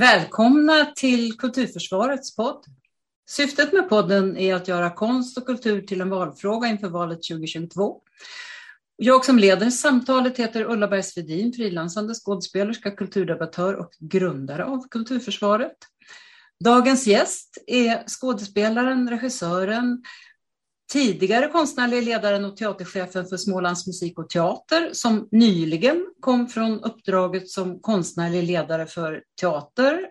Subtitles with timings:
[0.00, 2.64] Välkomna till Kulturförsvarets podd.
[3.28, 8.00] Syftet med podden är att göra konst och kultur till en valfråga inför valet 2022.
[8.96, 15.76] Jag som leder samtalet heter Ulla Bergsvedin, frilansande skådespelerska, kulturdebattör och grundare av Kulturförsvaret.
[16.64, 20.02] Dagens gäst är skådespelaren, regissören,
[20.92, 27.50] tidigare konstnärlig ledaren och teaterchefen för Smålands musik och teater som nyligen kom från uppdraget
[27.50, 30.08] som konstnärlig ledare för teater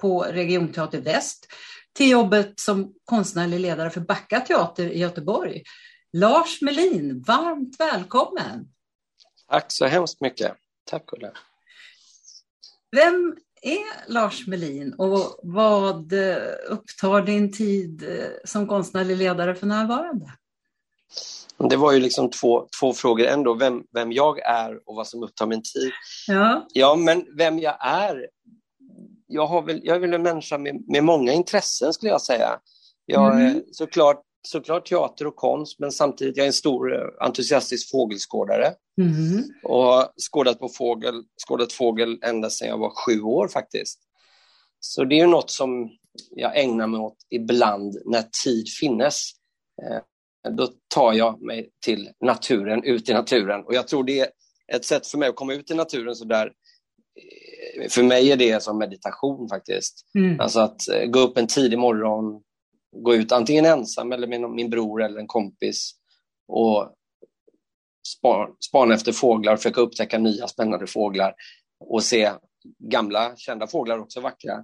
[0.00, 1.46] på Regionteater Väst
[1.92, 5.62] till jobbet som konstnärlig ledare för Backa teater i Göteborg.
[6.12, 8.68] Lars Melin, varmt välkommen!
[9.48, 10.52] Tack så hemskt mycket.
[10.84, 11.32] Tack Ulla.
[12.96, 16.12] Vem är Lars Melin och vad
[16.68, 18.04] upptar din tid
[18.44, 20.30] som konstnärlig ledare för närvarande?
[21.70, 25.22] Det var ju liksom två, två frågor ändå, vem, vem jag är och vad som
[25.22, 25.92] upptar min tid.
[26.26, 28.26] Ja, ja men vem jag är?
[29.26, 32.58] Jag, har väl, jag är väl en människa med, med många intressen skulle jag säga.
[33.06, 37.90] Jag är såklart, såklart teater och konst, men samtidigt jag är en stor eh, entusiastisk
[37.90, 38.74] fågelskådare.
[39.00, 39.44] Mm.
[39.62, 41.14] Och skådat på fågel,
[41.48, 44.00] skådat fågel ända sedan jag var sju år faktiskt.
[44.80, 45.90] Så det är ju något som
[46.30, 49.30] jag ägnar mig åt ibland när tid finnes.
[49.82, 53.64] Eh, då tar jag mig till naturen, ut i naturen.
[53.64, 54.28] Och jag tror det är
[54.72, 56.46] ett sätt för mig att komma ut i naturen så där.
[56.46, 60.06] Eh, för mig är det som meditation faktiskt.
[60.18, 60.40] Mm.
[60.40, 62.42] Alltså att gå upp en tidig morgon,
[62.94, 65.94] gå ut antingen ensam eller med min bror eller en kompis
[66.48, 66.94] och
[68.68, 71.34] spana efter fåglar, försöka upptäcka nya spännande fåglar
[71.80, 72.32] och se
[72.78, 74.54] gamla kända fåglar också vackra.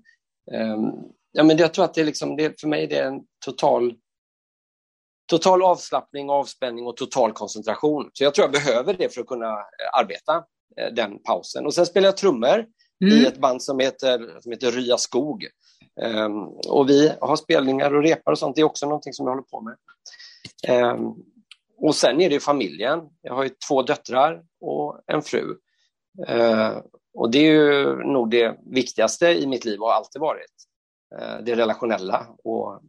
[0.52, 0.92] Um,
[1.32, 3.94] ja, men jag tror att det, är liksom, det för mig det är en total
[5.30, 8.10] total avslappning, avspänning och total koncentration.
[8.12, 9.64] Så jag tror jag behöver det för att kunna
[9.98, 10.44] arbeta
[10.92, 11.66] den pausen.
[11.66, 12.66] Och sen spelar jag trummor
[13.04, 13.18] mm.
[13.18, 15.46] i ett band som heter, som heter Rya skog.
[16.00, 19.32] Ehm, och vi har spelningar och repar och sånt, det är också någonting som jag
[19.32, 19.76] håller på med.
[20.68, 21.14] Ehm,
[21.76, 23.00] och sen är det familjen.
[23.22, 25.56] Jag har ju två döttrar och en fru.
[26.26, 26.82] Ehm,
[27.14, 30.52] och det är ju nog det viktigaste i mitt liv och har alltid varit.
[31.42, 32.82] Det relationella och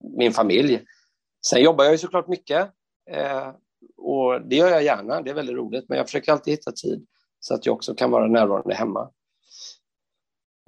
[0.00, 0.84] min familj.
[1.46, 2.70] Sen jobbar jag ju såklart mycket
[3.96, 7.06] och det gör jag gärna, det är väldigt roligt, men jag försöker alltid hitta tid
[7.40, 9.10] så att jag också kan vara närvarande hemma.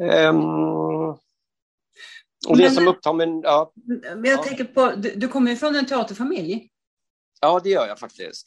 [0.03, 0.98] Um,
[2.47, 3.41] och det men, som upptar min...
[3.43, 3.73] Ja,
[4.17, 4.43] men jag ja.
[4.43, 6.69] tänker på, du, du kommer ju från en teaterfamilj.
[7.41, 8.47] Ja, det gör jag faktiskt.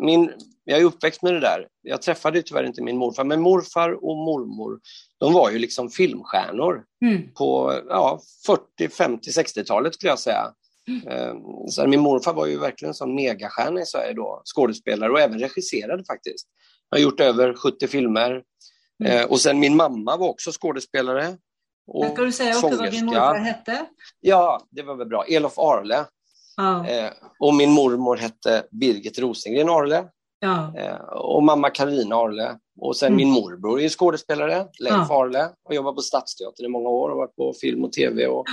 [0.00, 0.32] Min,
[0.64, 1.68] jag är uppväxt med det där.
[1.82, 4.80] Jag träffade tyvärr inte min morfar, men morfar och mormor,
[5.18, 7.34] de var ju liksom filmstjärnor mm.
[7.34, 10.52] på ja, 40, 50, 60-talet skulle jag säga.
[10.88, 11.36] Mm.
[11.68, 16.04] Så min morfar var ju verkligen en megastjärna i Sverige då, skådespelare och även regisserade
[16.04, 16.46] faktiskt.
[16.90, 18.42] Han har gjort över 70 filmer.
[19.04, 19.30] Mm.
[19.30, 21.36] Och sen min mamma var också skådespelare.
[21.86, 23.86] Och Ska du säga också vad din morfar hette?
[24.20, 25.24] Ja, det var väl bra.
[25.24, 26.04] Elof Arle.
[26.56, 26.86] Ja.
[26.88, 27.10] Eh,
[27.40, 30.04] och min mormor hette Birgit Rosengren Arle.
[30.40, 30.78] Ja.
[30.78, 32.58] Eh, och mamma Karolina Arle.
[32.80, 33.16] Och sen Mm.
[33.16, 35.22] min morbror är skådespelare, Leif Ja.
[35.22, 35.48] Arle.
[35.64, 38.26] Och jobbat på Stadsteatern i många år och varit på film och tv.
[38.26, 38.46] Och,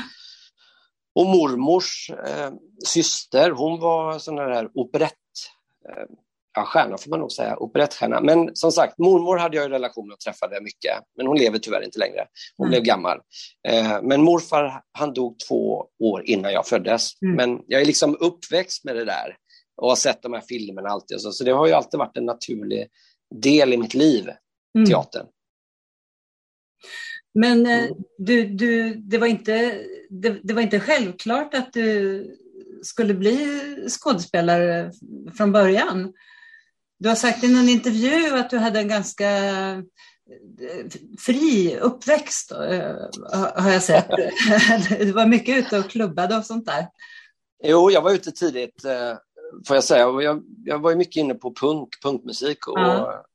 [1.15, 2.51] och mormors eh,
[2.85, 5.13] syster, hon var sån här operett...
[6.57, 8.21] Ja, stjärna får man nog säga, operettstjärna.
[8.21, 11.81] Men som sagt, mormor hade jag en relation och träffade mycket, men hon lever tyvärr
[11.85, 12.25] inte längre.
[12.57, 12.71] Hon Mm.
[12.71, 13.17] blev gammal.
[13.67, 17.21] Eh, men morfar, han dog två år innan jag föddes.
[17.21, 17.35] Mm.
[17.35, 19.35] Men jag är liksom uppväxt med det där
[19.81, 21.21] och har sett de här filmerna alltid.
[21.21, 22.87] Så, så det har ju alltid varit en naturlig
[23.35, 24.29] del i mitt liv,
[24.77, 24.89] Mm.
[24.89, 25.25] teatern.
[27.33, 27.97] Men eh, Mm.
[28.17, 32.37] du, du, det, var inte, det, det var inte självklart att du
[32.83, 33.47] skulle bli
[33.89, 34.91] skådespelare
[35.37, 36.13] från början.
[36.99, 39.79] Du har sagt i någon intervju att du hade en ganska eh,
[41.19, 42.95] fri uppväxt, eh,
[43.55, 44.07] har jag sett.
[44.99, 46.87] Du var mycket ute och klubbade och sånt där.
[47.63, 49.13] Jo, jag var ute tidigt, eh,
[49.67, 50.21] får jag säga.
[50.21, 53.25] Jag, jag var mycket inne på punk, punkmusik och, Ja.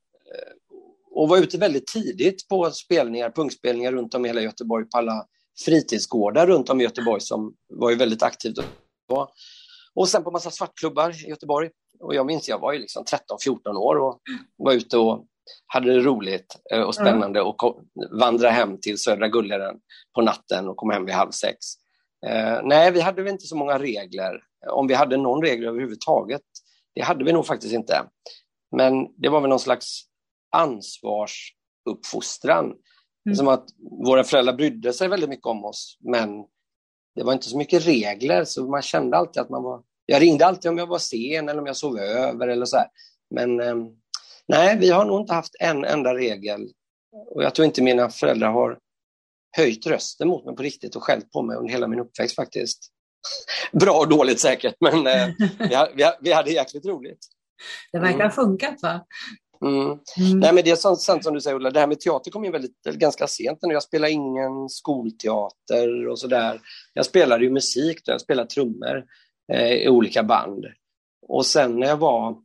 [1.11, 5.25] och var ute väldigt tidigt på spelningar, punkspelningar runt om i hela Göteborg, på alla
[5.65, 8.55] fritidsgårdar runt om i Göteborg som var ju väldigt aktivt
[9.09, 9.31] då.
[9.95, 11.69] Och sen på massa svartklubbar i Göteborg.
[12.03, 13.03] Och jag minns, jag var ju liksom
[13.45, 14.19] 13-14 år och
[14.57, 15.25] var ute och
[15.67, 17.87] hade det roligt eh, och spännande och kom,
[18.19, 19.75] vandra hem till Södra Gullaren
[20.15, 21.57] på natten och kom hem vid halv sex.
[22.25, 24.43] Eh, nej, vi hade väl inte så många regler.
[24.71, 26.41] Om vi hade någon regel överhuvudtaget,
[26.95, 28.03] det hade vi nog faktiskt inte.
[28.75, 30.01] Men det var väl någon slags
[30.55, 32.73] ansvarsuppfostran.
[33.25, 33.35] Mm.
[33.35, 33.65] Som att
[34.05, 36.29] våra föräldrar brydde sig väldigt mycket om oss, men
[37.15, 39.83] det var inte så mycket regler, så man kände alltid att man var...
[40.05, 42.87] Jag ringde alltid om jag var sen eller om jag sov över eller så här.
[43.35, 43.75] Men eh,
[44.47, 46.69] nej, vi har nog inte haft en enda regel
[47.35, 48.77] Och jag tror inte mina föräldrar har
[49.57, 52.79] höjt rösten mot mig på riktigt och skällt på mig under hela min uppväxt faktiskt.
[53.71, 55.27] Bra och dåligt säkert, men eh,
[55.59, 57.19] vi, vi, vi hade jäkligt roligt.
[57.91, 59.05] Det verkar ha funkat va?
[59.65, 59.85] Mm.
[59.85, 60.39] Mm.
[60.39, 62.45] Nej, men det är sant, sant som du säger Ulla, det här med teater kom
[62.45, 63.59] in väldigt, ganska sent.
[63.61, 63.73] Nu.
[63.73, 66.61] Jag spelade ingen skolteater och sådär.
[66.93, 68.11] Jag spelade ju musik, då.
[68.11, 69.03] jag spelade trummor eh,
[69.53, 70.65] i olika band.
[71.27, 72.35] Och sen när jag var,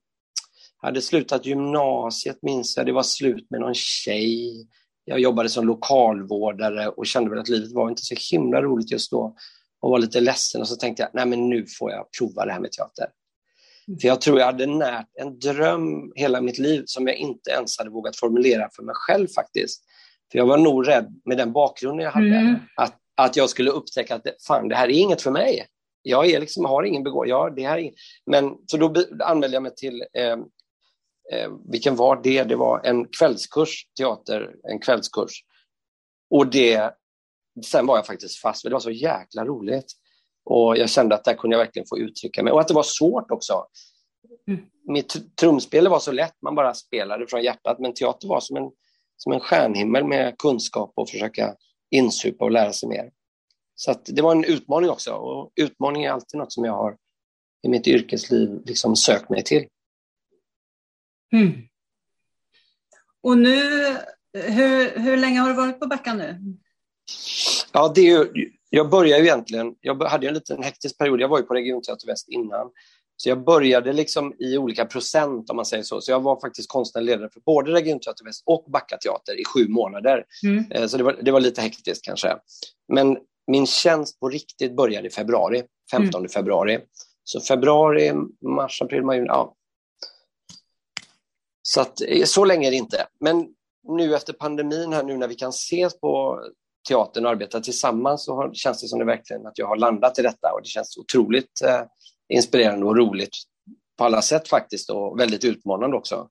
[0.77, 4.67] hade slutat gymnasiet minns jag, det var slut med någon tjej.
[5.05, 9.11] Jag jobbade som lokalvårdare och kände väl att livet var inte så himla roligt just
[9.11, 9.35] då
[9.81, 12.53] och var lite ledsen och så tänkte jag, nej men nu får jag prova det
[12.53, 13.07] här med teater.
[14.01, 17.79] För jag tror jag hade närt en dröm hela mitt liv som jag inte ens
[17.79, 19.85] hade vågat formulera för mig själv faktiskt.
[20.33, 22.55] För jag var nog rädd med den bakgrunden jag hade, mm.
[22.77, 25.67] att, att jag skulle upptäcka att fan, det här är inget för mig.
[26.09, 27.31] Jag är liksom, har ingen begåvning.
[27.31, 27.93] Ja, det här är...
[28.27, 28.95] Men, så då
[29.25, 30.33] anmälde jag mig till, eh,
[31.33, 32.45] eh, vilken var det?
[32.45, 35.31] Det var en kvällskurs, teater, en kvällskurs.
[36.31, 36.95] Och det,
[37.67, 39.93] sen var jag faktiskt fast, för det var så jäkla roligt.
[40.45, 42.53] Och jag kände att där kunde jag verkligen få uttrycka mig.
[42.53, 43.65] Och att det var svårt också.
[44.49, 44.61] Mm.
[44.89, 47.79] Mitt trumspel var så lätt, man bara spelade från hjärtat.
[47.79, 48.71] Men teater var som en,
[49.17, 51.55] som en stjärnhimmel med kunskap och försöka
[51.91, 53.11] insupa och lära sig mer.
[53.81, 55.13] Så det var en utmaning också.
[55.13, 56.97] Och utmaning är alltid något som jag har
[57.63, 59.67] i mitt yrkesliv liksom sökt mig till.
[61.33, 61.53] Mm.
[63.23, 63.61] Och nu,
[64.33, 66.39] hur, hur länge har du varit på Backa nu?
[67.73, 71.29] Ja, det är ju, jag började ju egentligen, jag hade en liten hektisk period, jag
[71.29, 72.71] var ju på Regionteater Väst innan,
[73.17, 76.01] så jag började liksom i olika procent om man säger så.
[76.01, 79.69] Så jag var faktiskt konstnärlig ledare för både Regionteater Väst och Backa Teater i sju
[79.69, 80.25] månader.
[80.45, 80.89] Mm.
[80.89, 82.37] Så det var, det var lite hektiskt kanske.
[82.93, 86.29] Men min tjänst på riktigt började i februari, 15 mm.
[86.29, 86.81] februari.
[87.25, 89.55] Så februari, mars, april, maj, ja.
[91.63, 93.07] Så att, eh, så länge är det inte.
[93.21, 93.49] Men
[93.89, 96.43] nu efter pandemin här nu när vi kan ses på
[96.89, 100.19] teatern och arbeta tillsammans så har, känns det som det verkligen att jag har landat
[100.19, 101.83] i detta och det känns otroligt eh,
[102.29, 103.37] inspirerande och roligt
[103.99, 106.29] på alla sätt faktiskt och väldigt utmanande också.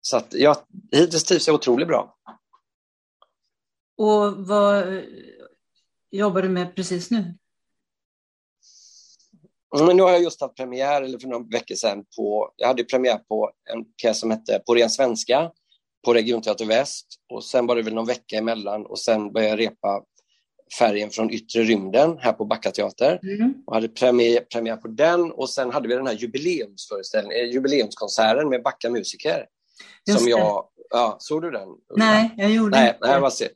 [0.00, 0.56] Så att jag
[0.92, 2.16] hittills trivs jag otroligt bra.
[3.96, 5.02] Och vad
[6.18, 7.34] jobbar du med precis nu?
[9.78, 12.84] Men nu har jag just haft premiär, eller för några veckor sedan, på, jag hade
[12.84, 15.50] premiär på en pjäs som hette På ren svenska
[16.04, 19.70] på Regionteater Väst och sen var det väl någon vecka emellan och sen började jag
[19.70, 20.02] repa
[20.78, 23.54] Färgen från yttre rymden här på Backateater mm.
[23.66, 28.48] och hade premiär, premiär på den och sen hade vi den här jubileumsföreställningen, eh, jubileumskonserten
[28.48, 29.46] med Backa musiker.
[30.18, 31.68] Som jag, ja, såg du den?
[31.96, 33.48] Nej, jag gjorde nej, inte nej, det.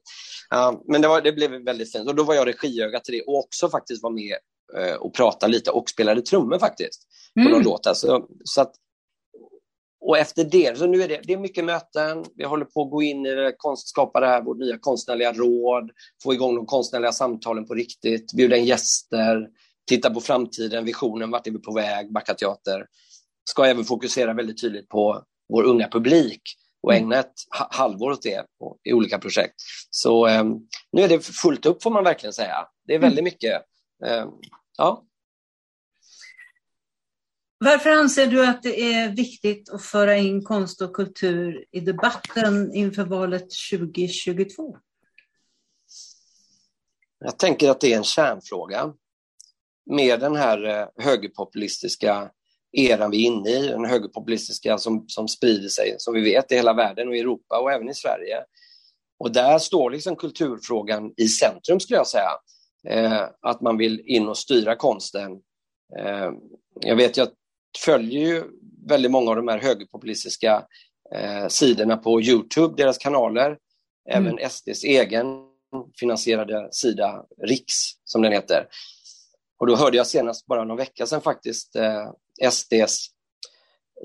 [0.50, 3.22] Ja, men det, var, det blev väldigt fint och då var jag regiöga till det
[3.22, 4.36] och också faktiskt var med
[4.78, 7.02] eh, och pratade lite och spelade trummor faktiskt.
[7.34, 7.52] På mm.
[7.52, 7.86] någon låt.
[7.86, 8.74] Alltså, så att
[10.00, 12.90] och efter det, så nu är det, det är mycket möten, vi håller på att
[12.90, 15.90] gå in i det, konst, skapa det här, vårt nya konstnärliga råd,
[16.22, 19.48] få igång de konstnärliga samtalen på riktigt, bjuda in gäster,
[19.88, 22.86] titta på framtiden, visionen, vart är vi på väg, Backa Teater.
[23.50, 26.42] Ska även fokusera väldigt tydligt på vår unga publik
[26.82, 28.46] och ägna ett halvår åt det
[28.84, 29.54] i olika projekt.
[29.90, 30.44] Så eh,
[30.92, 32.68] nu är det fullt upp får man verkligen säga.
[32.86, 33.62] Det är väldigt mycket.
[34.04, 34.26] Eh,
[34.78, 35.04] ja.
[37.60, 42.74] Varför anser du att det är viktigt att föra in konst och kultur i debatten
[42.74, 44.76] inför valet 2022?
[47.18, 48.92] Jag tänker att det är en kärnfråga.
[49.90, 52.30] Med den här eh, högerpopulistiska
[52.72, 56.54] eran vi är inne i, den högerpopulistiska som, som sprider sig, som vi vet, i
[56.54, 58.44] hela världen och i Europa och även i Sverige.
[59.18, 62.30] Och där står liksom kulturfrågan i centrum, skulle jag säga.
[62.88, 65.32] Eh, att man vill in och styra konsten.
[65.98, 66.30] Eh,
[66.80, 67.34] jag vet att
[67.84, 68.44] följer ju
[68.88, 70.64] väldigt många av de här högerpopulistiska
[71.14, 73.46] eh, sidorna på Youtube, deras kanaler,
[74.10, 74.26] mm.
[74.26, 75.26] även SDs egen
[76.00, 78.66] finansierade sida Riks, som den heter.
[79.58, 82.10] Och då hörde jag senast, bara någon vecka sedan faktiskt, eh,
[82.50, 83.06] SDs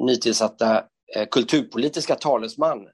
[0.05, 0.83] nytillsatta
[1.15, 2.87] eh, kulturpolitiska talesman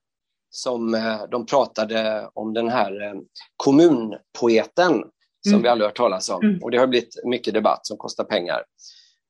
[0.50, 3.14] som eh, de pratade om den här eh,
[3.58, 5.04] kommunpoeten
[5.42, 5.62] som mm.
[5.62, 6.44] vi aldrig hört talas om.
[6.44, 6.64] Mm.
[6.64, 8.64] Och det har blivit mycket debatt som kostar pengar.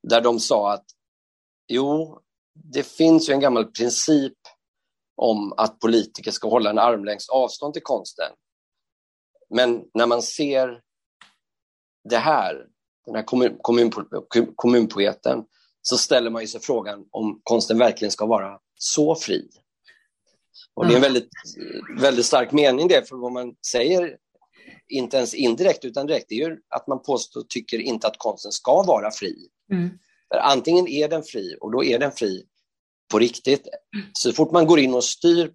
[0.09, 0.85] Där de sa att
[1.71, 2.19] Jo,
[2.53, 4.37] det finns ju en gammal princip
[5.15, 8.31] om att politiker ska hålla en armlängds avstånd till konsten.
[9.49, 10.81] Men när man ser
[12.09, 12.65] det här,
[13.05, 13.91] den här kommun, kommun,
[14.55, 15.45] kommunpoeten,
[15.89, 19.49] så ställer man sig frågan om konsten verkligen ska vara så fri.
[20.73, 21.29] Och det är en väldigt,
[21.99, 24.17] väldigt stark mening det, för vad man säger,
[24.87, 28.83] inte ens indirekt utan direkt, är ju att man påstår, tycker inte att konsten ska
[28.83, 29.35] vara fri.
[29.71, 29.89] Mm.
[30.35, 32.45] Antingen är den fri och då är den fri
[33.11, 33.67] på riktigt.
[34.13, 35.53] Så fort man går in och styr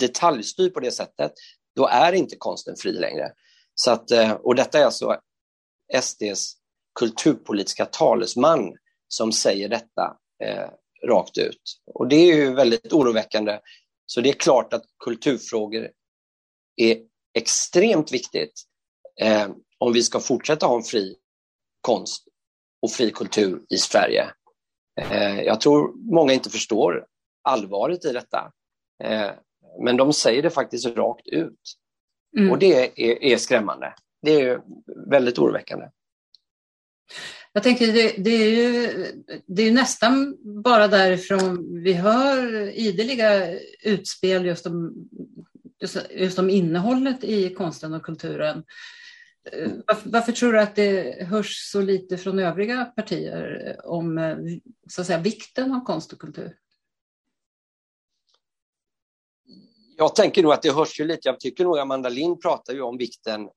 [0.00, 1.32] detaljstyr på det sättet,
[1.76, 3.32] då är inte konsten fri längre.
[3.74, 5.20] Så att, eh, och detta är alltså
[6.02, 6.56] SDs
[6.98, 8.72] kulturpolitiska talesman
[9.08, 10.70] som säger detta eh,
[11.08, 11.62] rakt ut.
[11.94, 13.60] Och det är ju väldigt oroväckande.
[14.06, 15.90] Så det är klart att kulturfrågor
[16.76, 16.98] är
[17.34, 18.62] extremt viktigt
[19.20, 19.48] eh,
[19.78, 21.16] om vi ska fortsätta ha en fri
[21.80, 22.28] konst
[22.82, 24.30] och fri kultur i Sverige.
[25.00, 27.06] Eh, jag tror många inte förstår
[27.42, 28.52] allvaret i detta.
[29.04, 29.30] Eh,
[29.84, 31.60] men de säger det faktiskt rakt ut.
[32.38, 32.50] Mm.
[32.50, 33.94] Och det är, är, skrämmande.
[34.22, 34.60] Det är
[35.10, 35.86] väldigt oroväckande.
[37.52, 39.06] Jag tänker det, det, är ju
[39.46, 44.94] det är nästan bara därifrån vi hör ideliga utspel just om,
[45.80, 48.64] just, just om innehållet i konsten och kulturen.
[49.52, 54.36] Eh, varför, varför, tror du att det hörs så lite från övriga partier om eh,
[54.88, 56.56] så att säga, vikten av konst och kultur?
[59.96, 61.28] Jag tänker nog att det hörs ju lite.
[61.28, 63.48] Jag tycker nog Amanda Lind pratar ju om vikten,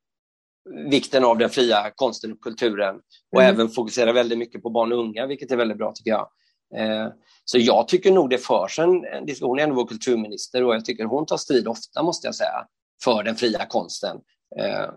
[0.89, 2.95] vikten av den fria konsten och kulturen
[3.31, 3.53] och mm.
[3.53, 6.29] även fokuserar väldigt mycket på barn och unga, vilket är väldigt bra tycker jag.
[6.75, 7.07] Eh,
[7.45, 10.75] så jag tycker nog det förs en, en diskussion, hon är ändå vår kulturminister och
[10.75, 12.65] jag tycker hon tar strid ofta, måste jag säga,
[13.03, 14.17] för den fria konsten.
[14.59, 14.89] Eh,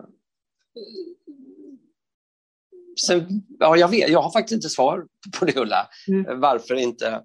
[3.07, 5.07] sen, ja, jag, vet, jag har faktiskt inte svar
[5.39, 6.39] på det, Ulla, mm.
[6.39, 7.23] varför inte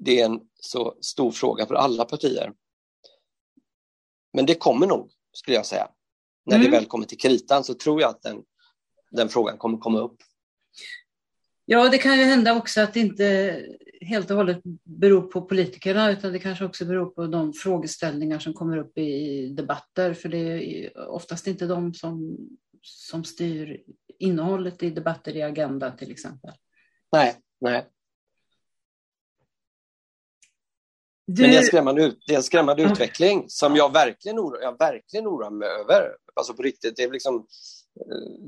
[0.00, 2.52] det är en så stor fråga för alla partier.
[4.32, 5.88] Men det kommer nog, skulle jag säga.
[6.48, 6.70] När mm.
[6.70, 8.42] det väl kommer till kritan så tror jag att den,
[9.10, 10.16] den frågan kommer komma upp.
[11.64, 13.60] Ja, det kan ju hända också att det inte
[14.00, 18.54] helt och hållet beror på politikerna utan det kanske också beror på de frågeställningar som
[18.54, 22.36] kommer upp i debatter för det är oftast inte de som,
[22.82, 23.82] som styr
[24.18, 26.52] innehållet i debatter i Agenda till exempel.
[27.12, 27.86] Nej, nej.
[31.26, 31.42] Du...
[31.42, 32.92] Men det är en skrämmande, det är en skrämmande mm.
[32.92, 36.16] utveckling som jag verkligen, oroar, jag verkligen oroar mig över.
[36.38, 37.36] Alltså på riktigt, det är liksom...
[37.36, 38.38] Eh,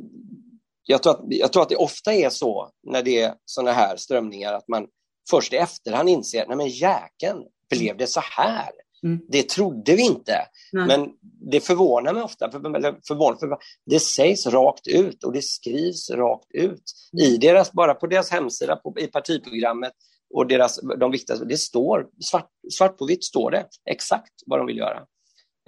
[0.83, 3.97] jag tror, att, jag tror att det ofta är så när det är sådana här
[3.97, 4.87] strömningar att man
[5.31, 8.71] först i efterhand inser, nej men jäkeln, blev det så här?
[9.03, 9.21] Mm.
[9.29, 10.37] Det trodde vi inte.
[10.73, 10.87] Nej.
[10.87, 11.11] Men
[11.51, 12.61] det förvånar mig ofta, för,
[13.07, 16.83] förvånar, för, det sägs rakt ut och det skrivs rakt ut
[17.23, 19.93] i deras, bara på deras hemsida, på, i partiprogrammet,
[20.35, 24.67] och deras, de viktigaste, det står, svart, svart på vitt står det exakt vad de
[24.67, 25.07] vill göra.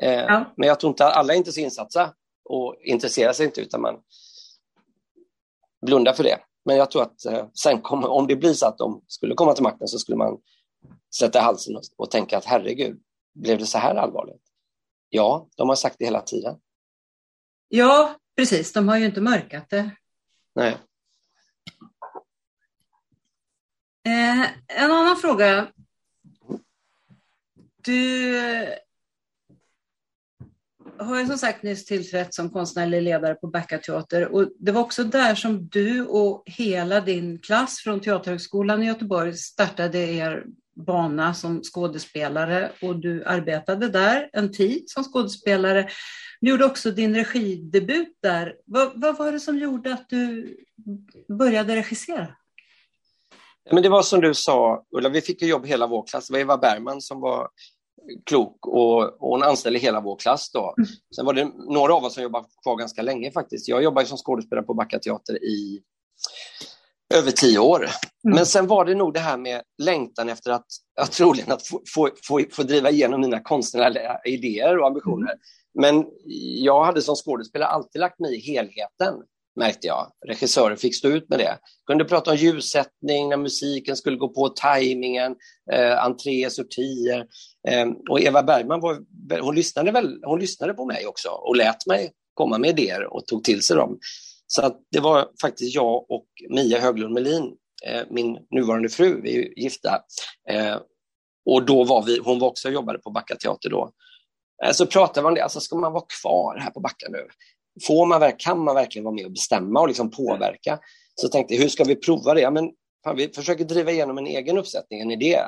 [0.03, 0.53] Eh, ja.
[0.57, 4.03] Men jag tror inte alla är inte så insatta och intresserar sig inte utan man
[5.87, 6.39] blundar för det.
[6.65, 9.55] Men jag tror att eh, sen kommer, om det blir så att de skulle komma
[9.55, 10.39] till makten så skulle man
[11.19, 13.01] sätta halsen och, och tänka att herregud,
[13.35, 14.43] blev det så här allvarligt?
[15.09, 16.57] Ja, de har sagt det hela tiden.
[17.69, 18.73] Ja, precis.
[18.73, 19.91] De har ju inte mörkat det.
[20.55, 20.77] Nej.
[24.05, 24.43] Eh,
[24.83, 25.73] en annan fråga.
[27.77, 28.35] Du
[31.03, 34.81] har jag som sagt nyss tillträtt som konstnärlig ledare på Backa Teater och det var
[34.81, 40.45] också där som du och hela din klass från Teaterhögskolan i Göteborg startade er
[40.75, 45.89] bana som skådespelare och du arbetade där en tid som skådespelare.
[46.41, 48.55] Du gjorde också din regidebut där.
[48.65, 50.57] Vad, vad var det som gjorde att du
[51.39, 52.29] började regissera?
[53.71, 56.29] Men det var som du sa, Ulla, vi fick ju jobb hela vår klass.
[56.29, 57.49] Det var Eva Bergman som var
[58.27, 60.75] klok och, och hon anställde hela vår klass då.
[60.79, 60.89] Mm.
[61.17, 61.45] Sen var det
[61.75, 63.69] några av oss som jobbade kvar ganska länge faktiskt.
[63.69, 65.83] Jag jobbade som skådespelare på Backa Teater i
[67.15, 67.79] över tio år.
[67.79, 68.37] Mm.
[68.37, 70.67] Men sen var det nog det här med längtan efter att,
[71.01, 75.33] att troligen att få, få, få, få driva igenom mina konstnärliga idéer och ambitioner.
[75.33, 75.39] Mm.
[75.75, 76.07] Men
[76.63, 79.15] jag hade som skådespelare alltid lagt mig i helheten
[79.57, 80.13] märkte jag.
[80.27, 81.59] Regissören fick stå ut med det.
[81.87, 85.37] Kunde prata om ljussättning, när musiken skulle gå på, tajmingen,
[85.73, 87.27] eh, entré, sortier.
[87.69, 88.99] Eh, och Eva Bergman var,
[89.41, 93.27] hon, lyssnade väl, hon lyssnade på mig också och lät mig komma med idéer och
[93.27, 93.99] tog till sig dem.
[94.47, 97.57] Så att det var faktiskt jag och Mia Höglund Melin,
[97.87, 100.03] eh, min nuvarande fru, vi är gifta.
[100.51, 100.77] Eh,
[101.45, 103.93] och då var vi, hon var också jobbade på Backa Teater då.
[104.65, 107.27] Eh, så pratade vi om det, alltså ska man vara kvar här på Backa nu?
[107.87, 110.79] Får man, kan man verkligen vara med och bestämma och liksom påverka?
[111.15, 112.41] Så tänkte jag, hur ska vi prova det?
[112.41, 112.71] Ja, men,
[113.05, 115.39] fan, vi försöker driva igenom en egen uppsättning, en idé.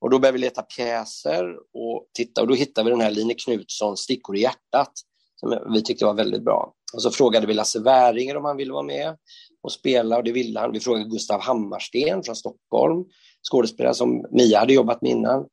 [0.00, 1.44] Och då började vi leta pjäser
[1.74, 4.92] och titta och då hittade vi den här Line Knutsson Stickor i hjärtat
[5.40, 6.72] som vi tyckte var väldigt bra.
[6.94, 9.16] Och så frågade vi Lasse Wäringer om han ville vara med
[9.62, 10.72] och spela och det ville han.
[10.72, 13.04] Vi frågade Gustav Hammarsten från Stockholm,
[13.50, 15.46] skådespelare som Mia hade jobbat med innan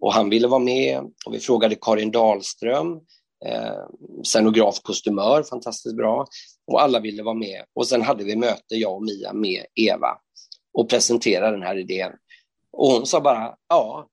[0.00, 0.98] och han ville vara med.
[1.26, 3.00] Och vi frågade Karin Dahlström
[3.46, 3.84] eh,
[4.24, 6.26] scenograf, kostymör, fantastiskt bra.
[6.66, 7.64] Och alla ville vara med.
[7.74, 10.18] Och sen hade vi möte, jag och Mia, med Eva
[10.72, 12.12] och presenterade den här idén.
[12.72, 14.08] Och hon sa bara, ja,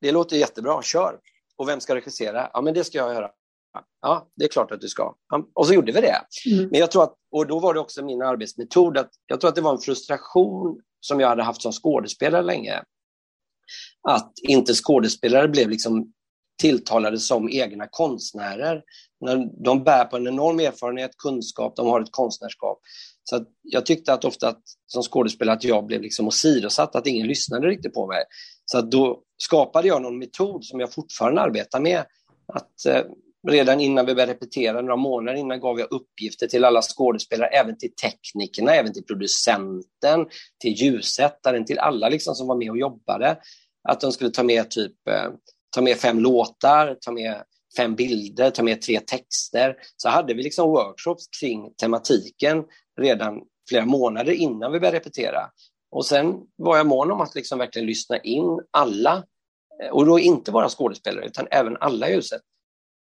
[0.00, 1.18] det låter jättebra, kör.
[1.56, 2.50] och vem ska regissera?
[2.52, 3.30] Ja, men det ska jag göra.
[4.02, 5.14] Ja, det är klart att du ska.
[5.54, 6.20] Och så gjorde vi det.
[6.46, 6.68] Mm.
[6.70, 9.54] Men jag tror att, och då var det också min arbetsmetod, att jag tror att
[9.54, 12.82] det var en frustration som jag hade haft som skådespelare länge.
[14.08, 16.12] Att inte skådespelare blev liksom
[16.58, 18.82] tilltalade som egna konstnärer.
[19.64, 22.80] De bär på en enorm erfarenhet, kunskap, de har ett konstnärskap.
[23.24, 27.26] Så jag tyckte att ofta att, som skådespelare att jag blev liksom åsidosatt, att ingen
[27.26, 28.24] lyssnade riktigt på mig.
[28.64, 32.04] Så då skapade jag någon metod som jag fortfarande arbetar med.
[32.52, 33.02] Att eh,
[33.48, 37.78] redan innan vi började repetera, några månader innan, gav jag uppgifter till alla skådespelare, även
[37.78, 40.26] till teknikerna, även till producenten,
[40.58, 43.38] till ljussättaren, till alla liksom som var med och jobbade.
[43.88, 45.30] Att de skulle ta med typ eh,
[45.70, 47.42] ta med fem låtar, ta med
[47.76, 49.76] fem bilder, ta med tre texter.
[49.96, 52.64] Så hade vi liksom workshops kring tematiken
[53.00, 55.50] redan flera månader innan vi började repetera.
[55.90, 59.24] Och sen var jag mån om att liksom verkligen lyssna in alla,
[59.82, 62.42] eh, och då inte bara skådespelare utan även alla i huset.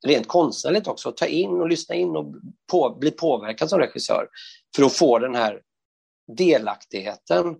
[0.06, 2.34] Rent konstnärligt också, ta in och lyssna in och
[2.70, 4.28] på, bli påverkad som regissör
[4.76, 5.60] för att få den här
[6.36, 7.56] delaktigheten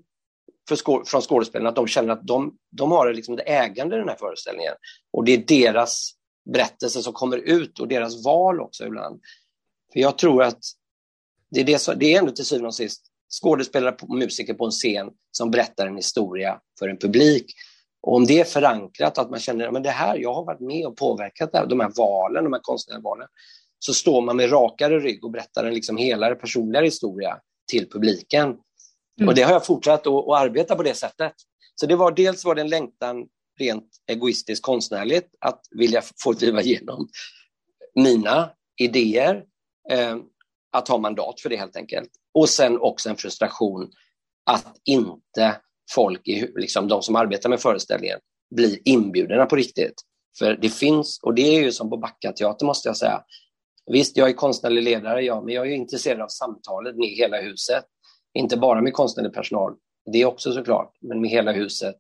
[0.69, 4.09] för från skådespelarna, att de känner att de, de har liksom ett ägande i den
[4.09, 4.75] här föreställningen.
[5.13, 6.13] Och det är deras
[6.53, 9.21] berättelse som kommer ut och deras val också ibland.
[9.93, 10.59] För jag tror att
[11.51, 13.03] det är, det, som, det är ändå till syvende och sist
[13.43, 17.53] skådespelare och musiker på en scen som berättar en historia för en publik.
[18.03, 20.87] Och om det är förankrat, att man känner att det här, jag har varit med
[20.87, 23.29] och påverkat det här, de här valen, de här konstnärliga valen,
[23.79, 27.39] så står man med rakare rygg och berättar en liksom helare personligare historia
[27.71, 28.57] till publiken.
[29.21, 29.29] Mm.
[29.29, 31.33] Och det har jag fortsatt att, att, arbeta på det sättet.
[31.75, 33.27] Så det var dels var det en längtan
[33.59, 37.09] rent egoistiskt konstnärligt att vilja få driva igenom
[37.95, 38.51] mina
[38.81, 39.45] idéer,
[39.91, 40.17] eh,
[40.73, 42.11] att ha mandat för det helt enkelt.
[42.35, 43.91] Och sen också en frustration
[44.45, 45.57] att inte
[45.95, 46.21] folk,
[46.55, 48.19] liksom de som arbetar med föreställningen,
[48.55, 49.95] blir inbjudna på riktigt.
[50.39, 53.25] För det finns, och det är ju som på Backateatern måste jag säga,
[53.87, 57.85] Visst, jag är konstnärlig ledare, ja, men jag är intresserad av samtalet med hela huset.
[58.35, 59.75] Inte bara med konstnärlig personal,
[60.13, 61.97] det också såklart, men med hela huset.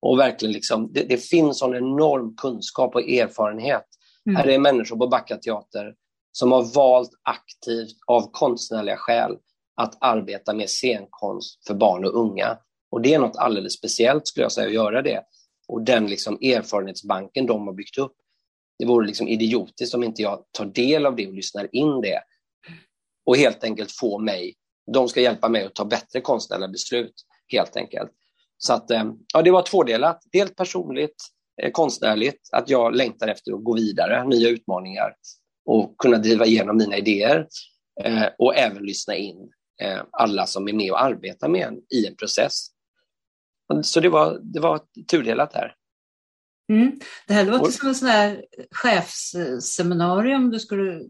[0.00, 3.84] Och verkligen liksom, det, det finns sån enorm kunskap och erfarenhet.
[4.26, 4.36] Mm.
[4.36, 5.94] Här är människor på Backa Teater
[6.32, 9.36] som har valt aktivt av konstnärliga skäl
[9.76, 12.58] att arbeta med scenkonst för barn och unga.
[12.90, 15.22] Och det är något alldeles speciellt skulle jag säga att göra det.
[15.68, 18.16] Och den liksom erfarenhetsbanken de har byggt upp.
[18.78, 22.22] Det vore liksom idiotiskt om inte jag tar del av det och lyssnar in det.
[23.26, 24.54] Och helt enkelt få mig
[24.92, 27.14] de ska hjälpa mig att ta bättre konstnärliga beslut,
[27.48, 28.10] helt enkelt.
[28.58, 30.22] Så att, eh, ja, det var tvådelat.
[30.32, 31.16] Helt personligt,
[31.62, 35.14] eh, konstnärligt, att jag längtar efter att gå vidare, nya utmaningar
[35.64, 37.48] och kunna driva igenom mina idéer
[38.04, 42.06] eh, och även lyssna in eh, alla som är med och arbetar med en i
[42.06, 42.66] en process.
[43.82, 45.74] Så det var, det var tudelat här.
[46.68, 47.00] Mm.
[47.26, 51.00] Det här låter och, som en sån här chefsseminarium du skulle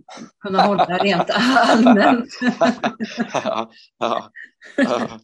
[0.43, 2.29] kunna hålla rent allmänt.
[3.33, 4.31] ja, ja,
[4.77, 5.21] ja.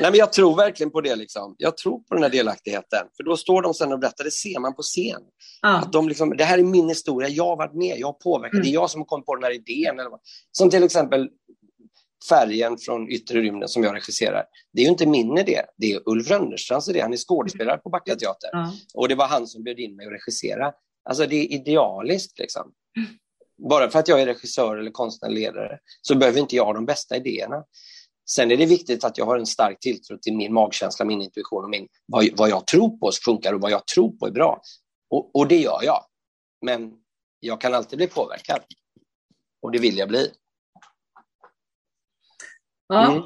[0.00, 1.16] Nej, men jag tror verkligen på det.
[1.16, 1.54] Liksom.
[1.58, 3.06] Jag tror på den här delaktigheten.
[3.16, 5.20] För då står de sen och berättar, det ser man på scen.
[5.62, 8.54] Att de liksom, det här är min historia, jag har varit med, jag har påverkat,
[8.54, 8.62] mm.
[8.62, 10.00] det är jag som har kommit på den här idén.
[10.00, 10.20] Eller vad.
[10.52, 11.28] Som till exempel
[12.28, 14.44] Färgen från yttre rymden som jag regisserar.
[14.72, 17.00] Det är ju inte min idé, det är Ulf Rönnerstrands idé.
[17.00, 18.50] Han är skådespelare på Backa Teater.
[18.54, 18.70] Mm.
[18.94, 20.72] Och det var han som bjöd in mig att regissera.
[21.08, 22.72] Alltså det är idealiskt liksom.
[22.96, 23.08] Mm.
[23.68, 27.16] Bara för att jag är regissör eller konstnärledare så behöver inte jag ha de bästa
[27.16, 27.64] idéerna.
[28.30, 31.64] Sen är det viktigt att jag har en stark tilltro till min magkänsla, min intuition
[31.64, 34.60] och min, vad, vad jag tror på funkar och vad jag tror på är bra.
[35.10, 36.04] Och, och det gör jag.
[36.66, 36.92] Men
[37.40, 38.60] jag kan alltid bli påverkad.
[39.62, 40.30] Och det vill jag bli.
[42.88, 43.12] Ja.
[43.12, 43.22] Mm.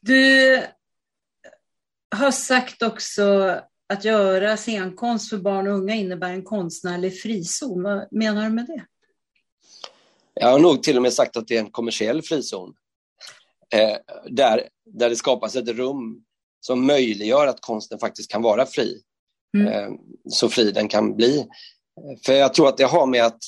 [0.00, 0.66] Du
[2.16, 7.82] har sagt också att göra scenkonst för barn och unga innebär en konstnärlig frizon.
[7.82, 8.86] Vad menar du med det?
[10.34, 12.74] Jag har nog till och med sagt att det är en kommersiell frizon.
[13.74, 13.96] Eh,
[14.30, 16.24] där, där det skapas ett rum
[16.60, 19.02] som möjliggör att konsten faktiskt kan vara fri.
[19.56, 19.68] Mm.
[19.68, 19.90] Eh,
[20.28, 21.46] så fri den kan bli.
[22.26, 23.38] För jag tror att det har med att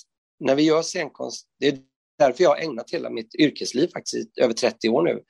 [0.41, 1.79] när vi gör scenkonst, det är
[2.19, 5.21] därför jag har ägnat hela mitt yrkesliv, faktiskt över 30 år nu,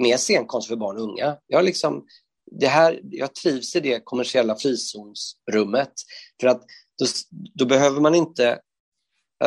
[0.00, 1.36] med scenkonst för barn och unga.
[1.46, 2.06] Jag, liksom,
[2.50, 5.92] det här, jag trivs i det kommersiella frizonsrummet.
[6.40, 6.62] För att
[6.98, 7.06] då,
[7.54, 8.58] då behöver man inte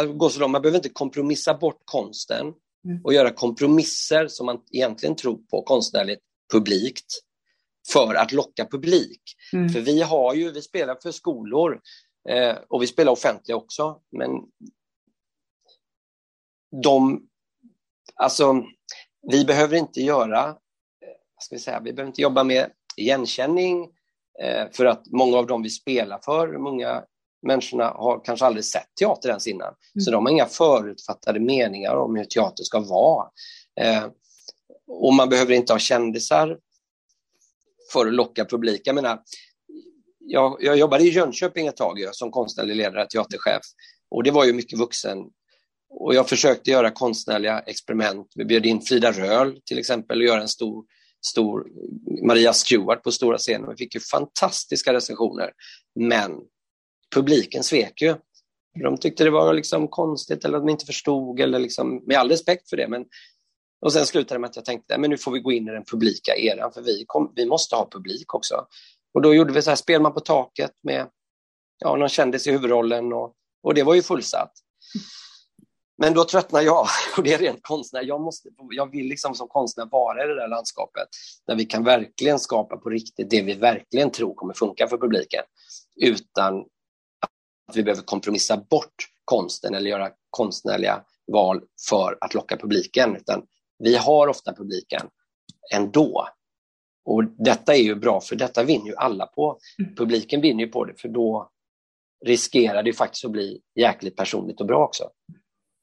[0.03, 2.53] gå så långt, man behöver inte kompromissa bort konsten
[2.85, 3.01] mm.
[3.03, 6.19] och göra kompromisser som man egentligen tror på konstnärligt
[6.53, 7.05] publikt
[7.93, 9.21] för att locka publik.
[9.53, 9.69] Mm.
[9.69, 11.81] För vi har ju, vi spelar för skolor
[12.29, 14.29] eh, och vi spelar offentliga också, men
[16.83, 17.27] de,
[18.15, 18.63] alltså,
[19.31, 20.45] vi behöver inte göra,
[21.35, 23.95] vad ska vi säga, vi behöver inte jobba med igenkänning
[24.39, 27.03] Eh, för att många av dem vi spelar för, många
[27.41, 29.67] människorna har kanske aldrig sett teater ens innan.
[29.67, 30.03] Mm.
[30.03, 33.29] Så de har inga förutfattade meningar om hur teater ska vara.
[33.81, 34.05] Eh,
[34.87, 36.57] och man behöver inte ha kändisar
[37.93, 38.81] för att locka publik.
[38.83, 39.21] Jag menar,
[40.19, 43.61] jag, jag jobbade i Jönköping ett tag som konstnärlig ledare, teaterchef.
[44.09, 45.17] Och det var ju mycket vuxen.
[45.97, 48.31] Och jag försökte göra konstnärliga experiment.
[48.35, 50.85] Vi bjöd in Frida Röhl till exempel och göra en stor,
[51.27, 51.67] stor
[52.27, 53.69] Maria Stewart på stora scenen.
[53.69, 55.51] Vi fick ju fantastiska recensioner.
[55.99, 56.31] Men
[57.15, 58.15] publiken svek ju.
[58.83, 62.29] De tyckte det var liksom konstigt eller att de inte förstod, eller liksom, med all
[62.29, 62.87] respekt för det.
[62.87, 63.05] Men,
[63.81, 65.71] och sen slutade det med att jag tänkte men nu får vi gå in i
[65.71, 68.65] den publika eran, för vi, kom, vi måste ha publik också.
[69.13, 71.07] Och då gjorde vi så här, spelman på taket med
[71.79, 74.51] ja, någon kändis i huvudrollen och, och det var ju fullsatt.
[75.97, 78.03] Men då tröttnar jag, och det är rent konstnär.
[78.03, 81.07] Jag, måste, jag vill liksom som konstnär vara i det där landskapet
[81.47, 85.43] där vi kan verkligen skapa på riktigt det vi verkligen tror kommer funka för publiken
[86.01, 86.59] utan
[87.67, 93.45] att vi behöver kompromissa bort konsten eller göra konstnärliga val för att locka publiken, utan
[93.79, 95.01] vi har ofta publiken
[95.73, 96.27] ändå.
[97.05, 99.59] Och detta är ju bra, för detta vinner ju alla på.
[99.79, 99.95] Mm.
[99.95, 101.49] Publiken vinner ju på det, för då
[102.25, 105.09] riskerar det faktiskt att bli jäkligt personligt och bra också.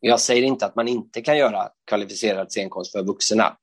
[0.04, 3.56] Jag säger inte att man inte kan göra kvalificerad scenkonst för vuxna,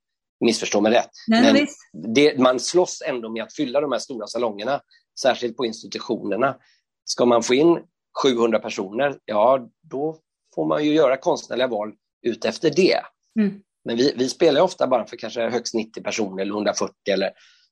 [0.46, 1.10] missförstå mig rätt.
[1.28, 4.82] Nej, Men det, man slåss ändå med att fylla de här stora salongerna,
[5.22, 6.58] särskilt på institutionerna.
[7.06, 7.80] Ska man få in
[8.24, 10.18] 700 personer, ja då
[10.56, 13.00] får man ju göra konstnärliga val utefter det.
[13.40, 13.62] Mm.
[13.86, 17.32] Men vi, vi spelar ofta bara för kanske högst 90 personer eller 140 eller,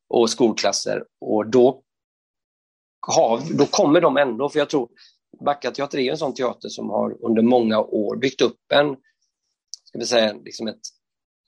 [0.10, 1.84] och skolklasser och då,
[3.08, 4.90] har, då kommer de ändå, för jag tror
[5.46, 8.96] Backateater är en sån teater som har under många år byggt upp en,
[9.84, 10.82] ska vi säga, liksom ett,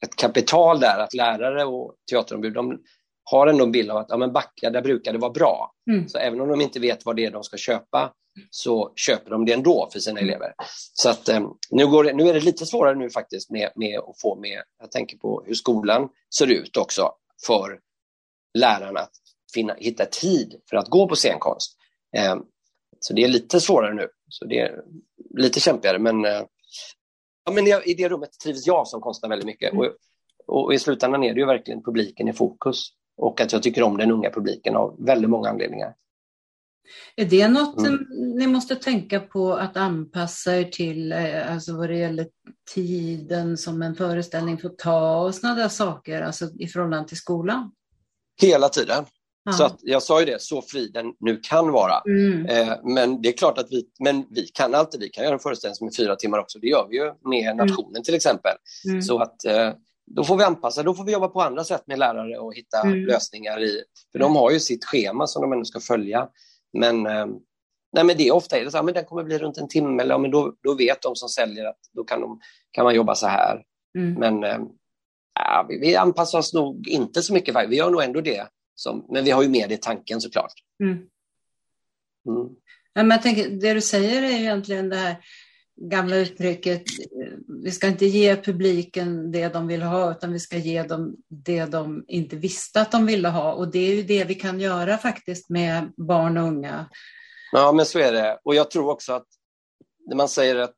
[0.06, 2.80] ett kapital där, att lärare och teaterombud, de
[3.24, 5.72] har ändå en bild av att ja, men Backa, där brukar det vara bra.
[5.92, 6.10] Mm.
[6.10, 8.14] Så även om de inte vet vad det är de ska köpa
[8.50, 10.30] så köper de det ändå för sina mm.
[10.30, 10.54] elever.
[10.94, 14.00] Så att, um, nu, går det, nu är det lite svårare nu faktiskt med, med
[14.00, 17.12] att få med, jag tänker på hur skolan ser ut också
[17.48, 17.80] för
[18.58, 19.12] lärarna att
[19.54, 21.78] finna, hitta tid för att gå på scenkonst.
[22.34, 22.46] Um,
[23.00, 24.84] så det är lite svårare nu, så det är
[25.38, 26.46] lite kämpigare men, uh,
[27.46, 29.86] ja, men i det rummet trivs jag som konstnär väldigt mycket mm.
[30.48, 33.84] och, och i slutändan är det ju verkligen publiken i fokus och att jag tycker
[33.84, 35.96] om den unga publiken av väldigt många anledningar.
[37.16, 38.08] Är det något mm.
[38.38, 42.28] ni måste tänka på att anpassa er till, eh, alltså vad det gäller
[42.74, 47.72] tiden som en föreställning får ta och sådana där saker, alltså i förhållande till skolan?
[48.42, 49.06] Hela tiden.
[49.50, 49.54] Ja.
[49.54, 52.02] Så att, jag sa ju det, så fri den nu kan vara.
[52.08, 52.46] Mm.
[52.46, 55.40] Eh, men det är klart att vi, men vi kan alltid, vi kan göra en
[55.40, 57.58] föreställning som är fyra timmar också, det gör vi ju med mm.
[57.58, 58.04] nationen mm.
[58.04, 58.52] till exempel.
[58.90, 59.02] Mm.
[59.02, 59.72] Så att eh,
[60.16, 62.82] då får vi anpassa, då får vi jobba på andra sätt med lärare och hitta
[62.82, 63.06] mm.
[63.06, 66.28] lösningar i, för de har ju sitt schema som de ändå ska följa.
[66.74, 67.26] Men, eh,
[67.94, 69.68] nej, men det är ofta är det så här, men den kommer bli runt en
[69.68, 72.40] timme, eller, ja, men då, då vet de som säljer att då kan, de,
[72.72, 73.62] kan man jobba så här.
[73.98, 74.14] Mm.
[74.14, 78.48] Men äh, vi, vi anpassar oss nog inte så mycket, vi gör nog ändå det.
[78.80, 80.54] Som, men vi har ju med det i tanken såklart.
[80.84, 80.94] Mm.
[80.94, 82.50] Mm.
[82.94, 85.16] Ja, men jag tänker, det du säger är egentligen det här
[85.76, 86.84] gamla uttrycket,
[87.64, 91.66] vi ska inte ge publiken det de vill ha, utan vi ska ge dem det
[91.66, 93.54] de inte visste att de ville ha.
[93.54, 96.90] Och det är ju det vi kan göra faktiskt med barn och unga.
[97.52, 98.40] Ja, men så är det.
[98.44, 99.28] Och jag tror också att
[100.08, 100.76] när man säger att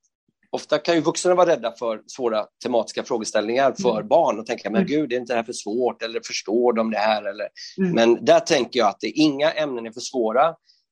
[0.51, 4.07] ofta kan ju vuxna vara rädda för svåra tematiska frågeställningar för mm.
[4.07, 4.87] barn och tänka, men mm.
[4.87, 6.03] gud, är inte det här för svårt?
[6.03, 7.23] Eller förstår de det här?
[7.23, 7.47] Eller...
[7.77, 7.91] Mm.
[7.91, 10.47] Men där tänker jag att det, inga ämnen är för svåra.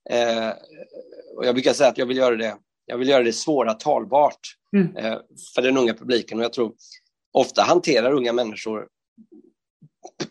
[0.10, 0.50] Eh,
[1.38, 2.56] och jag brukar säga att jag vill göra det
[2.90, 4.40] jag vill göra det svåra talbart
[4.76, 4.98] mm.
[4.98, 5.18] eh,
[5.56, 6.38] för den unga publiken.
[6.38, 6.74] Och jag tror
[7.34, 8.88] ofta hanterar unga människor,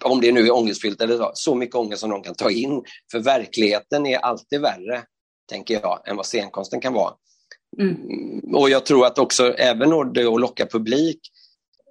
[0.04, 2.82] om det nu är ångestfyllt eller så, så mycket ångest som de kan ta in.
[3.12, 5.02] För verkligheten är alltid värre,
[5.48, 7.14] tänker jag, än vad scenkonsten kan vara.
[7.80, 8.54] Mm.
[8.54, 11.20] Och jag tror att också, även det att locka publik,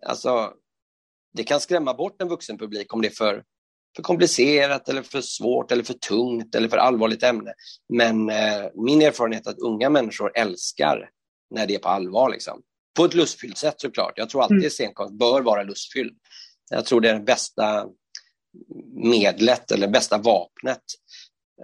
[0.06, 0.54] alltså,
[1.34, 3.44] det kan skrämma bort en vuxen publik om det är för
[3.98, 7.54] för komplicerat eller för svårt eller för tungt eller för allvarligt ämne.
[7.90, 11.10] Men eh, min erfarenhet är att unga människor älskar
[11.50, 12.30] när det är på allvar.
[12.30, 12.62] Liksom.
[12.98, 14.14] På ett lustfyllt sätt såklart.
[14.16, 14.70] Jag tror alltid mm.
[14.70, 16.18] scenkonst bör vara lustfylld.
[16.70, 17.88] Jag tror det är det bästa
[18.94, 20.84] medlet eller bästa vapnet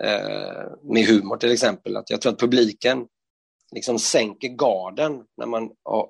[0.04, 1.98] eh, med humor till exempel.
[1.98, 3.06] Att jag tror att publiken
[3.74, 6.08] liksom sänker garden när man oh,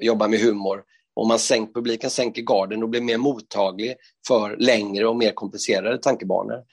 [0.00, 3.96] jobbar med humor om man sänker publiken sänker garden och blir mer mottaglig
[4.28, 6.64] för längre och mer komplicerade tankebanor.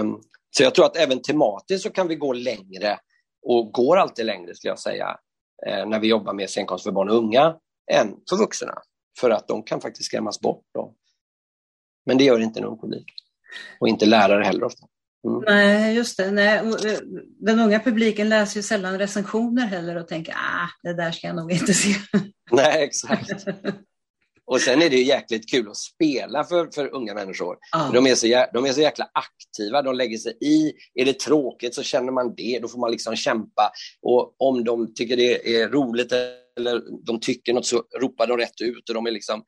[0.00, 2.98] Um, så jag tror att även tematiskt så kan vi gå längre
[3.46, 5.18] och går alltid längre skulle jag säga
[5.66, 7.56] eh, när vi jobbar med scenkonst för barn och unga
[7.92, 8.74] än för vuxna.
[9.20, 10.64] För att de kan faktiskt skrämmas bort.
[10.74, 10.94] Då.
[12.06, 13.04] Men det gör inte en ung publik.
[13.80, 14.86] Och inte lärare heller ofta.
[15.24, 15.42] Mm.
[15.46, 16.30] Nej, just det.
[16.30, 16.58] Nej.
[16.58, 16.98] Eh,
[17.40, 21.36] den unga publiken läser ju sällan recensioner heller och tänker ah, det där ska jag
[21.36, 21.94] nog inte se.
[22.50, 23.46] Nej, exakt.
[24.46, 27.56] Och sen är det ju jäkligt kul att spela för, för unga människor.
[27.72, 27.90] Ah.
[27.90, 30.72] De, är så, de är så jäkla aktiva, de lägger sig i.
[30.94, 33.72] Är det tråkigt så känner man det, då får man liksom kämpa.
[34.02, 36.12] Och om de tycker det är roligt
[36.56, 39.44] eller de tycker något så ropar de rätt ut och de är liksom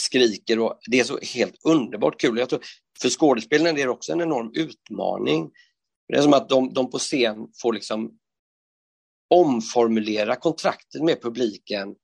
[0.00, 0.58] skriker.
[0.58, 2.38] Och det är så helt underbart kul.
[2.38, 2.62] Jag tror,
[3.00, 5.50] för skådespelarna är det också en enorm utmaning.
[6.08, 8.10] Det är som att de, de på scen får liksom
[9.30, 11.94] omformulera kontraktet med publiken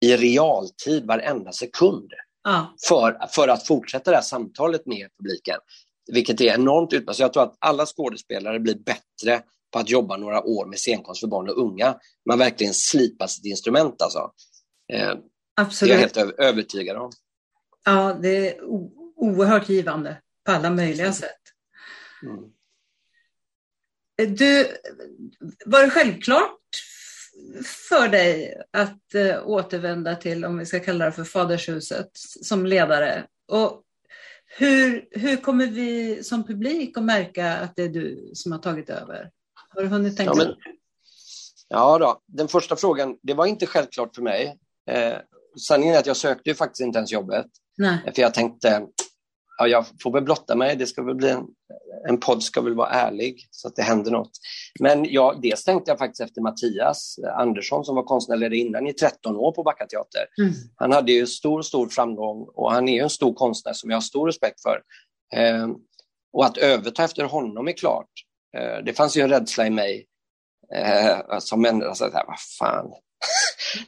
[0.00, 2.12] i realtid varenda sekund.
[2.44, 2.74] Ja.
[2.88, 5.56] För, för att fortsätta det här samtalet med publiken.
[6.12, 7.14] Vilket är enormt utmanande.
[7.14, 11.20] Så jag tror att alla skådespelare blir bättre på att jobba några år med scenkonst
[11.20, 11.94] för barn och unga.
[12.28, 14.30] Man verkligen slipar sitt instrument alltså.
[15.58, 15.90] Eh, Absolut.
[15.90, 17.10] Det är jag helt övertygad om.
[17.84, 18.64] Ja, det är
[19.16, 21.40] oerhört givande på alla möjliga sätt.
[22.22, 22.52] Mm.
[24.36, 24.76] Du,
[25.66, 26.58] var det självklart
[27.88, 32.10] för dig att äh, återvända till, om vi ska kalla det för fadershuset,
[32.42, 33.26] som ledare?
[33.48, 33.82] Och
[34.46, 38.90] hur, hur kommer vi som publik att märka att det är du som har tagit
[38.90, 39.30] över?
[39.68, 40.32] Har du hunnit tänka?
[40.36, 40.54] Ja, men,
[41.68, 42.22] ja då.
[42.26, 44.58] den första frågan, det var inte självklart för mig.
[44.90, 45.16] Eh,
[45.60, 47.46] sanningen är att jag sökte ju faktiskt inte ens jobbet.
[47.78, 47.98] Nej.
[48.14, 48.86] För jag tänkte,
[49.58, 51.46] ja, jag får väl blotta mig, det ska väl bli en,
[52.08, 54.30] en podd ska väl vara ärlig så att det händer något.
[54.80, 59.36] Men ja, dels tänkte jag faktiskt efter Mattias Andersson som var konstnärledare innan i 13
[59.36, 60.26] år på Backa Teater.
[60.38, 60.52] Mm.
[60.76, 63.96] Han hade ju stor, stor framgång och han är ju en stor konstnär som jag
[63.96, 64.82] har stor respekt för.
[65.34, 65.68] Eh,
[66.32, 68.10] och att överta efter honom är klart.
[68.56, 70.06] Eh, det fanns ju en rädsla i mig
[70.74, 72.92] eh, som människa, alltså, vad fan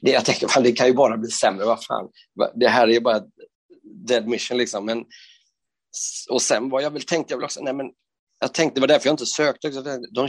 [0.01, 2.09] det, jag tänker, det kan ju bara bli sämre, vad fan.
[2.55, 3.23] Det här är ju bara
[4.07, 4.85] dead mission liksom.
[4.85, 5.05] Men
[6.31, 7.87] och sen vad jag väl, tänkte jag väl också, nej men
[8.41, 9.71] jag tänkte, det var därför jag inte sökte.
[10.15, 10.29] De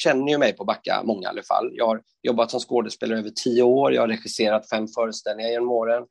[0.00, 1.70] känner ju mig på Backa, många i alla fall.
[1.72, 6.04] Jag har jobbat som skådespelare över tio år, jag har regisserat fem föreställningar genom åren.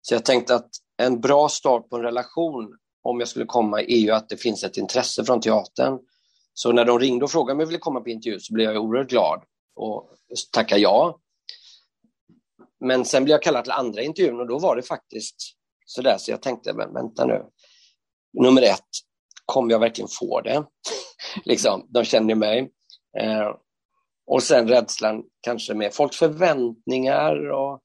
[0.00, 0.70] Så jag tänkte att
[1.02, 4.64] en bra start på en relation, om jag skulle komma, är ju att det finns
[4.64, 5.98] ett intresse från teatern.
[6.54, 8.84] Så när de ringde och frågade om jag ville komma på intervju så blev jag
[8.84, 9.42] oerhört glad
[9.76, 10.10] och
[10.52, 11.18] tackade ja.
[12.86, 15.36] Men sen blev jag kallad till andra intervjun och då var det faktiskt
[15.86, 17.44] sådär så jag tänkte, men vänta nu,
[18.42, 18.88] nummer ett,
[19.44, 20.64] kommer jag verkligen få det?
[21.44, 22.70] liksom, de känner mig.
[23.20, 23.54] Eh,
[24.26, 27.50] och sen rädslan kanske med folks förväntningar.
[27.50, 27.80] Och,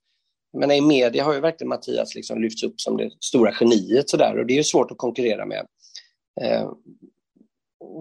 [0.57, 4.17] men i media har ju verkligen Mattias liksom lyfts upp som det stora geniet så
[4.17, 5.67] där, och det är svårt att konkurrera med.
[6.41, 6.71] Eh,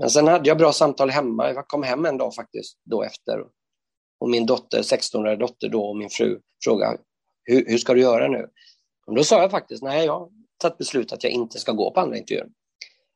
[0.01, 1.53] men sen hade jag bra samtal hemma.
[1.53, 3.41] Jag kom hem en dag faktiskt då efter.
[4.19, 6.99] Och min dotter, 16-åriga dotter då och min fru frågade
[7.45, 8.49] hur, hur ska du göra nu?
[9.07, 12.01] Och då sa jag faktiskt nej, jag tagit beslut att jag inte ska gå på
[12.01, 12.49] andra intervjuer.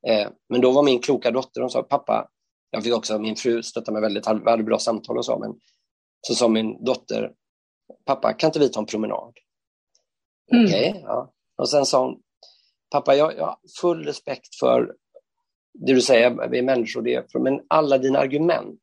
[0.06, 2.28] Eh, men då var min kloka dotter, hon sa pappa,
[2.70, 5.54] jag fick också, min fru stötta mig väldigt, vi hade bra samtal och så, men
[6.20, 7.32] så sa min dotter,
[8.04, 9.32] pappa kan inte vi ta en promenad?
[10.52, 10.64] Mm.
[10.64, 11.32] Okej, okay, ja.
[11.56, 12.20] Och sen sa hon,
[12.90, 14.94] pappa jag, jag har full respekt för
[15.72, 18.80] det du säger, vi är människor, det är, men alla dina argument,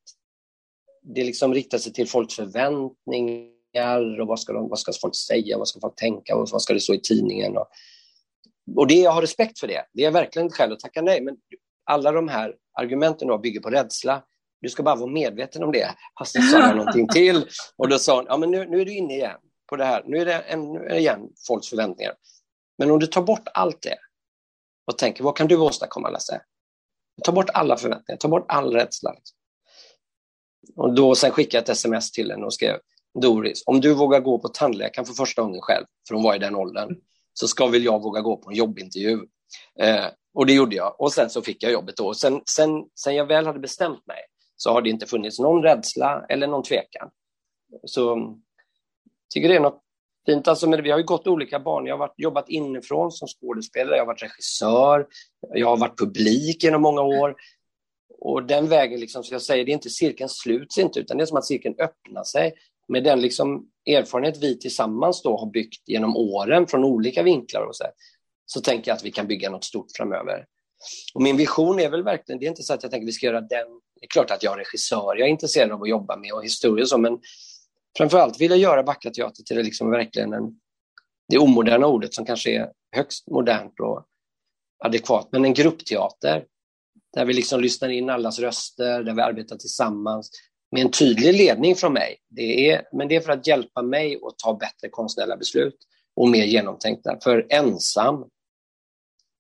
[1.15, 5.58] det liksom riktar sig till folks förväntningar och vad ska, de, vad ska folk säga,
[5.58, 7.58] vad ska folk tänka och vad ska det stå i tidningen?
[7.58, 7.67] Och,
[8.76, 9.86] och det, jag har respekt för det.
[9.93, 11.36] Det är verkligen inte skäl att tacka nej, men
[11.86, 14.24] alla de här argumenten då bygger på rädsla.
[14.62, 15.96] Du ska bara vara medveten om det.
[16.13, 18.93] Hastigt sa jag någonting till och då sa hon, ja men nu, nu är du
[18.93, 19.39] inne igen
[19.70, 20.04] på det här.
[20.06, 22.13] Nu är det en, nu är det igen folks förväntningar.
[22.78, 23.98] Men om du tar bort allt det
[24.86, 26.41] och tänker, vad kan du åstadkomma Lasse?
[27.24, 29.15] Ta bort alla förväntningar, ta bort all rädsla.
[30.75, 32.75] Och då sen skickade jag ett sms till henne och skrev,
[33.21, 36.39] Doris, om du vågar gå på tandläkaren för första gången själv, för hon var i
[36.39, 36.95] den åldern,
[37.34, 39.19] så ska väl jag våga gå på en jobbintervju.
[39.80, 42.13] Eh, och det gjorde jag och sen så fick jag jobbet då.
[42.13, 44.17] Sen, sen, sen jag väl hade bestämt mig
[44.56, 47.10] så har det inte funnits någon rädsla eller någon tvekan.
[47.84, 48.39] Så jag
[49.34, 49.82] tycker det är något
[50.25, 50.47] fint.
[50.47, 51.88] Alltså, men vi har ju gått olika banor.
[51.88, 55.08] Jag har varit, jobbat inifrån som skådespelare, jag har varit regissör,
[55.53, 57.36] jag har varit publik genom många år.
[58.20, 61.24] Och den vägen, liksom, som jag säger, det är inte cirkeln sluts inte, utan det
[61.24, 62.54] är som att cirkeln öppnar sig.
[62.88, 67.76] Med den liksom erfarenhet vi tillsammans då har byggt genom åren från olika vinklar och
[67.76, 67.93] så, här,
[68.46, 70.46] så tänker jag att vi kan bygga något stort framöver.
[71.13, 73.13] Och min vision är väl verkligen, det är inte så att jag tänker att vi
[73.13, 73.67] ska göra den,
[74.00, 76.43] det är klart att jag är regissör, jag är intresserad av att jobba med och
[76.43, 77.20] historia och så, men
[77.98, 80.60] framförallt vill jag göra Backa teater till det liksom verkligen en,
[81.30, 84.06] det omoderna ordet som kanske är högst modernt och
[84.80, 86.46] adekvat, men en gruppteater
[87.13, 90.32] där vi liksom lyssnar in allas röster, där vi arbetar tillsammans,
[90.72, 92.17] med en tydlig ledning från mig.
[92.30, 95.78] Det är, men det är för att hjälpa mig att ta bättre konstnärliga beslut
[96.15, 97.17] och mer genomtänkta.
[97.24, 98.26] För ensam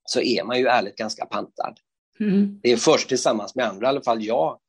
[0.05, 1.79] så är man ju ärligt ganska pantad.
[2.19, 2.59] Mm.
[2.63, 4.59] Det är först tillsammans med andra, i alla fall jag,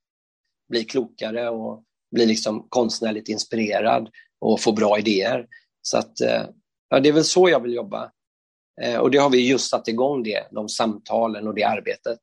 [0.68, 5.46] blir klokare och blir liksom konstnärligt inspirerad och får bra idéer.
[5.82, 6.42] Så att, eh,
[6.88, 8.12] ja, det är väl så jag vill jobba.
[8.82, 12.18] Eh, och det har vi just satt igång, det, de samtalen och det arbetet.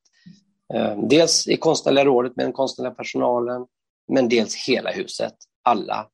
[0.73, 3.65] Eh, dels i konstnärliga rådet med den konstnärliga personalen,
[4.07, 6.09] men dels hela huset, alla.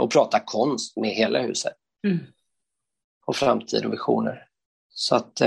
[0.00, 1.74] Och prata konst med hela huset.
[2.06, 2.18] Mm.
[3.26, 4.46] Och framtid och visioner.
[4.88, 5.40] Så att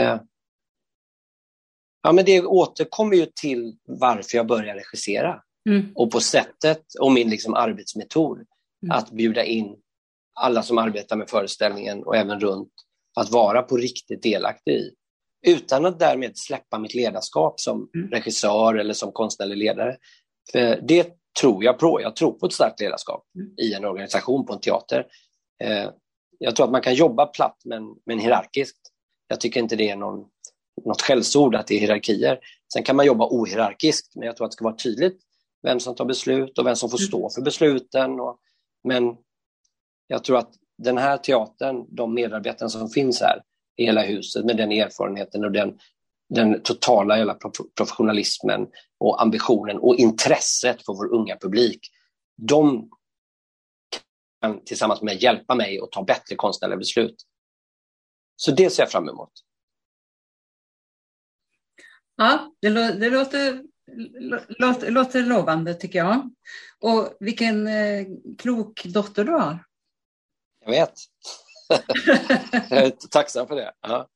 [2.06, 5.42] ja, men det återkommer ju till varför jag började regissera.
[5.70, 5.92] Mm.
[5.96, 8.98] Och på sättet och min liksom arbetsmetod mm.
[8.98, 9.76] att bjuda in
[10.34, 12.72] alla som arbetar med föreställningen och även runt
[13.16, 14.94] att vara på riktigt delaktig i.
[15.46, 18.10] Utan att därmed släppa mitt ledarskap som mm.
[18.10, 19.98] regissör eller som konstnärlig ledare.
[20.52, 22.02] För det tror jag på.
[22.02, 23.54] Jag tror på ett starkt ledarskap mm.
[23.58, 25.08] i en organisation, på en teater.
[25.64, 25.90] Eh,
[26.40, 28.80] jag tror att man kan jobba platt men, men hierarkiskt.
[29.28, 30.26] Jag tycker inte det är någon,
[30.86, 32.40] något skällsord att det är hierarkier.
[32.74, 35.18] Sen kan man jobba ohierarkiskt, men jag tror att det ska vara tydligt
[35.64, 37.08] vem som tar beslut och vem som får mm.
[37.08, 38.20] stå för besluten.
[38.20, 38.40] Och,
[38.84, 39.16] men
[40.08, 43.42] jag tror att den här teatern, de medarbetarna som finns här
[43.78, 45.80] i hela huset med den erfarenheten och den,
[46.30, 47.38] den totala hela
[47.78, 51.92] professionalismen och ambitionen och intresset för vår unga publik,
[52.38, 52.90] de
[54.42, 57.16] kan tillsammans med hjälpa mig att ta bättre konstnärliga beslut.
[58.36, 59.32] Så det ser jag fram emot.
[62.18, 63.64] Ja, det, det låter
[64.60, 66.32] låter, låter lovande tycker jag.
[66.80, 68.06] Och vilken eh,
[68.38, 69.66] klok dotter du har.
[70.66, 70.94] Jag vet.
[72.70, 73.74] Jag är tacksam för det.
[73.82, 74.10] Ja.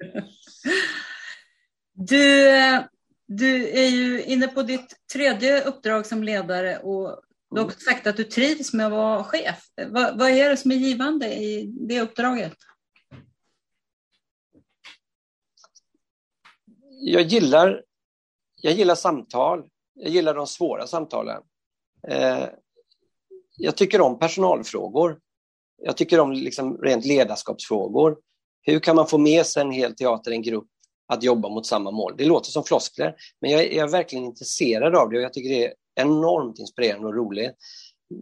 [1.93, 2.51] Du,
[3.27, 8.07] du är ju inne på ditt tredje uppdrag som ledare och du har också sagt
[8.07, 9.63] att du trivs med att vara chef.
[9.87, 12.55] Vad, vad är det som är givande i det uppdraget?
[17.01, 17.83] Jag gillar
[18.61, 19.69] jag gillar samtal.
[19.93, 21.41] Jag gillar de svåra samtalen.
[22.07, 22.45] Eh,
[23.57, 25.19] jag tycker om personalfrågor.
[25.81, 28.17] Jag tycker om liksom rent ledarskapsfrågor.
[28.61, 30.67] Hur kan man få med sig en hel teater, en grupp,
[31.13, 32.13] att jobba mot samma mål?
[32.17, 35.49] Det låter som floskler, men jag, jag är verkligen intresserad av det och jag tycker
[35.49, 37.55] det är enormt inspirerande och roligt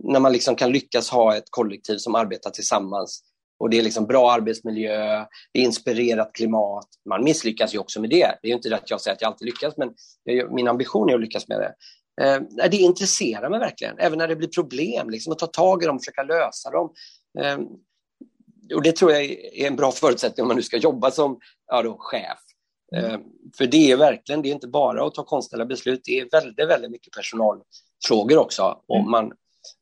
[0.04, 3.24] när man liksom kan lyckas ha ett kollektiv som arbetar tillsammans
[3.60, 6.88] och det är liksom bra arbetsmiljö, det är inspirerat klimat.
[7.10, 8.36] Man misslyckas ju också med det.
[8.42, 9.90] Det är inte det att jag säger att jag alltid lyckas, men
[10.56, 11.74] min ambition är att lyckas med det.
[12.22, 15.86] Eh, det intresserar mig verkligen, även när det blir problem, liksom, att ta tag i
[15.86, 16.94] dem och försöka lösa dem.
[17.40, 17.60] Eh,
[18.76, 21.82] och det tror jag är en bra förutsättning om man nu ska jobba som ja,
[21.82, 22.40] då, chef.
[22.96, 23.12] Mm.
[23.12, 23.20] Eh,
[23.58, 26.70] för det är verkligen, det är inte bara att ta konstnärliga beslut, det är väldigt,
[26.70, 28.82] väldigt mycket personalfrågor också.
[28.88, 29.12] Och, mm.
[29.12, 29.34] man,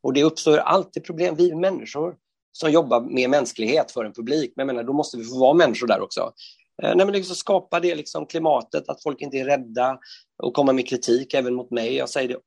[0.04, 1.36] och det uppstår alltid problem.
[1.36, 2.15] Vi människor
[2.52, 4.54] som jobbar med mänsklighet för en publik.
[4.56, 6.34] Men jag menar, då måste vi få vara människor där också.
[6.84, 10.00] Eh, nej, men liksom skapa det liksom klimatet, att folk inte är rädda
[10.44, 11.96] och komma med kritik även mot mig.
[11.96, 12.38] Jag säger det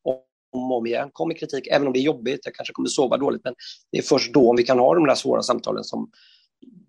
[0.50, 1.10] om och om igen.
[1.12, 2.40] Kom med kritik, även om det är jobbigt.
[2.44, 3.54] Jag kanske kommer sova dåligt, men
[3.92, 6.10] det är först då om vi kan ha de där svåra samtalen som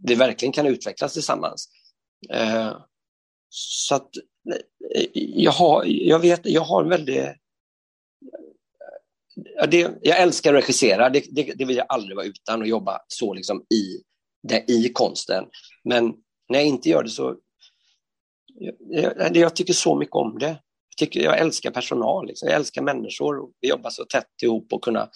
[0.03, 1.69] vi verkligen kan utvecklas tillsammans.
[2.29, 2.77] Eh,
[3.49, 4.09] så att
[4.95, 7.25] eh, jag har, jag vet, jag har en väldigt
[9.69, 12.99] det, jag älskar att regissera, det, det, det, vill jag aldrig vara utan och jobba
[13.07, 14.03] så liksom i,
[14.47, 15.45] det, i konsten.
[15.83, 16.13] Men
[16.49, 17.35] när jag inte gör det så...
[18.89, 20.61] Jag, jag tycker så mycket om det.
[20.99, 22.49] Jag, tycker, jag älskar personal, liksom.
[22.49, 23.49] jag älskar människor.
[23.61, 25.09] Vi jobbar så tätt ihop och kunna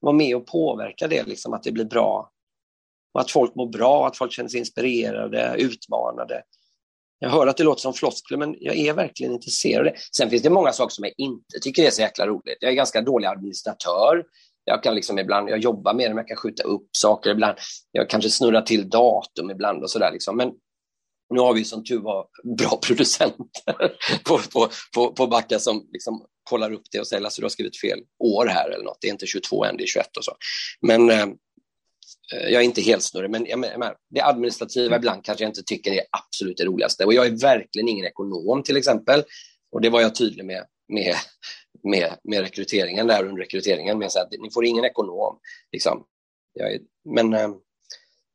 [0.00, 2.30] vara med och påverka det, liksom, att det blir bra.
[3.14, 6.42] Och att folk mår bra, att folk känner sig inspirerade, utmanade.
[7.18, 9.98] Jag hör att det låter som floskler, men jag är verkligen intresserad av det.
[10.16, 12.58] Sen finns det många saker som jag inte tycker är så jäkla roligt.
[12.60, 14.24] Jag är ganska dålig administratör.
[14.64, 17.58] Jag kan liksom ibland, jag jobbar med det, men jag kan skjuta upp saker ibland.
[17.92, 20.12] Jag kanske snurrar till datum ibland och sådär.
[20.12, 20.36] Liksom.
[20.36, 20.52] Men
[21.30, 22.26] nu har vi som tur var
[22.58, 27.36] bra producenter på, på, på, på Backa som liksom kollar upp det och säger att
[27.36, 28.98] du har skrivit fel år här eller något.
[29.00, 30.32] Det är inte 22 än, det är 21 och så.
[30.80, 31.26] Men eh,
[32.32, 34.98] Eh, jag är inte helt snurrig, men menar, det administrativa mm.
[34.98, 37.04] ibland kanske jag inte tycker är absolut det roligaste.
[37.04, 39.24] Och jag är verkligen ingen ekonom till exempel.
[39.72, 41.14] Och det var jag tydlig med, med,
[41.82, 43.98] med, med rekryteringen där under rekryteringen.
[43.98, 45.38] Med att ni får ingen ekonom.
[45.72, 46.04] Liksom.
[46.52, 46.80] Jag är,
[47.14, 47.50] men, eh,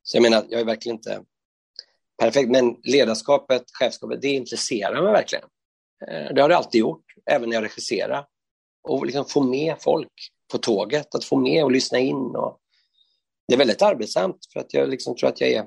[0.04, 1.22] så jag menar, jag är verkligen inte
[2.18, 2.50] perfekt.
[2.50, 5.46] Men ledarskapet, chefskapet, det intresserar mig verkligen.
[6.08, 8.26] Eh, det har det alltid gjort, även när jag regisserar.
[8.84, 10.12] Och liksom få med folk
[10.52, 12.60] på tåget, att få med och lyssna in och
[13.48, 15.66] det är väldigt arbetsamt för att jag liksom tror att jag är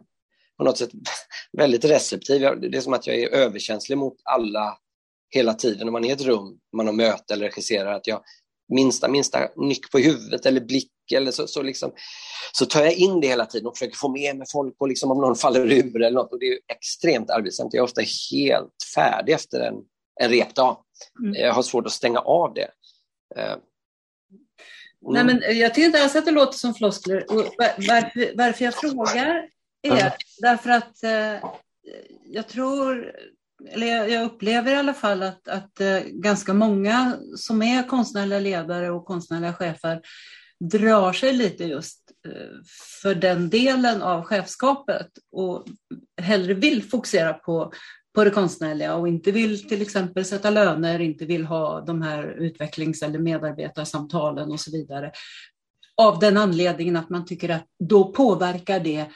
[0.56, 0.90] på något sätt
[1.52, 2.40] väldigt receptiv.
[2.40, 4.78] Det är som att jag är överkänslig mot alla
[5.30, 5.88] hela tiden.
[5.88, 8.22] Om man är i ett rum, man har möte eller regisserar, att jag
[8.68, 11.92] minsta, minsta nyck på huvudet eller blick eller så, så, liksom,
[12.52, 15.10] så tar jag in det hela tiden och försöker få med mig folk och liksom
[15.10, 16.32] om någon faller ur eller något.
[16.32, 17.74] Och det är extremt arbetsamt.
[17.74, 18.00] Jag är ofta
[18.32, 19.74] helt färdig efter en,
[20.20, 20.76] en repdag.
[21.20, 21.34] Mm.
[21.34, 22.70] Jag har svårt att stänga av det.
[23.36, 23.60] Mm.
[25.00, 27.24] Nej, men jag tycker inte alls att det låter som floskler.
[27.58, 29.48] varför, varför jag frågar
[29.82, 30.12] är mm.
[30.38, 31.50] därför att eh,
[32.24, 33.12] jag tror,
[33.68, 38.90] eller jag, upplever i alla fall att, att eh, ganska många som är konstnärliga ledare
[38.90, 40.00] och konstnärliga chefer
[40.60, 42.32] drar sig lite just eh,
[43.02, 45.64] för den delen av chefskapet och
[46.20, 47.72] hellre vill fokusera på,
[48.14, 52.24] på det konstnärliga och inte vill till exempel sätta löner, inte vill ha de här
[52.24, 55.12] utvecklings eller medarbetarsamtalen och så vidare.
[55.96, 59.06] Av den anledningen att man tycker att då påverkar det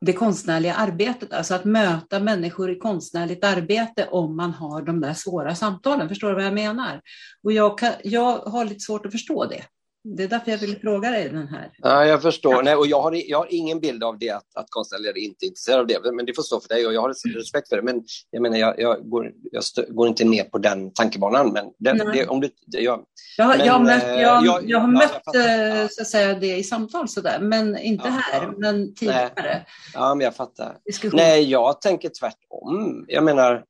[0.00, 5.14] det konstnärliga arbetet, alltså att möta människor i konstnärligt arbete om man har de där
[5.14, 6.08] svåra samtalen.
[6.08, 7.00] Förstår du vad jag menar?
[7.42, 9.62] Och jag, kan, jag har lite svårt att förstå det.
[10.04, 11.70] Det är därför jag vill fråga dig den här.
[11.78, 12.54] Ja, jag förstår.
[12.54, 12.62] Ja.
[12.62, 15.46] Nej, och jag, har, jag har ingen bild av det, att, att konstnärliga inte är
[15.46, 16.12] intresserade av det.
[16.12, 17.38] Men det får stå för dig och jag har mm.
[17.38, 17.82] respekt för det.
[17.82, 21.52] Men jag menar, jag, jag, går, jag stö, går, inte med på den tankebanan.
[21.52, 23.04] Men det, det, om du, jag,
[23.38, 26.64] jag, men, jag, mött, jag, jag, jag har mött jag så att säga, det i
[26.64, 28.54] samtal sådär, men inte ja, här, ja.
[28.58, 29.30] men tidigare.
[29.36, 29.66] Nej.
[29.94, 30.76] Ja, men jag fattar.
[30.84, 31.16] Diskussion.
[31.16, 33.04] Nej, jag tänker tvärtom.
[33.08, 33.64] Jag menar,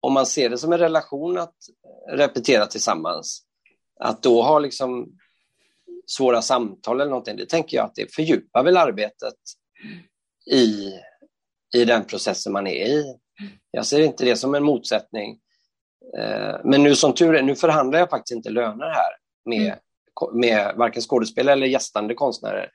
[0.00, 1.54] om man ser det som en relation att
[2.12, 3.42] repetera tillsammans,
[4.00, 5.06] att då har liksom
[6.10, 9.34] svåra samtal eller någonting, det tänker jag att det fördjupar väl arbetet
[10.50, 10.92] i,
[11.74, 13.16] i den processen man är i.
[13.70, 15.38] Jag ser inte det som en motsättning.
[16.18, 19.12] Eh, men nu som tur är, nu förhandlar jag faktiskt inte löner här
[19.44, 19.78] med,
[20.32, 22.70] med varken skådespelare eller gästande konstnärer,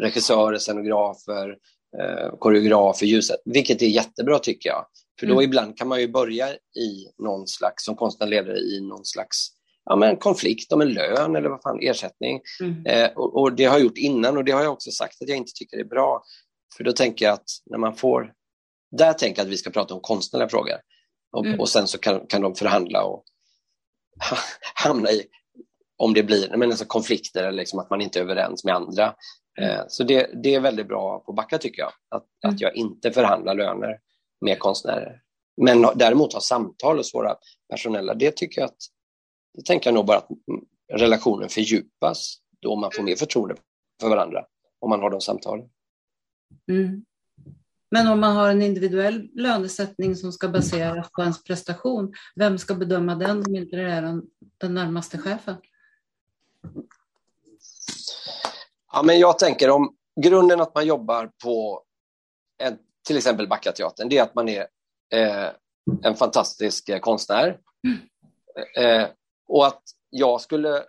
[0.00, 1.56] regissörer, scenografer,
[2.00, 4.86] eh, koreografer, ljuset, vilket är jättebra tycker jag.
[5.20, 5.44] För då mm.
[5.44, 9.48] ibland kan man ju börja i någon slags, som konstnärledare i någon slags
[9.84, 12.40] ja, men konflikt om en lön eller vad fan, ersättning.
[12.60, 12.86] Mm.
[12.86, 15.28] Eh, och, och, det har jag gjort innan och det har jag också sagt att
[15.28, 16.22] jag inte tycker är bra.
[16.76, 18.32] För då tänker jag att när man får,
[18.96, 20.76] där tänker jag att vi ska prata om konstnärliga frågor.
[21.32, 21.60] Och, mm.
[21.60, 23.24] och sen så kan, kan de förhandla och
[24.74, 25.24] hamna i,
[25.96, 29.14] om det blir men alltså konflikter eller liksom att man inte är överens med andra.
[29.58, 29.70] Mm.
[29.70, 32.54] Eh, så det, det är väldigt bra på Backa tycker jag, att, mm.
[32.54, 33.98] att jag inte förhandlar löner
[34.40, 35.20] med konstnärer.
[35.56, 37.36] Men däremot ha samtal och svåra
[37.70, 38.78] personella, det tycker jag att
[39.54, 40.28] det tänker jag nog bara att
[40.92, 43.56] relationen fördjupas då man får mer förtroende
[44.00, 44.44] för varandra,
[44.80, 45.68] om man har de samtalen.
[46.70, 47.04] Mm.
[47.90, 52.74] Men om man har en individuell lönesättning som ska baseras på ens prestation, vem ska
[52.74, 54.22] bedöma den om inte det är den,
[54.58, 55.56] den närmaste chefen?
[58.92, 61.82] Ja, men jag tänker om grunden att man jobbar på
[62.58, 64.66] en, till exempel Backateatern, det är att man är
[65.12, 65.48] eh,
[66.02, 67.58] en fantastisk eh, konstnär.
[67.86, 67.98] Mm.
[68.76, 69.08] Eh,
[69.48, 70.82] och att jag skulle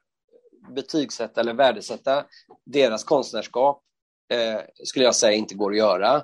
[0.76, 2.26] betygsätta eller värdesätta
[2.66, 3.82] deras konstnärskap
[4.34, 6.24] eh, skulle jag säga inte går att göra.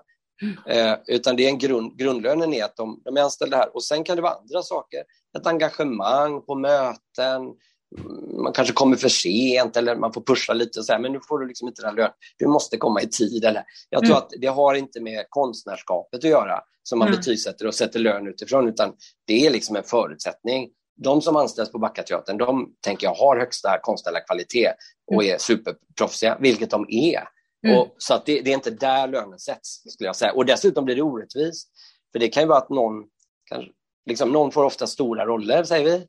[0.67, 3.75] Eh, utan det är en grund, grundlönen är att de, de är anställda här.
[3.75, 5.03] Och sen kan det vara andra saker.
[5.37, 7.41] Ett engagemang på möten,
[8.43, 11.39] man kanske kommer för sent eller man får pusha lite och säga men nu får
[11.39, 12.11] du liksom inte den lön.
[12.37, 13.45] Du måste komma i tid.
[13.45, 14.17] Eller, jag tror mm.
[14.17, 17.19] att det har inte med konstnärskapet att göra som man mm.
[17.19, 18.93] betygsätter och sätter lön utifrån utan
[19.27, 20.69] det är liksom en förutsättning
[21.03, 24.73] de som anställs på Backateatern, de tänker jag har högsta konstnärliga kvalitet
[25.07, 25.33] och mm.
[25.33, 27.27] är superproffsiga, vilket de är.
[27.67, 27.79] Mm.
[27.79, 30.31] Och, så att det, det, är inte där lönen sätts, skulle jag säga.
[30.33, 31.69] Och dessutom blir det orättvist.
[32.11, 32.93] För det kan ju vara att någon,
[33.45, 33.71] kanske,
[34.05, 36.07] liksom, någon får ofta stora roller, säger vi,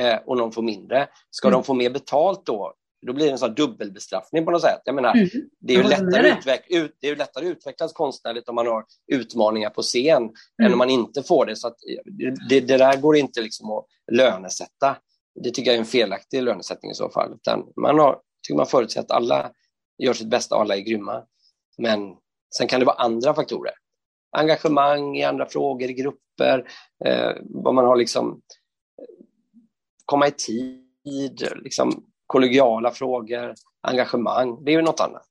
[0.00, 1.08] eh, och någon får mindre.
[1.30, 1.58] Ska mm.
[1.58, 2.74] de få mer betalt då,
[3.06, 4.80] då blir det en sån dubbelbestraffning på något sätt.
[4.84, 5.28] Jag menar, mm.
[5.60, 8.84] det, är ju lättare utveck ut, det är lättare att utvecklas konstnärligt om man har
[9.12, 10.32] utmaningar på scen mm.
[10.62, 11.56] än om man inte får det.
[11.56, 11.74] Så
[12.48, 14.96] det, det, där går inte liksom att lönesätta.
[15.44, 17.34] Det tycker jag är en felaktig lönesättning i så fall.
[17.34, 19.50] Utan man har, tycker man förutsätter att alla
[19.98, 21.24] gör sitt bästa och alla är grymma.
[21.78, 22.00] Men
[22.56, 23.72] sen kan det vara andra faktorer.
[24.36, 26.70] Engagemang i andra frågor, i grupper,
[27.04, 28.40] eh, vad man har liksom
[30.04, 35.28] komma i tid, liksom kollegiala frågor, engagemang, det är ju något annat.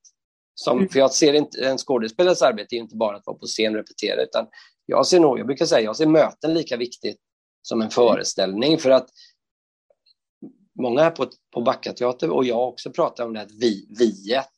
[0.54, 0.88] Som, mm.
[0.88, 3.78] För jag ser inte, en skådespelares arbete är inte bara att vara på scen och
[3.78, 4.46] repetera, utan
[4.86, 7.18] jag ser nog, jag brukar säga, jag ser möten lika viktigt
[7.62, 9.08] som en föreställning, för att
[10.82, 14.48] många här på, på Backateater och jag också pratar om det här vi, viet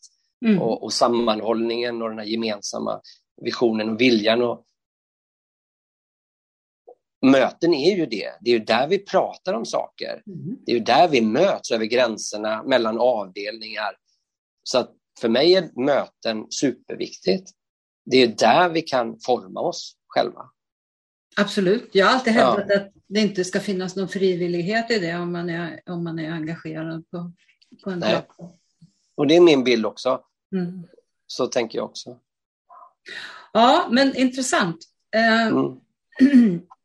[0.47, 0.63] mm.
[0.63, 3.01] och, och sammanhållningen och den här gemensamma
[3.43, 4.43] visionen och viljan.
[4.43, 4.65] Och,
[7.23, 8.31] möten är ju det.
[8.41, 10.23] Det är ju där vi pratar om saker.
[10.27, 10.57] Mm.
[10.67, 13.97] Det är ju där vi möts över gränserna mellan avdelningar.
[14.63, 14.91] Så att
[15.21, 17.51] för mig är möten superviktigt.
[18.05, 20.51] Det är där vi kan forma oss själva.
[21.37, 21.91] Absolut.
[21.93, 22.77] Jag har alltid hävdat ja.
[22.77, 26.31] att det inte ska finnas någon frivillighet i det om man är, om man är
[26.31, 27.33] engagerad på,
[27.85, 28.35] på en plats.
[29.15, 30.21] Och det är min bild också.
[30.55, 30.87] Mm.
[31.27, 32.19] Så tänker jag också.
[33.53, 34.77] Ja, men intressant.
[35.15, 35.81] Eh, mm.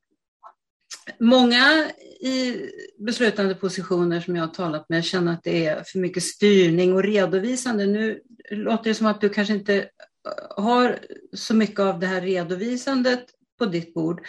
[1.20, 6.24] Många i beslutande positioner som jag har talat med känner att det är för mycket
[6.24, 7.86] styrning och redovisande.
[7.86, 11.00] Nu låter det som att du kanske inte eh, har
[11.34, 13.26] så mycket av det här redovisandet
[13.60, 14.26] på ditt bord.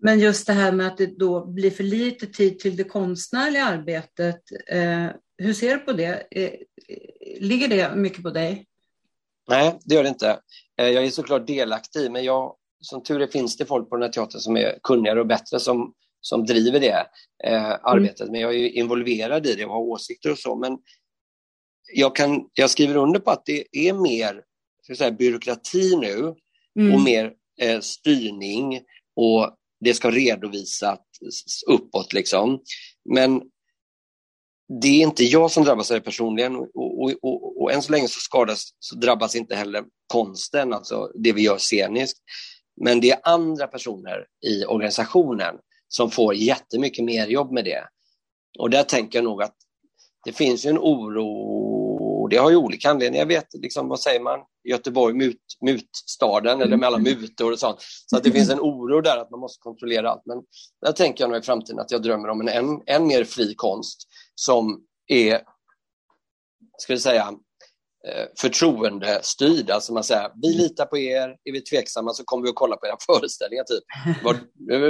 [0.00, 3.64] Men just det här med att det då blir för lite tid till det konstnärliga
[3.64, 4.40] arbetet.
[4.66, 5.06] Eh,
[5.38, 6.26] hur ser du på det?
[6.30, 6.58] Eh, eh
[7.40, 8.66] ligger det mycket på dig?
[9.48, 10.38] Nej, det gör det inte.
[10.78, 14.02] Eh, jag är såklart delaktig, men jag, som tur är finns det folk på den
[14.02, 17.06] här teatern som är kunnigare och bättre som, som driver det
[17.44, 18.20] eh, arbetet.
[18.20, 18.32] Mm.
[18.32, 20.56] Men jag är involverad i det och har åsikter och så.
[20.56, 20.78] Men
[21.92, 24.42] jag, kan, jag skriver under på att det är mer
[24.82, 26.34] ska säga, byråkrati nu
[26.80, 26.94] mm.
[26.94, 28.80] och mer eh, styrning
[29.16, 30.98] och det ska redovisas
[31.66, 32.12] uppåt.
[32.12, 32.60] Liksom.
[33.14, 33.42] Men
[34.80, 37.92] det är inte jag som drabbas av det personligen och, och, och, och än så
[37.92, 42.18] länge så skadas så drabbas inte heller konsten, alltså det vi gör sceniskt.
[42.80, 45.54] Men det är andra personer i organisationen
[45.88, 47.84] som får jättemycket mer jobb med det.
[48.58, 49.56] Och där tänker jag nog att
[50.24, 53.22] det finns ju en oro, det har ju olika anledningar.
[53.22, 57.20] Jag vet, liksom, vad säger man, Göteborg, mut, mutstaden eller med alla mm.
[57.20, 57.78] mutor och sånt.
[58.06, 60.22] Så att det finns en oro där att man måste kontrollera allt.
[60.26, 60.42] Men
[60.82, 63.54] där tänker jag nog i framtiden att jag drömmer om en än, än mer fri
[63.54, 65.40] konst som är,
[66.78, 67.32] ska vi säga,
[68.40, 69.70] förtroendestyrd.
[69.70, 72.76] Alltså man säger, vi litar på er, är vi tveksamma så kommer vi att kolla
[72.76, 73.64] på era föreställningar.
[73.64, 73.84] Typ.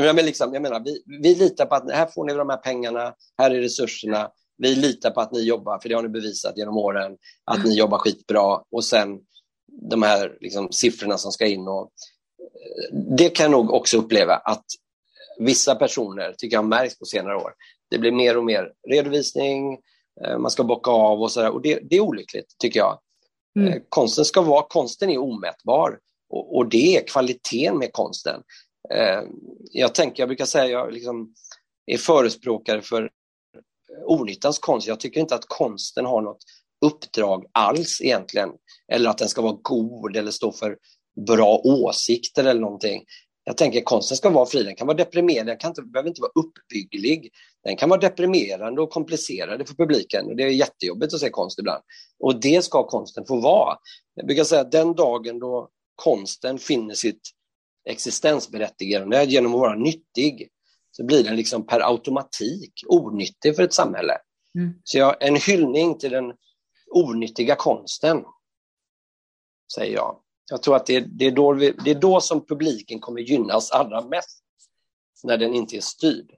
[0.05, 3.15] jag, liksom, jag menar, vi, vi litar på att här får ni de här pengarna,
[3.39, 6.77] här är resurserna, vi litar på att ni jobbar, för det har ni bevisat genom
[6.77, 8.63] åren, att ni jobbar skitbra.
[8.73, 9.19] Och sen
[9.91, 11.69] de här liksom, siffrorna som ska in.
[11.69, 14.65] Och, eh, det kan jag nog också uppleva att
[15.39, 17.53] vissa personer, tycker jag märks på senare år,
[17.91, 19.79] det blir mer och mer redovisning, eh,
[20.39, 21.51] man ska bocka av och så där.
[21.51, 22.99] Och det, det är olyckligt, tycker jag.
[23.57, 23.73] Mm.
[23.73, 25.99] Eh, konsten ska vara, konsten är omätbar
[26.29, 28.43] och, och, det är kvaliteten med konsten.
[29.71, 31.35] Jag tänker, jag brukar säga, jag liksom
[31.87, 33.11] är förespråkare för
[34.05, 34.87] onyttans konst.
[34.87, 36.45] Jag tycker inte att konsten har något
[36.85, 38.51] uppdrag alls egentligen.
[38.93, 40.79] Eller att den ska vara god eller stå för
[41.27, 43.05] bra åsikter eller någonting.
[43.45, 46.21] Jag tänker konsten ska vara fri, den kan vara deprimerande, den kan inte, behöver inte
[46.21, 47.31] vara uppbygglig.
[47.65, 50.27] Den kan vara deprimerande och komplicerad för publiken.
[50.27, 51.83] Och det är jättejobbigt att se konst ibland.
[52.19, 53.77] Och det ska konsten få vara.
[54.15, 57.31] Jag brukar säga att den dagen då konsten finner sitt
[57.89, 60.49] existensberättigande genom att vara nyttig
[60.91, 64.19] så blir den liksom per automatik onyttig för ett samhälle.
[64.59, 64.75] Mm.
[64.85, 66.33] Så jag, en hyllning till den
[66.91, 68.25] onyttiga konsten,
[69.75, 70.22] säger jag.
[70.51, 73.71] Jag tror att det, det, är då vi, det är då som publiken kommer gynnas
[73.71, 74.43] allra mest,
[75.23, 76.31] när den inte är styrd.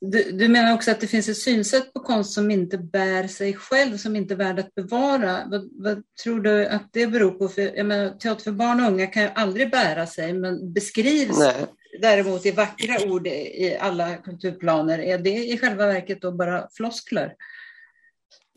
[0.00, 3.54] Du, du, menar också att det finns ett synsätt på konst som inte bär sig
[3.54, 5.42] själv, som inte är värd att bevara.
[5.46, 7.48] Vad, vad tror du att det beror på?
[7.48, 11.38] För, jag menar, teater för barn och unga kan ju aldrig bära sig, men beskrivs
[11.38, 11.66] Nej.
[12.00, 14.98] däremot i vackra ord i alla kulturplaner.
[14.98, 17.34] Är det i själva verket då bara floskler?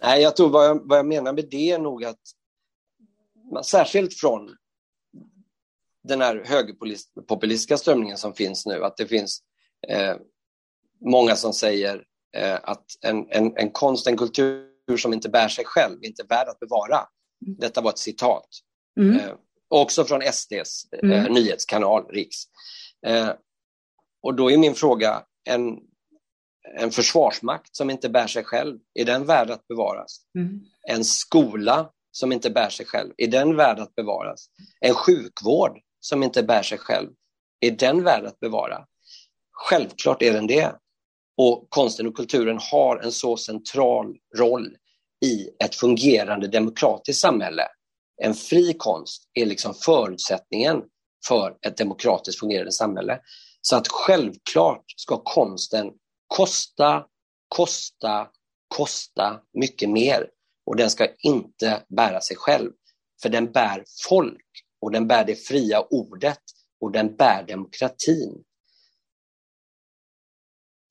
[0.03, 2.19] Nej, jag tror vad jag, vad jag menar med det är nog att
[3.63, 4.55] särskilt från
[6.03, 9.41] den här högerpopulistiska strömningen som finns nu, att det finns
[9.87, 10.15] eh,
[11.05, 12.03] många som säger
[12.35, 16.27] eh, att en, en, en konst, en kultur som inte bär sig själv, inte är
[16.27, 16.97] värd att bevara.
[17.45, 17.59] Mm.
[17.59, 18.47] Detta var ett citat.
[18.99, 19.15] Mm.
[19.15, 19.33] Eh,
[19.67, 21.33] också från SDs eh, mm.
[21.33, 22.35] nyhetskanal, Riks.
[23.05, 23.29] Eh,
[24.21, 25.77] och då är min fråga, en,
[26.77, 30.21] en försvarsmakt som inte bär sig själv, är den värd att bevaras?
[30.35, 30.61] Mm.
[30.87, 34.49] En skola som inte bär sig själv, är den värd att bevaras?
[34.79, 37.09] En sjukvård som inte bär sig själv,
[37.59, 38.85] är den värd att bevara?
[39.51, 40.75] Självklart är den det.
[41.37, 44.75] Och konsten och kulturen har en så central roll
[45.25, 47.67] i ett fungerande demokratiskt samhälle.
[48.23, 50.81] En fri konst är liksom förutsättningen
[51.27, 53.19] för ett demokratiskt fungerande samhälle.
[53.61, 55.91] Så att självklart ska konsten
[56.27, 57.05] kosta,
[57.47, 58.27] kosta,
[58.67, 60.27] kosta mycket mer.
[60.67, 62.71] Och den ska inte bära sig själv,
[63.21, 64.45] för den bär folk
[64.81, 66.41] och den bär det fria ordet
[66.81, 68.43] och den bär demokratin.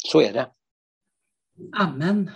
[0.05, 0.51] Så är det.
[1.77, 2.31] Amen.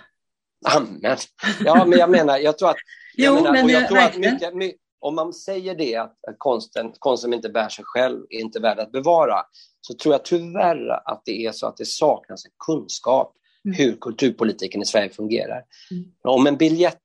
[0.67, 1.17] Amen.
[1.59, 2.75] Ja, men jag menar, jag tror att...
[3.15, 6.93] Jag jo, menar, men jag tror att mycket, mycket, om man säger det, att konsten,
[6.99, 9.43] konsten inte bär sig själv, är inte värd att bevara,
[9.81, 13.35] så tror jag tyvärr att det är så att det saknas en kunskap
[13.65, 13.77] mm.
[13.77, 15.63] hur kulturpolitiken i Sverige fungerar.
[15.91, 16.11] Mm.
[16.23, 17.03] Om en biljett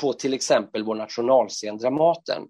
[0.00, 2.42] på till exempel vår nationalscen Dramaten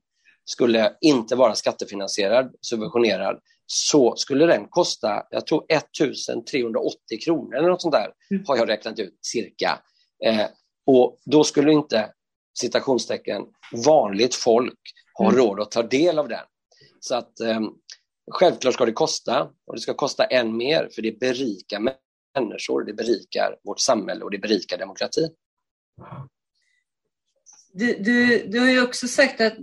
[0.45, 7.82] skulle inte vara skattefinansierad, subventionerad, så skulle den kosta, jag tror 1380 kronor eller något
[7.82, 8.45] sånt där, mm.
[8.47, 9.78] har jag räknat ut cirka.
[10.24, 10.47] Eh,
[10.86, 12.12] och då skulle inte,
[12.61, 13.43] citationstecken,
[13.86, 14.78] vanligt folk
[15.18, 15.36] ha mm.
[15.36, 16.45] råd att ta del av den.
[17.01, 17.61] Så att eh,
[18.30, 21.80] Självklart ska det kosta och det ska kosta än mer för det berikar
[22.38, 25.30] människor, det berikar vårt samhälle och det berikar demokratin.
[27.73, 29.55] Du, du, du har ju också sagt att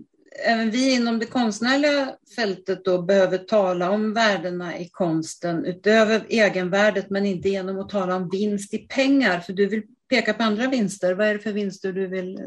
[0.46, 7.10] även vi inom det konstnärliga fältet då behöver tala om värdena i konsten utöver egenvärdet
[7.10, 10.68] men inte genom att tala om vinst i pengar för du vill peka på andra
[10.68, 11.14] vinster.
[11.14, 12.44] Vad är det för vinster du vill eh,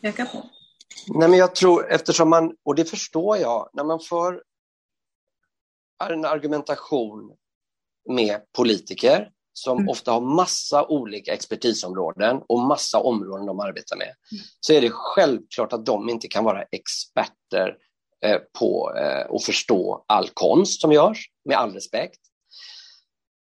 [0.00, 0.50] peka på?
[1.08, 4.42] Nej, men jag tror eftersom man, och det förstår jag, när man för
[6.10, 7.36] en argumentation
[8.08, 9.30] med politiker
[9.62, 9.88] som mm.
[9.88, 14.44] ofta har massa olika expertisområden och massa områden de arbetar med, mm.
[14.60, 17.76] så är det självklart att de inte kan vara experter
[18.24, 22.20] eh, på eh, att förstå all konst som görs, med all respekt.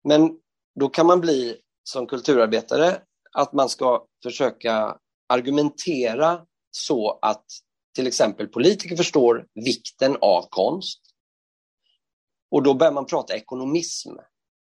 [0.04, 0.32] Men
[0.80, 3.02] då kan man bli som kulturarbetare
[3.34, 4.98] att man ska försöka
[5.30, 7.46] argumentera så att
[7.96, 11.02] till exempel politiker förstår vikten av konst.
[12.52, 14.10] Och då börjar man prata ekonomism.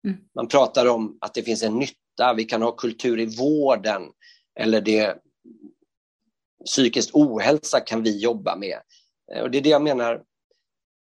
[0.07, 0.17] Mm.
[0.35, 4.01] Man pratar om att det finns en nytta, vi kan ha kultur i vården
[4.59, 5.17] eller det
[6.65, 8.77] psykisk ohälsa kan vi jobba med.
[9.41, 10.23] Och det är det jag menar,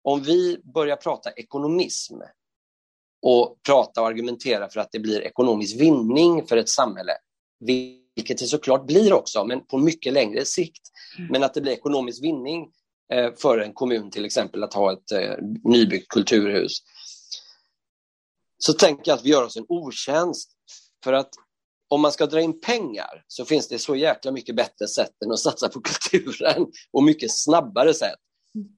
[0.04, 2.16] om vi börjar prata ekonomism
[3.22, 7.12] och prata och argumentera för att det blir ekonomisk vinning för ett samhälle,
[7.60, 10.82] vilket det såklart blir också, men på mycket längre sikt.
[11.18, 11.32] Mm.
[11.32, 12.72] Men att det blir ekonomisk vinning
[13.14, 16.78] eh, för en kommun till exempel att ha ett eh, nybyggt kulturhus.
[18.60, 20.52] Så tänker jag att vi gör oss en otjänst.
[21.04, 21.30] För att
[21.90, 25.32] om man ska dra in pengar så finns det så jäkla mycket bättre sätt än
[25.32, 25.82] att satsa på
[26.12, 28.20] kulturen och mycket snabbare sätt.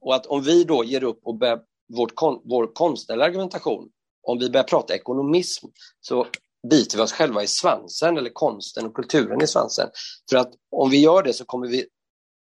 [0.02, 1.62] Och att om vi då ger upp och börjar
[1.94, 3.90] vårt kon vår konstnärliga argumentation,
[4.24, 5.68] om vi börjar prata ekonomism
[6.02, 6.28] så
[6.70, 9.90] biter vi oss själva i svansen, eller konsten och kulturen i svansen.
[10.30, 11.86] För att om vi gör det så kommer vi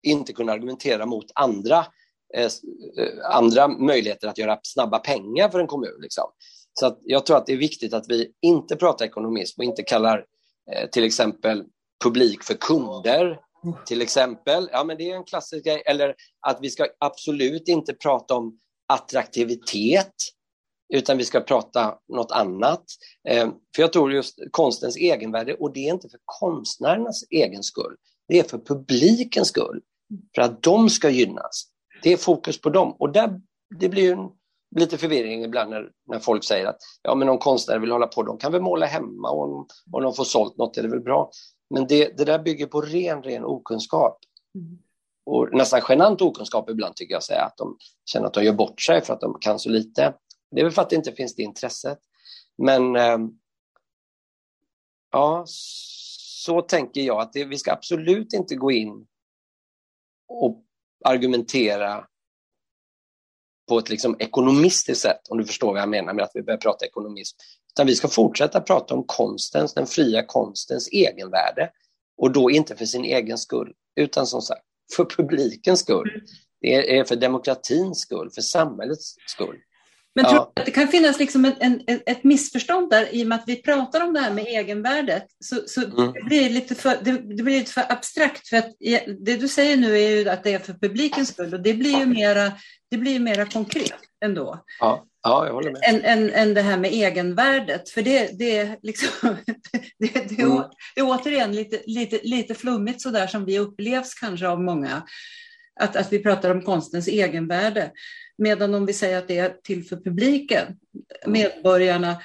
[0.03, 1.85] inte kunna argumentera mot andra,
[2.33, 2.49] eh, eh
[3.31, 6.01] andra möjligheter att göra snabba pengar för en kommun.
[6.01, 6.25] Liksom.
[6.79, 9.83] Så att jag tror att det är viktigt att vi inte pratar ekonomism och inte
[9.83, 10.25] kallar
[10.71, 11.63] eh, till exempel
[12.03, 13.39] publik för kunder.
[13.85, 15.83] Till exempel, ja men det är en klassisk grej.
[15.85, 16.15] Eller
[16.47, 20.13] att vi ska absolut inte prata om attraktivitet
[20.93, 22.83] utan vi ska prata något annat.
[23.29, 27.95] Eh, för jag tror just konstens egenvärde, och det är inte för konstnärernas egen skull,
[28.27, 29.81] det är för publikens skull,
[30.35, 31.67] för att de ska gynnas.
[32.03, 32.95] Det är fokus på dem.
[32.99, 33.41] Och där,
[33.79, 34.29] det blir ju en,
[34.75, 38.23] lite förvirring ibland när, när folk säger att ja, men om konstnärer vill hålla på,
[38.23, 41.01] de kan väl måla hemma och om, om de får sålt något är det väl
[41.01, 41.31] bra.
[41.69, 44.19] Men det, det där bygger på ren, ren okunskap.
[44.55, 44.77] Mm.
[45.25, 48.81] Och nästan genant okunskap ibland tycker jag säga att de känner att de gör bort
[48.81, 50.13] sig för att de kan så lite.
[50.51, 51.99] Det är väl för att det inte finns det intresset.
[52.57, 53.17] Men eh,
[55.11, 59.07] ja, så tänker jag att det, vi ska absolut inte gå in
[60.27, 60.63] och
[61.05, 62.07] argumentera
[63.69, 66.57] på ett liksom ekonomistiskt sätt, om du förstår vad jag menar med att vi börjar
[66.57, 67.37] prata ekonomism.
[67.73, 71.69] Utan vi ska fortsätta prata om konstens, den fria konstens egenvärde.
[72.17, 74.61] Och då inte för sin egen skull, utan som sagt
[74.95, 76.09] för publikens skull.
[76.09, 76.25] Mm.
[76.61, 79.57] Det är för demokratins skull, för samhällets skull.
[80.21, 83.27] Men tror du att det kan finnas liksom ett, en, ett missförstånd där i och
[83.27, 85.25] med att vi pratar om det här med egenvärdet?
[85.39, 86.13] Så, så mm.
[86.13, 88.47] det, blir lite för, det, det, blir lite för abstrakt.
[88.47, 88.69] För att
[89.25, 91.99] det du säger nu är ju att det är för publikens skull och det blir
[91.99, 92.51] ju mera,
[92.91, 94.63] det blir mera konkret ändå.
[94.79, 95.05] Ja.
[95.21, 95.81] Ja, jag håller med.
[95.83, 97.89] Än, än, än det här med egenvärdet.
[97.89, 99.09] För det, det, liksom,
[99.99, 100.63] det, det, mm.
[100.95, 105.03] det är återigen lite, lite, lite flummigt sådär som vi upplevs kanske av många.
[105.79, 107.91] Att, att vi pratar om konstens egenvärde.
[108.39, 110.67] Medan om vi säger att det är till för publiken,
[111.25, 112.17] medborgarna,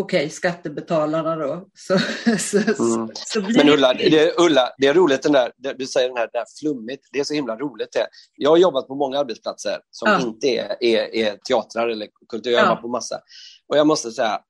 [0.00, 1.68] okej, skattebetalarna då.
[1.74, 1.98] Så,
[2.38, 3.08] så, mm.
[3.14, 3.56] så blir...
[3.56, 7.08] Men Ulla det, Ulla, det är roligt den där, du säger den här, där flummigt,
[7.12, 8.06] det är så himla roligt det.
[8.36, 10.20] Jag har jobbat på många arbetsplatser som ja.
[10.20, 12.76] inte är, är, är, teatrar eller kultur, jag ja.
[12.76, 13.20] på massa.
[13.68, 14.40] Och jag måste säga,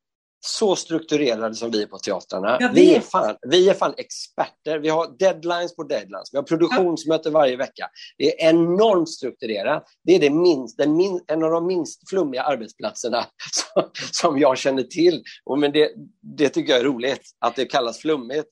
[0.40, 2.70] så strukturerade som vi är på teatrarna.
[2.74, 4.78] Vi är, fan, vi är fan experter.
[4.78, 6.28] Vi har deadlines på deadlines.
[6.32, 7.88] Vi har produktionsmöten varje vecka.
[8.18, 9.84] Det är enormt strukturerat.
[10.04, 14.58] Det är det minst, den min, en av de minst flummiga arbetsplatserna som, som jag
[14.58, 15.22] känner till.
[15.44, 15.90] Och men det,
[16.36, 18.48] det tycker jag är roligt, att det kallas flummigt.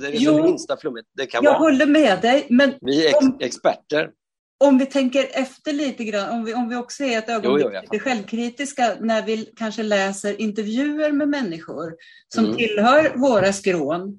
[0.00, 1.62] Det är jo, det minsta flummigt det kan jag vara.
[1.62, 2.46] Jag håller med dig.
[2.50, 4.10] Men vi är ex, experter
[4.58, 7.80] om vi tänker efter lite grann, om vi, om vi också är ett ögonblick jo,
[7.92, 11.94] jo, självkritiska när vi kanske läser intervjuer med människor
[12.34, 12.56] som mm.
[12.56, 14.18] tillhör våra skrån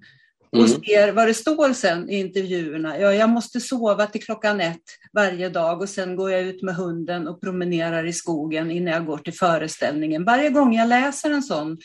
[0.51, 0.81] och mm.
[0.81, 2.99] ser vad det står sen i intervjuerna.
[2.99, 4.83] Ja, jag måste sova till klockan ett
[5.13, 9.05] varje dag och sen går jag ut med hunden och promenerar i skogen innan jag
[9.05, 10.25] går till föreställningen.
[10.25, 11.77] Varje gång jag läser en sån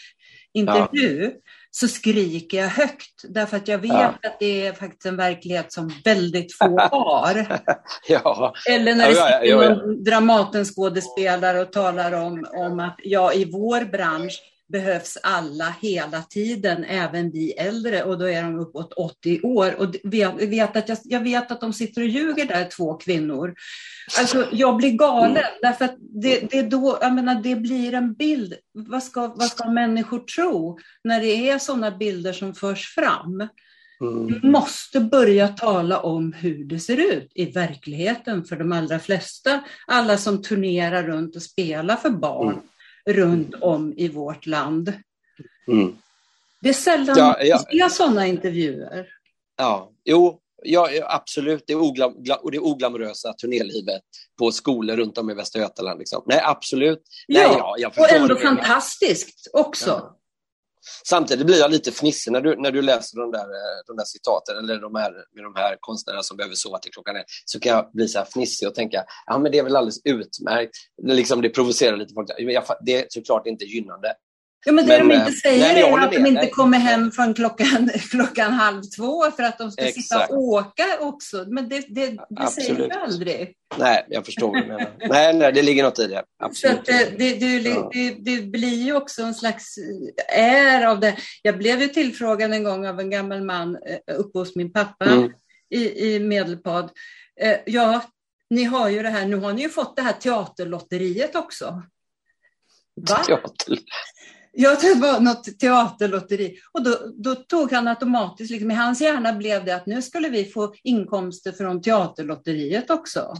[0.52, 1.49] intervju ja.
[1.70, 3.22] Så skriker jag högt.
[3.28, 4.14] Därför att jag vet ja.
[4.22, 7.60] att det är faktiskt en verklighet som väldigt få har.
[8.08, 8.54] ja.
[8.70, 13.44] Eller när det sitter ja, ja, någon Dramaten-skådespelare och talar om, om att ja, i
[13.44, 14.40] vår bransch
[14.70, 19.74] behövs alla hela tiden, även vi äldre och då är de uppåt 80 år.
[19.80, 23.54] Och vet att jag, jag, vet att de sitter och ljuger där, två kvinnor.
[24.18, 25.42] Alltså, jag blir galen, mm.
[25.62, 28.54] därför att det, det, då, jag menar, det blir en bild.
[28.72, 33.48] Vad ska, vad ska människor tro när det är sådana bilder som förs fram?
[34.00, 34.26] Mm.
[34.26, 39.60] Vi måste börja tala om hur det ser ut i verkligheten för de allra flesta.
[39.86, 42.48] Alla som turnerar runt och spelar för barn.
[42.48, 42.60] Mm
[43.12, 44.92] runt om i vårt land.
[45.68, 45.96] Mm.
[46.60, 47.64] Det är sällan ja, ja.
[47.70, 49.06] vi ser sådana intervjuer.
[49.56, 51.64] Ja, jo, ja, absolut.
[51.66, 54.02] Det, oglam, och det oglamorösa turnélivet
[54.38, 55.98] på skolor runt om i Västra Götaland.
[55.98, 56.22] Liksom.
[56.26, 57.02] Nej, absolut.
[57.28, 58.40] Nej, ja, ja och ändå det.
[58.40, 60.12] fantastiskt också.
[61.08, 64.04] Samtidigt blir jag lite fnissig när du, när du läser de där, eh, de där
[64.04, 67.24] citaten eller de här, med de här konstnärerna som behöver sova till klockan ett.
[67.44, 70.00] Så kan jag bli så här fnissig och tänka, ja men det är väl alldeles
[70.04, 70.70] utmärkt.
[71.02, 72.30] Det, liksom, det provocerar lite folk.
[72.86, 74.14] Det är såklart inte gynnande.
[74.66, 77.10] Ja, men det men, de inte eh, säger nej, är att de inte kommer hem
[77.10, 80.02] från klockan, klockan halv två för att de ska Exakt.
[80.02, 81.44] sitta och åka också.
[81.48, 83.54] Men det, det, det säger du aldrig.
[83.78, 84.90] Nej, jag förstår vad du menar.
[85.08, 86.24] nej, nej, det ligger något i det.
[86.42, 86.76] Absolut.
[86.76, 87.58] Så det, det,
[87.92, 89.78] det, det, blir ju också en slags
[90.36, 91.16] är av det.
[91.42, 95.04] Jag blev ju tillfrågad en gång av en gammal man eh, uppe hos min pappa
[95.04, 95.32] mm.
[95.70, 96.90] i, i Medelpad.
[97.40, 98.02] Eh, ja,
[98.50, 101.82] ni har ju det här, nu har ni ju fått det här teaterlotteriet också.
[103.08, 103.16] Va?
[103.16, 103.78] Teater.
[104.52, 106.58] Ja, det var något teaterlotteri.
[106.72, 110.28] Och då, då tog han automatiskt, liksom, i hans hjärna blev det att nu skulle
[110.28, 113.34] vi få inkomster från teaterlotteriet också.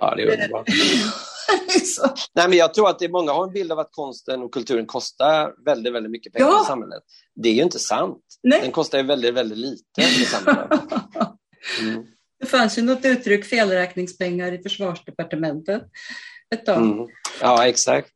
[0.00, 0.68] Ja, det är underbart.
[2.34, 4.52] Nej, men jag tror att det är många har en bild av att konsten och
[4.52, 6.62] kulturen kostar väldigt, väldigt mycket pengar ja.
[6.62, 7.02] i samhället.
[7.34, 8.22] Det är ju inte sant.
[8.42, 8.60] Nej.
[8.60, 10.70] Den kostar ju väldigt, väldigt lite i samhället.
[11.80, 12.06] Mm.
[12.40, 15.82] Det fanns ju något uttryck, felräkningspengar i försvarsdepartementet
[16.54, 16.76] ett tag.
[16.76, 17.06] Mm.
[17.40, 18.10] Ja, exakt.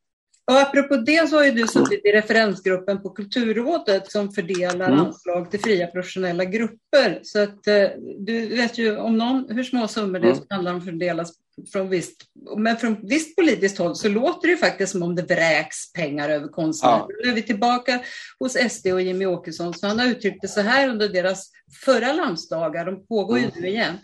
[0.51, 5.01] Och apropå det så har ju du suttit i referensgruppen på Kulturrådet som fördelar mm.
[5.01, 7.21] anslag till fria professionella grupper.
[7.23, 7.89] Så att eh,
[8.19, 10.43] du vet ju om någon hur små summor det mm.
[10.51, 11.33] handlar om fördelas
[11.73, 12.17] från visst,
[12.57, 16.49] men från visst politiskt håll så låter det faktiskt som om det vräks pengar över
[16.49, 16.97] konstnärer.
[16.99, 17.09] Ja.
[17.25, 18.01] Nu är vi tillbaka
[18.39, 21.51] hos SD och Jimmy Åkesson, så han har uttryckt det så här under deras
[21.85, 23.61] förra landsdagar, de pågår ju mm.
[23.61, 23.99] nu igen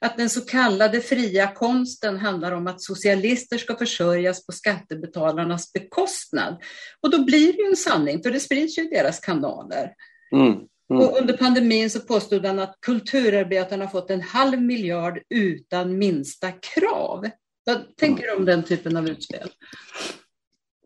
[0.00, 6.62] att den så kallade fria konsten handlar om att socialister ska försörjas på skattebetalarnas bekostnad.
[7.00, 9.94] Och då blir det ju en sanning, för det sprids ju i deras kanaler.
[10.32, 10.58] Mm.
[10.90, 11.02] Mm.
[11.02, 17.30] Och under pandemin så påstod han att kulturarbetarna fått en halv miljard utan minsta krav.
[17.64, 19.50] Vad tänker du om den typen av utspel?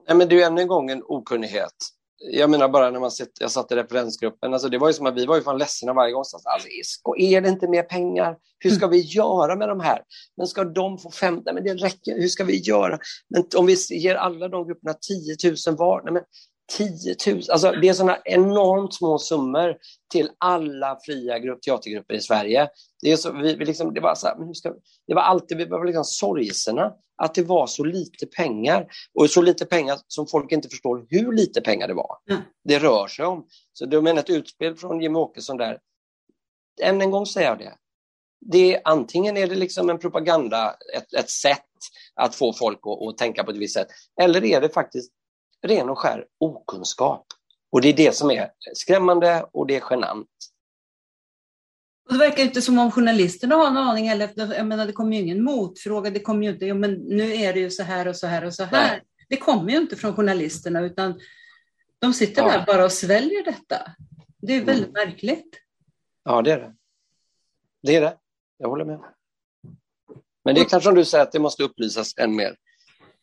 [0.08, 1.74] Nej, men det är ännu en gång en okunnighet
[2.30, 5.06] jag menar bara när man sett, jag satt i referensgruppen, alltså det var ju som
[5.06, 6.20] att vi var ju fan ledsna varje gång.
[6.20, 6.68] Alltså, alltså
[7.18, 8.36] är det inte mer pengar?
[8.58, 10.02] Hur ska vi göra med de här?
[10.36, 11.42] Men ska de få 50?
[11.44, 12.20] Nej, men det räcker.
[12.20, 12.98] Hur ska vi göra?
[13.28, 16.02] Men om vi ger alla de grupperna 10 000 var?
[16.04, 16.22] Nej, men
[16.72, 19.76] 10 000, alltså det är sådana enormt små summor
[20.12, 22.68] till alla fria grupp, teatergrupper i Sverige.
[23.02, 24.74] Det, är så, vi, vi liksom, det, var så här, men hur ska,
[25.06, 28.86] det var alltid vi var liksom sorgserna att det var så lite pengar.
[29.14, 32.16] Och så lite pengar som folk inte förstår hur lite pengar det var.
[32.30, 32.42] Mm.
[32.64, 33.46] Det rör sig om.
[33.72, 35.78] Så du menar ett utspel från Jimmie Åkesson där.
[36.82, 37.74] Än en gång säger jag det.
[38.40, 41.60] det är, antingen är det liksom en propaganda, ett, ett sätt
[42.14, 43.88] att få folk att, att tänka på ett visst sätt.
[44.20, 45.12] Eller är det faktiskt
[45.64, 47.26] ren och skär okunskap.
[47.70, 50.28] Och det är det som är skrämmande och det är genant.
[52.06, 54.30] Och det verkar inte som om journalisterna har en aning heller.
[54.36, 56.10] Jag menar, det kommer ju ingen motfråga.
[56.10, 58.44] Det kommer ju inte, ja, men nu är det ju så här och så här
[58.44, 58.88] och så här.
[58.88, 59.02] Nej.
[59.28, 61.20] Det kommer ju inte från journalisterna utan
[61.98, 62.48] de sitter ja.
[62.48, 63.76] där bara och sväljer detta.
[64.42, 65.08] Det är väldigt mm.
[65.08, 65.56] märkligt.
[66.24, 66.74] Ja, det är det.
[67.82, 68.16] Det är det.
[68.58, 69.00] Jag håller med.
[70.44, 72.56] Men det är kanske som du säger att det måste upplysas än mer.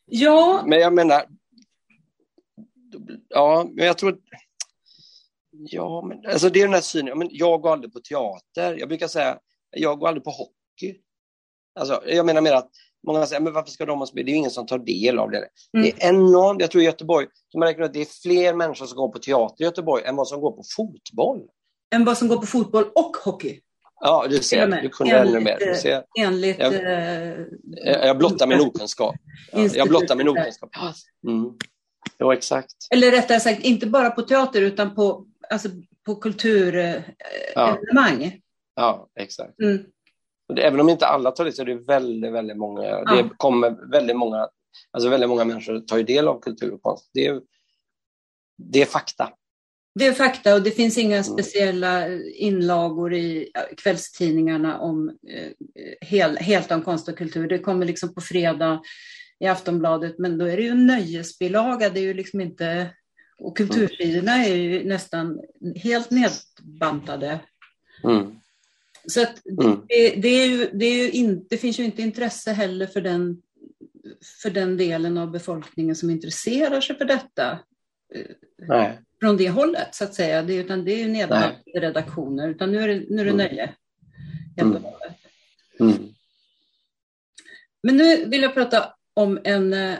[0.04, 0.64] Ja.
[0.66, 1.26] Men jag menar,
[3.28, 4.18] ja, men jag tror...
[5.50, 7.18] Ja, men alltså det är den här synen.
[7.18, 8.76] Men jag går aldrig på teater.
[8.78, 9.38] Jag brukar säga,
[9.70, 11.00] jag går aldrig på hockey.
[11.80, 12.70] Alltså, jag menar mer att
[13.06, 14.24] många säger, men varför ska de ha spel?
[14.24, 15.36] Det är ju ingen som tar del av det.
[15.36, 15.48] Mm.
[15.72, 16.60] Det är enormt.
[16.60, 17.26] Jag tror i Göteborg,
[17.58, 20.28] man räknar att det är fler människor som går på teater i Göteborg än vad
[20.28, 21.40] som går på fotboll.
[21.94, 23.60] Än vad som går på fotboll och hocky?
[24.00, 24.82] Ja, du ser.
[24.82, 25.58] Du kunde ännu mer.
[25.58, 26.04] Du ser.
[26.18, 26.58] Enligt...
[26.58, 27.36] Jag, eh,
[27.84, 29.14] jag blottar min okunskap.
[29.74, 30.70] jag blottar min okunskap.
[31.26, 31.54] Mm.
[32.18, 32.74] Ja, exakt.
[32.90, 35.68] Eller rättare sagt, inte bara på teater utan på, alltså,
[36.06, 38.22] på kulturevenemang.
[38.22, 38.30] Ja.
[38.74, 39.60] ja, exakt.
[39.60, 39.84] Mm.
[40.56, 42.82] Även om inte alla tar det så är det väldigt, väldigt många.
[42.82, 43.04] Ja.
[43.04, 44.48] Det kommer väldigt många,
[44.90, 47.10] alltså väldigt många människor tar ju del av kultur och konst.
[47.14, 47.40] Det är,
[48.58, 49.32] det är fakta.
[49.94, 55.50] Det är fakta och det finns inga speciella inlagor i kvällstidningarna om eh,
[56.00, 57.48] hel, helt om konst och kultur.
[57.48, 58.80] Det kommer liksom på fredag
[59.42, 61.90] i Aftonbladet, men då är det ju en nöjesbilaga.
[61.90, 62.94] Det är ju liksom inte...
[63.38, 65.40] Och kultursidorna är ju nästan
[65.76, 67.40] helt nedbantade.
[68.04, 68.36] Mm.
[69.06, 69.80] Så att mm.
[69.88, 73.00] det, det, är ju, det, är ju in, det finns ju inte intresse heller för
[73.00, 73.42] den,
[74.42, 77.58] för den delen av befolkningen som intresserar sig för detta.
[78.58, 78.98] Nej.
[79.20, 80.42] Från det hållet så att säga.
[80.42, 83.36] Det, utan det är ju nedlagda redaktioner, utan nu är det, nu är det mm.
[83.36, 83.74] nöje.
[84.56, 84.84] Mm.
[85.80, 86.14] Mm.
[87.82, 89.98] Men nu vill jag prata om en eh,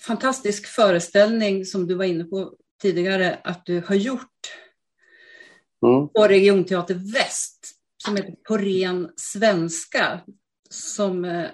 [0.00, 4.30] fantastisk föreställning som du var inne på tidigare att du har gjort
[5.86, 6.08] mm.
[6.08, 7.74] på Regionteater Väst
[8.04, 10.20] som heter På ren svenska
[10.70, 11.46] som eh,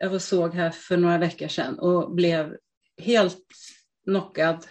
[0.00, 2.56] jag såg här för några veckor sedan och blev
[3.02, 3.46] helt
[4.04, 4.66] knockad.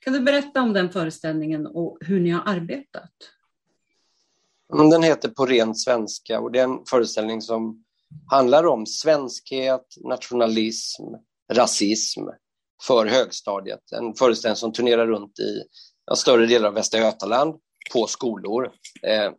[0.00, 3.10] Kan du berätta om den föreställningen och hur ni har arbetat?
[4.68, 7.84] Den heter På ren svenska och det är en föreställning som
[8.30, 11.04] handlar om svenskhet, nationalism,
[11.52, 12.20] rasism
[12.86, 13.92] för högstadiet.
[13.92, 15.62] En föreställning som turnerar runt i
[16.06, 17.54] ja, större delar av Västra Götaland
[17.92, 18.72] på skolor.
[19.06, 19.32] Eh,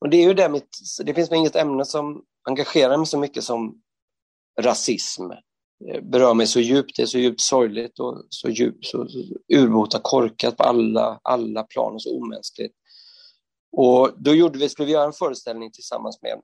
[0.00, 3.44] och det är ju det, mitt, det finns inget ämne som engagerar mig så mycket
[3.44, 3.82] som
[4.60, 5.28] rasism.
[5.78, 9.18] Det berör mig så djupt, det är så djupt sorgligt och så djupt, så, så
[9.54, 12.74] urbota korkat på alla, alla plan och så omänskligt.
[13.76, 16.40] Och då gjorde vi, skulle vi göra en föreställning tillsammans med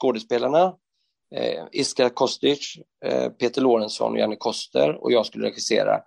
[0.00, 0.74] skådespelarna,
[1.34, 6.00] eh, Iska Kostic, eh, Peter Lorentzon och Janne Koster och jag skulle regissera.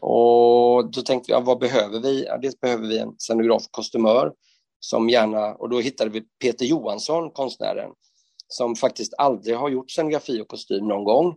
[0.00, 2.24] Och då tänkte vi, ja, vad behöver vi?
[2.24, 4.32] Ja, dels behöver vi en scenograf kostymör
[4.80, 7.90] som gärna, och då hittade vi Peter Johansson, konstnären,
[8.48, 11.34] som faktiskt aldrig har gjort scenografi och kostym någon gång.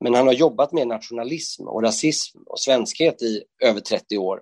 [0.00, 4.40] Men han har jobbat med nationalism och rasism och svenskhet i över 30 år.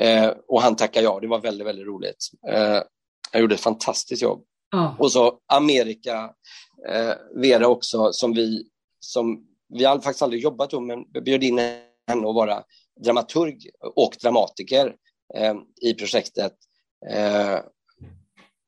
[0.00, 2.30] Eh, och han tackar ja, det var väldigt, väldigt roligt.
[2.48, 2.80] Eh,
[3.32, 4.44] han gjorde ett fantastiskt jobb.
[4.72, 4.96] Ja.
[4.98, 6.34] Och så Amerika,
[6.88, 8.66] eh, Vera också, som vi,
[9.00, 12.62] som vi har faktiskt aldrig jobbat med, men bjöd in henne att vara
[13.04, 14.94] dramaturg och dramatiker
[15.34, 16.52] eh, i projektet.
[17.10, 17.58] Eh,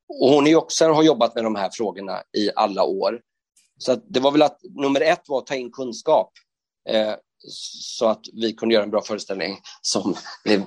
[0.08, 3.20] och hon är också, har jobbat med de här frågorna i alla år.
[3.78, 6.32] Så det var väl att nummer ett var att ta in kunskap
[6.88, 7.14] eh,
[7.48, 10.64] så att vi kunde göra en bra föreställning som blev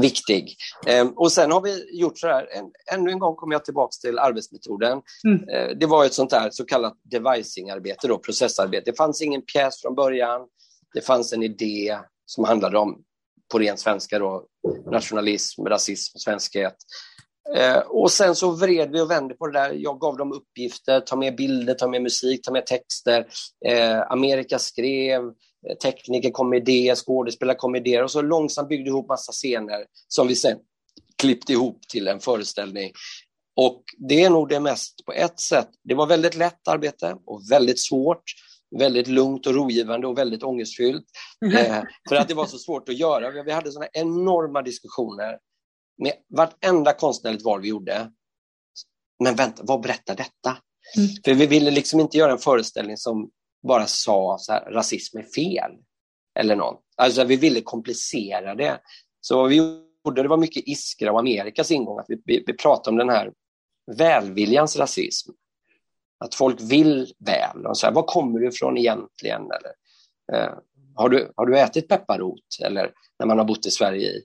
[0.00, 0.56] viktig.
[0.86, 2.64] Eh, och sen har vi gjort så här, en,
[2.98, 5.02] ännu en gång kommer jag tillbaka till arbetsmetoden.
[5.24, 5.48] Mm.
[5.48, 8.90] Eh, det var ett sånt där så kallat devicing-arbete, då, processarbete.
[8.90, 10.40] Det fanns ingen pjäs från början.
[10.94, 13.02] Det fanns en idé som handlade om,
[13.52, 14.44] på ren svenska, då,
[14.90, 16.76] nationalism, rasism, svenskhet.
[17.56, 19.72] Eh, och sen så vred vi och vände på det där.
[19.72, 23.26] Jag gav dem uppgifter, ta med bilder, ta med musik, ta med texter.
[24.08, 25.22] Amerika skrev,
[25.82, 29.86] tekniker kom med idéer, skådespelare kom med idéer och så långsamt byggde ihop massa scener
[30.08, 30.58] som vi sen
[31.18, 32.92] klippte ihop till en föreställning.
[33.56, 37.42] Och det är nog det mest, på ett sätt, det var väldigt lätt arbete och
[37.50, 38.22] väldigt svårt
[38.78, 41.04] väldigt lugnt och rogivande och väldigt ångestfyllt.
[41.44, 41.56] Mm.
[41.56, 43.42] Eh, för att det var så svårt att göra.
[43.42, 45.38] Vi, hade såna enorma diskussioner
[46.02, 48.10] med vartenda konstnärligt val vi gjorde.
[49.24, 50.58] Men vänta, vad berättar detta?
[50.96, 51.08] Mm.
[51.24, 53.30] För vi ville liksom inte göra en föreställning som
[53.62, 55.70] bara sa så här, rasism är fel.
[56.38, 56.74] Eller någon.
[56.96, 58.80] Alltså vi ville komplicera det.
[59.20, 62.52] Så vad vi gjorde, det var mycket Iskra och Amerikas ingång, att vi, vi, vi
[62.52, 63.32] pratade om den här
[63.96, 65.30] välviljans rasism.
[66.24, 67.66] Att folk vill väl.
[67.66, 69.42] Och så här, var kommer du ifrån egentligen?
[69.42, 69.72] Eller,
[70.32, 70.54] eh,
[70.94, 72.58] har, du, har du ätit pepparrot?
[72.64, 74.22] Eller när man har bott i Sverige i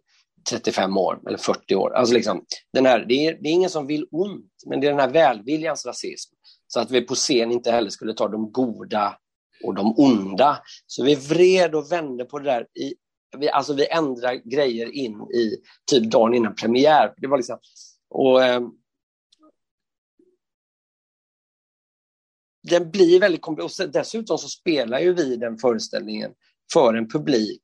[0.49, 1.95] 35 år eller 40 år.
[1.95, 4.91] Alltså liksom, den här, det, är, det är ingen som vill ont, men det är
[4.91, 6.35] den här välviljans rasism.
[6.67, 9.17] Så att vi på scen inte heller skulle ta de goda
[9.63, 10.63] och de onda.
[10.87, 12.67] Så vi vred och vände på det där.
[12.79, 12.95] I,
[13.37, 15.57] vi, alltså vi ändrade grejer in i
[15.91, 17.13] typ dagen innan premiär.
[17.17, 17.59] Det var liksom,
[18.09, 18.61] och, eh,
[22.69, 23.77] den blir väldigt komplex.
[23.77, 26.31] Dessutom så spelar ju vi den föreställningen
[26.73, 27.63] för en publik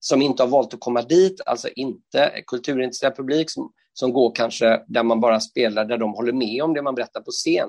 [0.00, 4.84] som inte har valt att komma dit, alltså inte kulturintresserad publik som, som går kanske
[4.86, 7.68] där man bara spelar där de håller med om det man berättar på scen.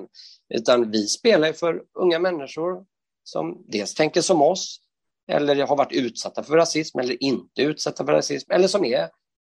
[0.54, 2.84] Utan vi spelar för unga människor
[3.28, 4.80] som dels tänker som oss
[5.28, 9.00] eller har varit utsatta för rasism eller inte utsatta för rasism eller som är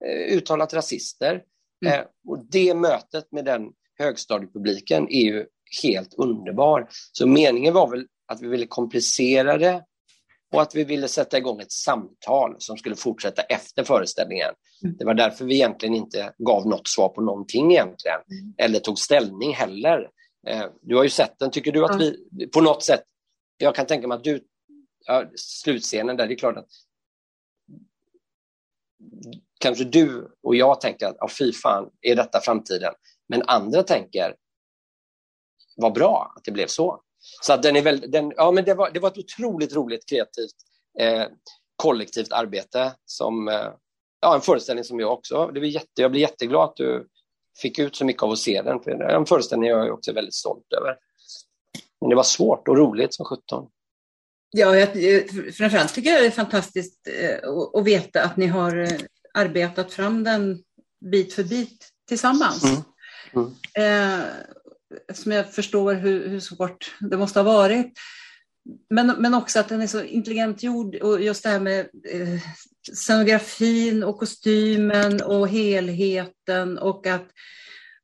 [0.05, 1.43] eh, uttalat rasister.
[1.85, 2.01] Mm.
[2.01, 3.62] Eh, och det mötet med den
[3.99, 5.47] högstadiepubliken är ju
[5.83, 6.89] helt underbar.
[7.12, 9.85] Så meningen var väl att vi ville komplicera det
[10.53, 14.51] och att vi ville sätta igång ett samtal som skulle fortsätta efter föreställningen.
[14.85, 14.97] Mm.
[14.99, 18.55] Det var därför vi egentligen inte gav något svar på någonting egentligen, mm.
[18.59, 20.09] eller tog ställning heller.
[20.49, 23.03] Eh, du har ju sett den, tycker du att vi på något sätt,
[23.61, 24.45] jag kan tänka mig att du,
[25.07, 26.71] ja, slutscenen där, det är klart att
[29.61, 32.95] kanske du och jag tänker att oh, fy fan, är detta framtiden?
[33.29, 34.37] Men andra tänker,
[35.77, 37.03] vad bra att det blev så.
[37.43, 40.09] Så att den är väl, den, ja, men det, var, det var ett otroligt roligt
[40.09, 40.57] kreativt
[40.99, 41.27] eh,
[41.77, 43.73] kollektivt arbete som eh,
[44.21, 47.09] ja, en föreställning som jag också, det var jätte, jag blir jätteglad att du
[47.63, 48.81] fick ut så mycket av att se den.
[48.81, 50.97] För det är en föreställning jag är också väldigt stolt över.
[52.01, 53.67] Men det var svårt och roligt som 17.
[54.51, 58.99] Ja, jag, framförallt tycker jag det är fantastiskt eh, att veta att ni har eh,
[59.35, 60.63] arbetat fram den
[61.11, 62.65] bit för bit tillsammans.
[62.65, 62.83] Mm.
[63.35, 64.19] Mm.
[64.19, 64.25] Eh,
[65.13, 67.93] som jag förstår hur, hur svårt det måste ha varit.
[68.91, 72.41] Men, men också att den är så intelligent gjord och just det här med eh,
[72.93, 77.27] scenografin och kostymen och helheten och att,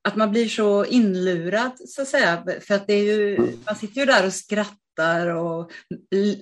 [0.06, 2.44] att man blir så inlurad så att säga.
[2.60, 5.72] För att det är ju, man sitter ju där och skrattar och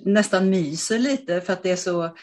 [0.03, 2.17] nästan myser lite för att det är så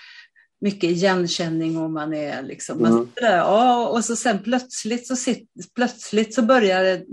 [0.61, 3.07] mycket igenkänning och man är liksom, man mm.
[3.07, 7.05] sitter där, ja, och så sen plötsligt så, sitter, plötsligt så börjar det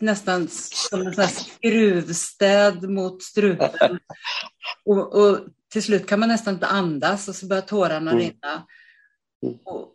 [0.00, 0.48] nästan
[0.90, 3.98] som en sån skruvstäd mot strupen.
[4.84, 5.38] Och, och,
[5.72, 8.22] till slut kan man nästan inte andas och så börjar tårarna mm.
[8.22, 8.66] rinna.
[9.64, 9.94] Och,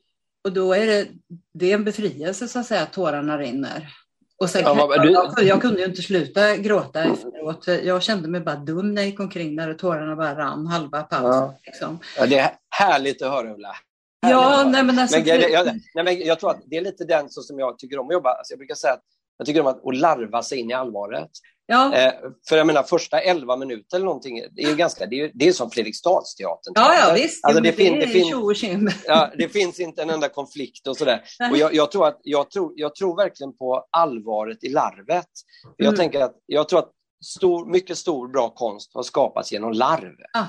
[0.49, 1.07] och då är det,
[1.53, 3.89] det är en befrielse så att säga att tårarna rinner.
[4.37, 5.11] Och sen, ja, du...
[5.11, 7.67] jag, jag, kunde ju inte sluta gråta efteråt.
[7.67, 11.03] Jag kände mig bara dum när jag gick omkring där och tårarna bara rann halva
[11.03, 11.31] pausen.
[11.31, 11.55] Ja.
[11.63, 11.99] Liksom.
[12.17, 13.75] Ja, det är härligt att höra Ulla.
[14.21, 17.05] Ja, nej, men alltså, men, jag, jag, nej, men jag tror att det är lite
[17.05, 18.29] den så som jag tycker om att jobba.
[18.29, 19.03] Alltså, jag brukar säga att
[19.39, 21.29] jag tycker om att, att larva sig in i allvaret.
[21.65, 21.95] Ja.
[21.95, 22.13] Eh,
[22.49, 25.47] för jag menar, första elva minuter eller någonting, det är ju ganska, det är, det
[25.47, 26.73] är som Fredriksdalsteatern.
[26.75, 27.45] Ja, ja, visst.
[27.45, 31.21] Alltså, det, fin, det, fin, ja, det finns inte en enda konflikt och sådär.
[31.51, 35.29] Och jag, jag, tror att, jag, tror, jag tror verkligen på allvaret i larvet.
[35.77, 35.97] Jag mm.
[35.97, 36.91] tänker att, jag tror att
[37.25, 40.15] stor, mycket stor, bra konst har skapats genom larv.
[40.33, 40.45] Ah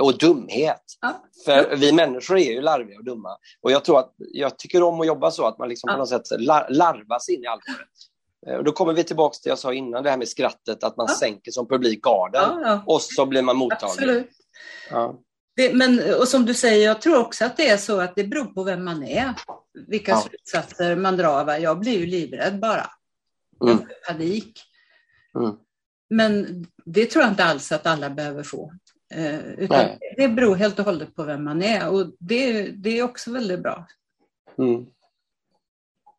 [0.00, 0.82] och dumhet.
[1.00, 1.24] Ja.
[1.44, 3.36] För vi människor är ju larviga och dumma.
[3.62, 5.94] Och jag tror att jag tycker om att jobba så, att man liksom ja.
[5.94, 7.88] på något sätt larvas in i allvaret.
[8.46, 10.84] Eh, och då kommer vi tillbaka till det jag sa innan, det här med skrattet,
[10.84, 11.14] att man ja.
[11.14, 14.24] sänker som publik garden ja, och så blir man mottaglig.
[15.56, 18.24] Det, men, och som du säger, jag tror också att det är så att det
[18.24, 19.34] beror på vem man är,
[19.86, 20.24] vilka ja.
[20.28, 21.58] slutsatser man drar.
[21.58, 22.90] Jag blir ju livrädd bara.
[23.64, 23.78] Mm.
[24.08, 24.60] Panik.
[25.34, 25.56] Mm.
[26.10, 28.72] Men det tror jag inte alls att alla behöver få.
[29.14, 29.86] Eh, utan
[30.16, 33.62] det beror helt och hållet på vem man är och det, det är också väldigt
[33.62, 33.86] bra.
[34.58, 34.86] Mm.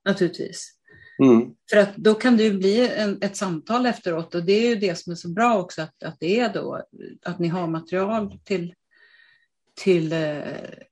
[0.05, 0.79] Naturligtvis.
[1.20, 1.55] Mm.
[1.70, 4.76] För att då kan det ju bli en, ett samtal efteråt och det är ju
[4.76, 6.84] det som är så bra också att, att det är då
[7.22, 8.74] att ni har material till,
[9.76, 10.41] till eh,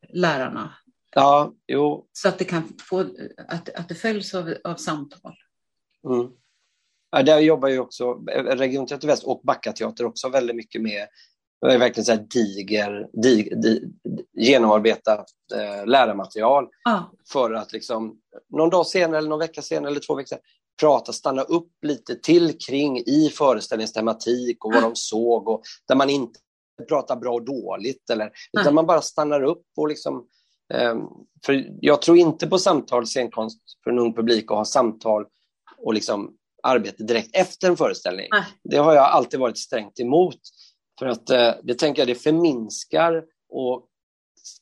[0.10, 0.74] lärarna.
[1.16, 2.08] Ja, jo.
[2.12, 3.00] Så att det kan få,
[3.48, 5.36] att, att det följs av, av samtal.
[6.06, 6.32] Mm.
[7.12, 11.08] Ja, där jobbar ju också Region Teater Väst och Backa Teater också väldigt mycket med
[11.62, 13.84] det är verkligen så här diger, dig, dig,
[14.34, 17.00] genomarbetat eh, lärarmaterial ah.
[17.32, 18.18] för att liksom,
[18.50, 20.44] någon dag senare, eller någon vecka senare eller två veckor senare
[20.80, 24.88] prata, stanna upp lite till kring i föreställningens tematik och vad ah.
[24.88, 26.40] de såg och där man inte
[26.90, 28.72] pratar bra och dåligt eller, utan ah.
[28.72, 30.26] man bara stannar upp och liksom
[30.74, 30.96] eh,
[31.46, 35.26] för jag tror inte på samtal scenkonst för en ung publik och ha samtal
[35.78, 36.34] och liksom
[36.64, 38.28] arbete direkt efter en föreställning.
[38.64, 40.40] Det har jag alltid varit strängt emot.
[41.00, 43.86] För att eh, det tänker jag, det förminskar och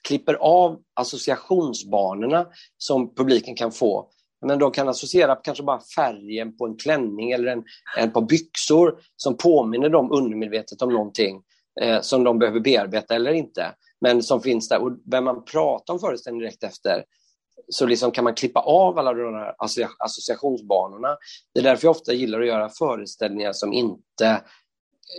[0.07, 4.09] klipper av associationsbanorna som publiken kan få.
[4.45, 7.63] Men de kan associera kanske bara färgen på en klänning eller en,
[7.97, 11.41] en par byxor som påminner dem undermedvetet om någonting
[11.81, 13.75] eh, som de behöver bearbeta eller inte.
[14.01, 14.79] Men som finns där.
[14.79, 17.03] Och när man pratar om föreställningen direkt efter
[17.69, 19.55] så liksom kan man klippa av alla de här
[19.99, 21.17] associationsbanorna.
[21.53, 24.41] Det är därför jag ofta gillar att göra föreställningar som inte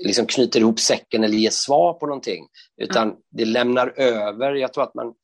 [0.05, 2.47] liksom knyter ihop säcken eller ger svar på någonting,
[2.82, 3.16] utan mm.
[3.30, 4.55] det lämnar över.
[4.55, 5.14] Jag tror att man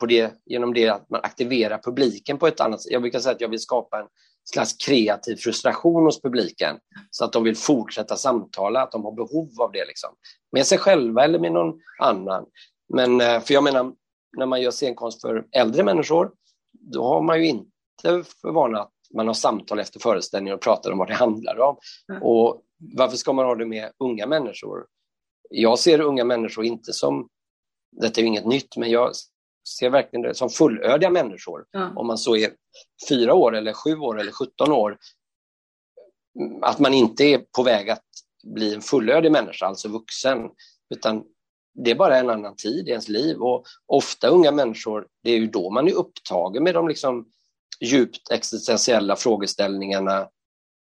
[0.00, 2.92] på det, genom det att man aktiverar publiken på ett annat sätt.
[2.92, 4.06] Jag brukar säga att jag vill skapa en
[4.44, 6.76] slags kreativ frustration hos publiken
[7.10, 9.84] så att de vill fortsätta samtala, att de har behov av det.
[9.84, 10.10] Liksom.
[10.52, 12.46] Med sig själva eller med någon annan.
[12.94, 13.92] Men eh, för jag menar,
[14.36, 16.32] när man gör scenkonst för äldre människor,
[16.72, 20.90] då har man ju inte för vana att man har samtal efter föreställningen och pratar
[20.90, 21.76] om vad det handlar om.
[22.08, 22.22] Mm.
[22.22, 22.62] Och
[22.96, 24.86] varför ska man ha det med unga människor?
[25.50, 27.28] Jag ser unga människor inte som,
[28.00, 29.12] detta är ju inget nytt, men jag
[29.68, 31.64] ser verkligen det som fullödiga människor.
[31.70, 31.92] Ja.
[31.96, 32.50] Om man så är
[33.08, 34.98] fyra år eller sju år eller 17 år.
[36.62, 38.04] Att man inte är på väg att
[38.44, 40.50] bli en fullödig människa, alltså vuxen,
[40.94, 41.24] utan
[41.74, 43.36] det är bara en annan tid i ens liv.
[43.36, 47.26] Och ofta unga människor, det är ju då man är upptagen med de liksom
[47.82, 50.28] djupt existentiella frågeställningarna.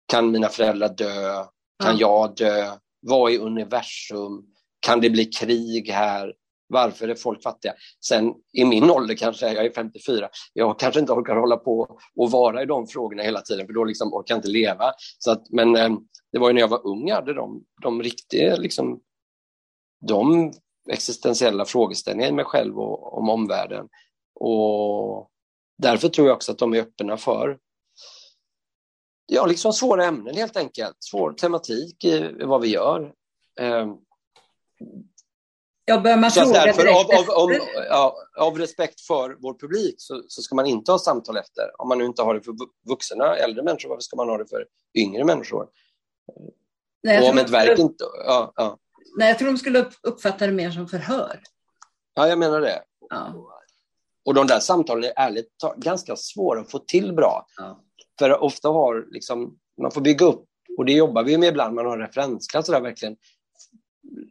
[0.08, 1.44] Kan mina föräldrar dö?
[1.82, 2.00] Kan ja.
[2.00, 2.76] jag dö?
[3.00, 4.44] Vad är universum?
[4.80, 6.34] Kan det bli krig här?
[6.68, 7.74] Varför är folk fattiga?
[8.04, 12.30] Sen i min ålder kanske, jag är 54, jag kanske inte orkar hålla på och
[12.30, 14.92] vara i de frågorna hela tiden, för då liksom orkar jag inte leva.
[15.18, 15.90] Så att, men eh,
[16.32, 19.00] det var ju när jag var ung jag hade de, de riktiga, liksom,
[20.08, 20.52] de
[20.90, 23.88] existentiella frågeställningar i mig själv och om omvärlden.
[24.40, 25.30] Och
[25.78, 27.58] därför tror jag också att de är öppna för
[29.26, 30.96] ja, liksom svåra ämnen helt enkelt.
[31.00, 33.12] Svår tematik i vad vi gör.
[35.84, 40.22] Ja, bör man fråga därför, av, av, om, ja, av respekt för vår publik så,
[40.28, 41.80] så, ska man inte ha samtal efter.
[41.80, 42.54] Om man nu inte har det för
[42.88, 45.68] vuxna, äldre människor, varför ska man ha det för yngre människor?
[47.02, 48.04] Nej, och om ett verk inte...
[48.26, 48.78] Ja, ja.
[49.18, 51.40] Nej, jag tror de skulle uppfatta det mer som förhör.
[52.14, 52.82] Ja, jag menar det.
[53.10, 53.55] Ja.
[54.26, 57.46] Och de där samtalen är ärligt ganska svåra att få till bra.
[57.56, 57.80] Ja.
[58.18, 60.44] För ofta har liksom, man får bygga upp,
[60.78, 63.16] och det jobbar vi med ibland, man har referensklass där verkligen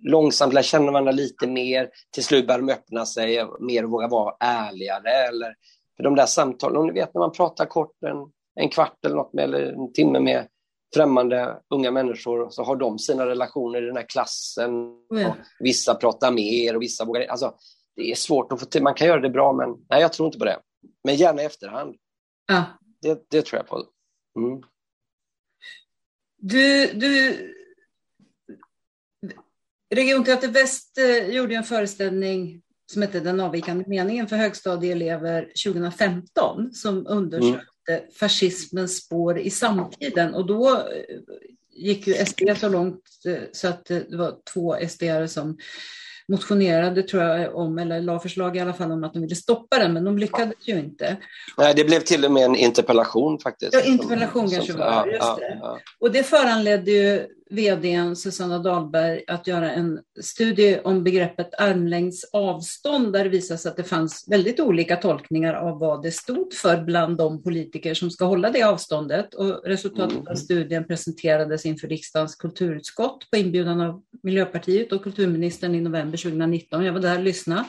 [0.02, 1.90] långsamt lär känna varandra lite mer.
[2.12, 5.10] Till slut börjar de öppna sig mer och våga vara ärligare.
[5.10, 5.56] Eller,
[5.98, 9.16] för de där samtalen, om ni vet när man pratar kort en, en kvart eller
[9.16, 10.48] något med, eller en timme med
[10.94, 14.72] främmande unga människor så har de sina relationer i den här klassen.
[15.12, 15.32] Mm.
[15.60, 17.22] vissa pratar mer och vissa vågar...
[17.22, 17.54] Alltså,
[17.96, 18.84] det är svårt att få till.
[18.84, 20.60] Man kan göra det bra, men nej, jag tror inte på det.
[21.04, 21.96] Men gärna i efterhand.
[22.48, 22.64] Ja.
[23.02, 23.86] Det, det tror jag på.
[24.40, 24.62] Mm.
[26.38, 27.38] Du, du
[29.96, 37.08] Regionteater Väst eh, gjorde en föreställning som hette Den avvikande meningen för högstadieelever 2015 som
[37.08, 38.12] undersökte mm.
[38.20, 40.34] fascismens spår i samtiden.
[40.34, 40.84] Och då eh,
[41.70, 45.58] gick ju SD så långt eh, så att det var två SDR som
[46.28, 49.80] motionerade tror jag om, eller la förslag i alla fall om att de ville stoppa
[49.80, 51.18] den, men de lyckades ju inte.
[51.58, 53.74] Nej, det blev till och med en interpellation faktiskt.
[53.74, 55.58] Ja, interpellation kanske var ja, just ja, det.
[55.62, 55.80] Ja.
[56.00, 63.14] Och det föranledde ju vdn Susanna Dahlberg att göra en studie om begreppet armlängds avstånd
[63.14, 66.84] där det visade sig att det fanns väldigt olika tolkningar av vad det stod för
[66.84, 69.34] bland de politiker som ska hålla det avståndet.
[69.34, 70.28] Och resultatet mm.
[70.28, 76.86] av studien presenterades inför riksdagens kulturutskott på inbjudan av Miljöpartiet och kulturministern i november 2019.
[76.86, 77.66] Jag var där och lyssnade.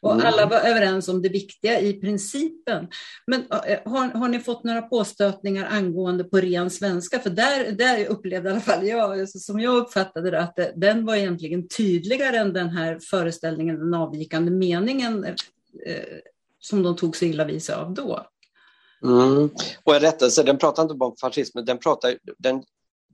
[0.00, 0.26] Och mm.
[0.26, 2.88] alla var överens om det viktiga i principen.
[3.26, 7.18] Men eh, har, har ni fått några påstötningar angående på ren svenska?
[7.18, 11.06] För där, där upplevde i alla fall jag, alltså, som jag uppfattade det, att den
[11.06, 15.34] var egentligen tydligare än den här föreställningen, den avvikande meningen eh,
[16.60, 18.26] som de tog så illa vid sig av då.
[19.02, 19.50] Mm.
[19.84, 22.62] Och en rättelse, den pratar inte bara om fascismen, den, pratar, den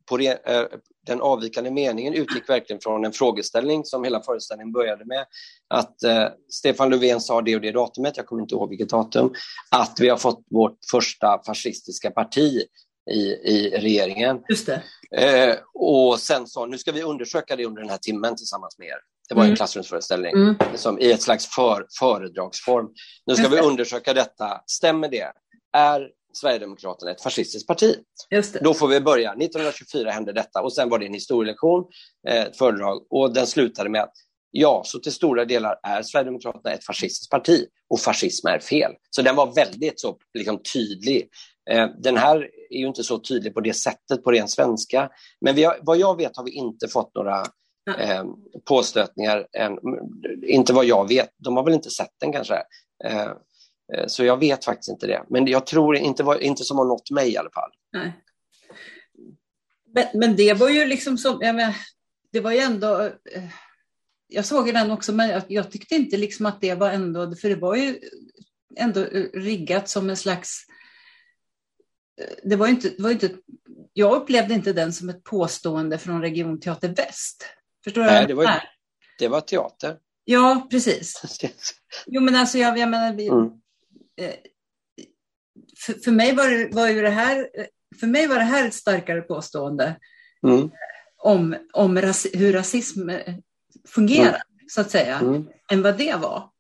[0.07, 0.64] på eh,
[1.07, 5.24] den avvikande meningen utgick verkligen från en frågeställning som hela föreställningen började med.
[5.68, 9.34] Att eh, Stefan Löfven sa det och det datumet, jag kommer inte ihåg vilket datum,
[9.70, 12.62] att vi har fått vårt första fascistiska parti
[13.11, 14.40] i, i regeringen.
[14.48, 14.82] Just det.
[15.16, 18.88] Eh, och sen sa nu ska vi undersöka det under den här timmen tillsammans med
[18.88, 18.98] er.
[19.28, 19.50] Det var mm.
[19.50, 20.55] en klassrumsföreställning mm.
[20.74, 22.88] som, i ett slags för, föredragsform.
[23.26, 24.62] Nu ska vi undersöka detta.
[24.66, 25.32] Stämmer det?
[25.72, 27.97] Är Sverigedemokraterna ett fascistiskt parti.
[28.61, 29.30] Då får vi börja.
[29.30, 31.85] 1924 hände detta och sen var det en historielektion,
[32.28, 34.14] eh, ett föredrag och den slutade med att
[34.51, 38.93] ja, så till stora delar är Sverigedemokraterna ett fascistiskt parti och fascism är fel.
[39.11, 41.28] Så den var väldigt så liksom, tydlig.
[41.70, 42.37] Eh, den här
[42.70, 45.11] är ju inte så tydlig på det sättet på ren svenska,
[45.41, 47.41] men har, vad jag vet har vi inte fått några
[47.99, 48.24] eh,
[48.64, 49.78] påstötningar än.
[50.43, 52.62] Inte vad jag vet, de har väl inte sett den kanske.
[53.05, 53.30] Eh,
[54.07, 55.24] så jag vet faktiskt inte det.
[55.28, 57.70] Men jag tror inte, inte som har nått mig i alla fall.
[57.93, 58.12] Nej.
[59.95, 61.74] Men, men det var ju liksom som, jag menar,
[62.32, 63.49] det var ju ändå, eh,
[64.26, 67.49] jag såg den också, men jag, jag, tyckte inte liksom att det var ändå, för
[67.49, 68.00] det var ju
[68.76, 69.04] ändå
[69.34, 70.67] riggat som en slags,
[72.21, 73.30] eh, det var inte, det var inte,
[73.92, 77.45] jag upplevde inte den som ett påstående från Region Teater Väst.
[77.84, 78.62] Förstår Nej, det var,
[79.18, 79.99] det var teater.
[80.25, 81.22] Ja, precis.
[82.07, 83.62] Jo, men alltså jag, jag menar, vi, mm.
[84.21, 84.34] Eh,
[85.87, 87.49] för, för, mig var det, var ju det här,
[88.01, 89.97] för mig var det här ett starkare påstående
[90.47, 90.71] mm.
[91.17, 93.34] om, om ras, hur rasism eh,
[93.89, 94.68] fungerar, mm.
[94.68, 95.49] så att säga, mm.
[95.72, 96.51] än vad det var.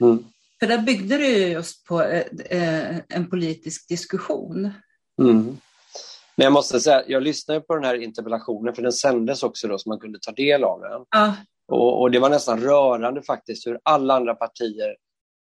[0.00, 0.24] Mm.
[0.60, 4.70] För där byggde det ju just på eh, en politisk diskussion.
[5.22, 5.56] Mm.
[6.36, 9.78] Men jag måste säga, jag lyssnade på den här interpellationen, för den sändes också då
[9.78, 11.04] så man kunde ta del av den.
[11.10, 11.34] Ja.
[11.68, 14.96] Och, och, det var nästan rörande faktiskt hur alla andra partier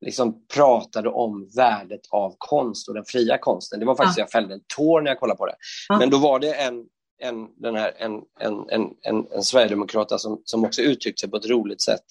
[0.04, 3.80] liksom pratade om värdet av konst och den fria konsten.
[3.80, 4.22] Det var faktiskt, ja.
[4.22, 5.56] jag fällde en tår när jag kollade på det.
[5.88, 5.98] Ja.
[5.98, 6.86] Men då var det en,
[7.18, 11.36] en, den här, en, en, en, en, en sverigedemokrat som, som också uttryckte sig på
[11.36, 12.02] ett roligt sätt.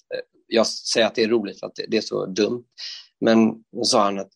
[0.46, 2.64] Jag säger att det är roligt för att det, det är så dumt.
[3.20, 4.30] Men då sa han att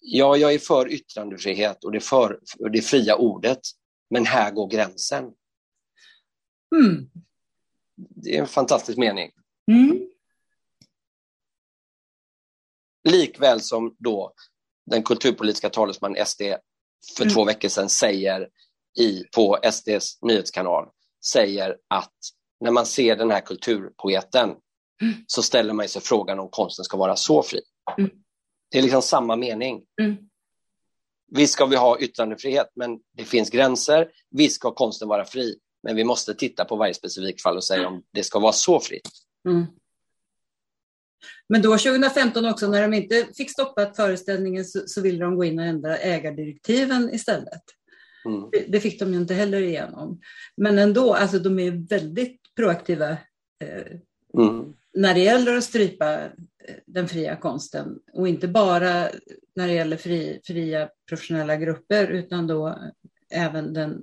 [0.00, 2.40] ja, jag är för yttrandefrihet och det, för,
[2.72, 3.60] det fria ordet,
[4.10, 5.24] men här går gränsen.
[6.76, 7.10] Mm.
[7.96, 9.30] Det är en fantastisk mening.
[9.70, 10.08] Mm.
[13.06, 14.32] Likväl som då
[14.90, 16.42] den kulturpolitiska talesman SD
[17.16, 17.34] för mm.
[17.34, 18.48] två veckor sedan säger
[18.98, 20.88] i, på SDs nyhetskanal,
[21.24, 22.14] säger att
[22.60, 24.54] när man ser den här kulturpoeten
[25.02, 25.14] mm.
[25.26, 27.60] så ställer man sig frågan om konsten ska vara så fri.
[27.98, 28.10] Mm.
[28.70, 29.84] Det är liksom samma mening.
[30.00, 30.16] Mm.
[31.28, 34.10] Visst ska vi ha yttrandefrihet, men det finns gränser.
[34.30, 37.88] Visst ska konsten vara fri, men vi måste titta på varje specifikt fall och säga
[37.88, 39.08] om det ska vara så fritt.
[41.48, 45.44] Men då 2015 också, när de inte fick stoppa föreställningen så, så ville de gå
[45.44, 47.62] in och ändra ägardirektiven istället.
[48.26, 48.48] Mm.
[48.52, 50.20] Det, det, fick de ju inte heller igenom.
[50.56, 53.10] Men ändå, alltså de är väldigt proaktiva
[53.64, 53.86] eh,
[54.38, 54.74] mm.
[54.94, 56.30] när det gäller att strypa eh,
[56.86, 57.98] den fria konsten.
[58.12, 59.08] Och inte bara
[59.56, 62.78] när det gäller fri, fria professionella grupper utan då
[63.30, 64.02] även den,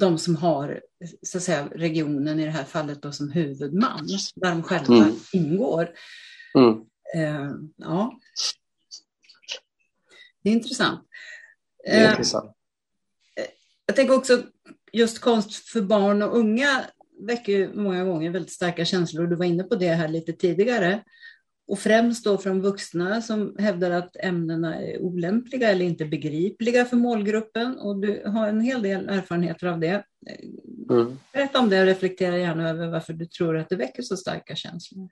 [0.00, 0.80] de som har
[1.22, 5.14] så att säga, regionen i det här fallet då som huvudman, där de själva mm.
[5.32, 5.90] ingår.
[6.54, 6.74] Mm.
[7.16, 8.18] Uh, ja.
[10.42, 11.00] Det är intressant.
[11.84, 12.54] Det är uh, intressant.
[13.86, 14.42] Jag tänker också
[14.92, 16.84] just konst för barn och unga
[17.20, 19.26] väcker ju många gånger väldigt starka känslor.
[19.26, 21.02] Du var inne på det här lite tidigare.
[21.68, 26.96] Och främst då från vuxna som hävdar att ämnena är olämpliga eller inte begripliga för
[26.96, 27.78] målgruppen.
[27.78, 30.04] Och du har en hel del erfarenheter av det.
[30.90, 31.18] Mm.
[31.32, 34.56] Berätta om det och reflektera gärna över varför du tror att det väcker så starka
[34.56, 35.08] känslor.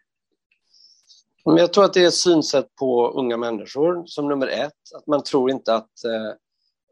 [1.49, 4.73] Jag tror att det är ett synsätt på unga människor som nummer ett.
[4.95, 6.33] Att man tror inte att eh,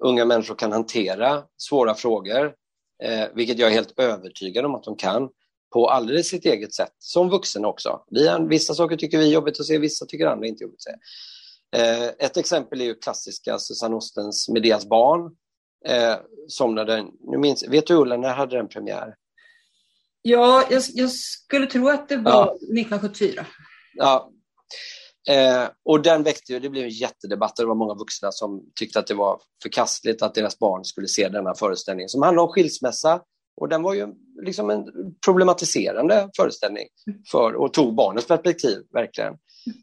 [0.01, 2.55] unga människor kan hantera svåra frågor,
[3.03, 5.29] eh, vilket jag är helt övertygad om att de kan,
[5.73, 8.05] på alldeles sitt eget sätt, som vuxna också.
[8.11, 10.79] Vi, vissa saker tycker vi är jobbigt att se, vissa tycker andra inte är jobbigt
[10.79, 11.83] att se.
[11.83, 15.37] Eh, ett exempel är ju klassiska Susanne Ostens Medeas barn,
[15.87, 16.17] eh,
[16.49, 19.15] som när den, nu minns, vet du Ulla, när hade den premiär?
[20.23, 22.45] Ja, jag, jag skulle tro att det var ja.
[22.45, 23.47] 1974.
[23.95, 24.31] Ja,
[25.31, 28.63] Eh, och den väckte ju, det blev en jättedebatt och det var många vuxna som
[28.75, 32.49] tyckte att det var förkastligt att deras barn skulle se denna föreställning som handlar om
[32.49, 33.21] skilsmässa.
[33.57, 34.07] Och den var ju
[34.43, 34.85] liksom en
[35.25, 36.85] problematiserande föreställning
[37.31, 39.35] för, och tog barnens perspektiv, verkligen.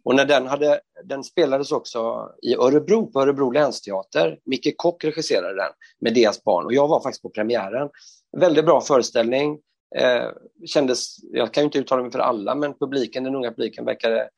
[0.03, 4.39] Och när den, hade, den spelades också i Örebro, på Örebro länsteater.
[4.45, 7.89] Micke Kock regisserade den med deras barn och jag var faktiskt på premiären.
[8.37, 9.59] Väldigt bra föreställning.
[9.95, 10.27] Eh,
[10.65, 14.29] kändes, jag kan ju inte uttala mig för alla, men publiken, den unga publiken verkade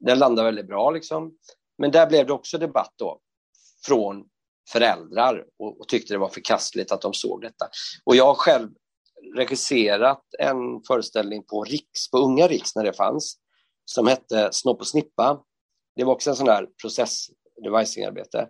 [0.00, 0.90] den landade väldigt bra.
[0.90, 1.32] Liksom.
[1.78, 3.20] Men där blev det också debatt då
[3.86, 4.24] från
[4.72, 7.68] föräldrar och, och, tyckte det var förkastligt att de såg detta.
[8.04, 8.68] Och jag har själv
[9.36, 13.36] regisserat en föreställning på Riks, på Unga Riks när det fanns,
[13.84, 15.42] som hette Snopp och snippa.
[15.96, 17.26] Det var också en sån där process
[17.64, 18.48] devisingarbete.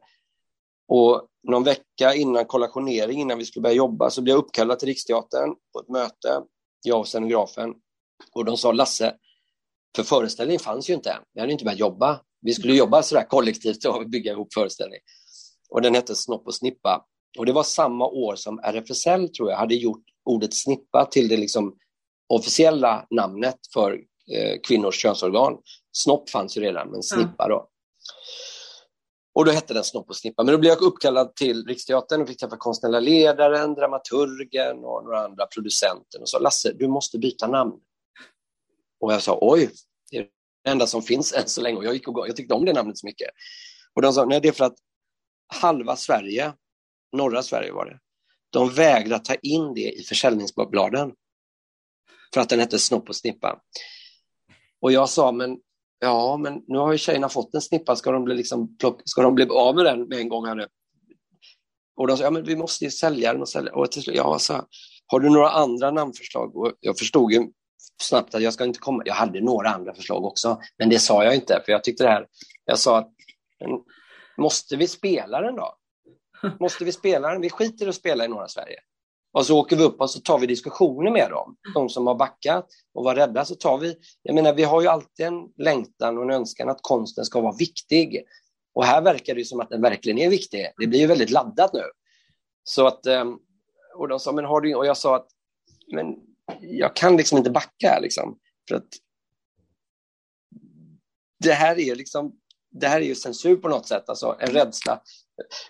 [0.88, 4.88] Och någon vecka innan kollationering, innan vi skulle börja jobba, så blev jag uppkallad till
[4.88, 6.42] Riksteatern på ett möte,
[6.82, 7.74] jag och scenografen.
[8.32, 9.16] Och de sa, Lasse,
[9.96, 11.22] för föreställningen fanns ju inte än.
[11.34, 12.20] Vi hade inte börjat jobba.
[12.40, 15.00] Vi skulle jobba sådär kollektivt och bygga ihop föreställning.
[15.70, 17.06] Och den hette Snopp och snippa.
[17.38, 21.36] Och det var samma år som RFSL, tror jag, hade gjort ordet snippa till det
[21.36, 21.76] liksom
[22.28, 23.92] officiella namnet för
[24.32, 25.56] eh, kvinnors könsorgan.
[25.92, 27.68] Snopp fanns ju redan, men snippa då.
[29.34, 30.44] Och då hette den Snopp och snippa.
[30.44, 35.24] Men då blev jag uppkallad till Riksteatern och fick träffa konstnärliga ledaren, dramaturgen och några
[35.24, 37.72] andra producenter och sa Lasse, du måste byta namn.
[39.00, 39.70] Och jag sa oj,
[40.10, 41.76] det är det enda som finns än så länge.
[41.76, 43.28] Och jag, gick och, jag tyckte om det namnet så mycket.
[43.94, 44.78] Och de sa, nej det är för att
[45.54, 46.52] halva Sverige,
[47.12, 47.98] norra Sverige var det,
[48.50, 51.12] de vägrade ta in det i försäljningsbladen.
[52.34, 53.60] För att den hette Snopp och snippa.
[54.80, 55.58] Och jag sa, men
[55.98, 59.34] ja, men nu har ju tjejerna fått en snippa, ska de bli, liksom, ska de
[59.34, 60.46] bli av med den med en gång?
[60.46, 60.68] Här
[61.96, 63.72] Och de sa, ja men vi måste ju sälja den och sälja.
[63.72, 64.64] Och till slut, ja, så,
[65.06, 66.56] har du några andra namnförslag?
[66.56, 67.48] Och jag förstod ju
[68.02, 69.02] snabbt att jag ska inte komma.
[69.06, 72.10] Jag hade några andra förslag också, men det sa jag inte, för jag tyckte det
[72.10, 72.26] här,
[72.64, 73.12] jag sa att
[74.36, 75.74] måste vi spela den då?
[76.60, 77.40] Måste vi spela den?
[77.40, 78.80] Vi skiter i att spela i norra Sverige.
[79.32, 82.14] Och så åker vi upp och så tar vi diskussioner med dem, de som har
[82.14, 83.44] backat och var rädda.
[83.44, 86.82] Så tar vi, jag menar, vi har ju alltid en längtan och en önskan att
[86.82, 88.22] konsten ska vara viktig.
[88.74, 90.72] Och här verkar det som att den verkligen är viktig.
[90.78, 91.82] Det blir ju väldigt laddat nu.
[92.64, 93.38] Så att, ehm,
[93.96, 95.26] och de sa, men har du, och jag sa att
[95.92, 96.16] men
[96.60, 97.98] jag kan liksom inte backa.
[98.02, 98.88] Liksom, för att
[101.38, 102.32] det här är liksom
[102.70, 105.00] det här är ju censur på något sätt, alltså en rädsla.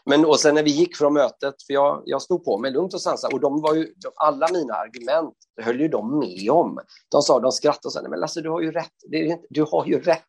[0.04, 2.94] Men och sen när vi gick från mötet, för jag, jag stod på mig lugnt
[2.94, 6.78] och sansat och de var ju, alla mina argument höll ju de med om.
[7.08, 9.86] De sa, de skrattade och sa, men Lasse du har ju rätt, inte, du har
[9.86, 10.24] ju rätt,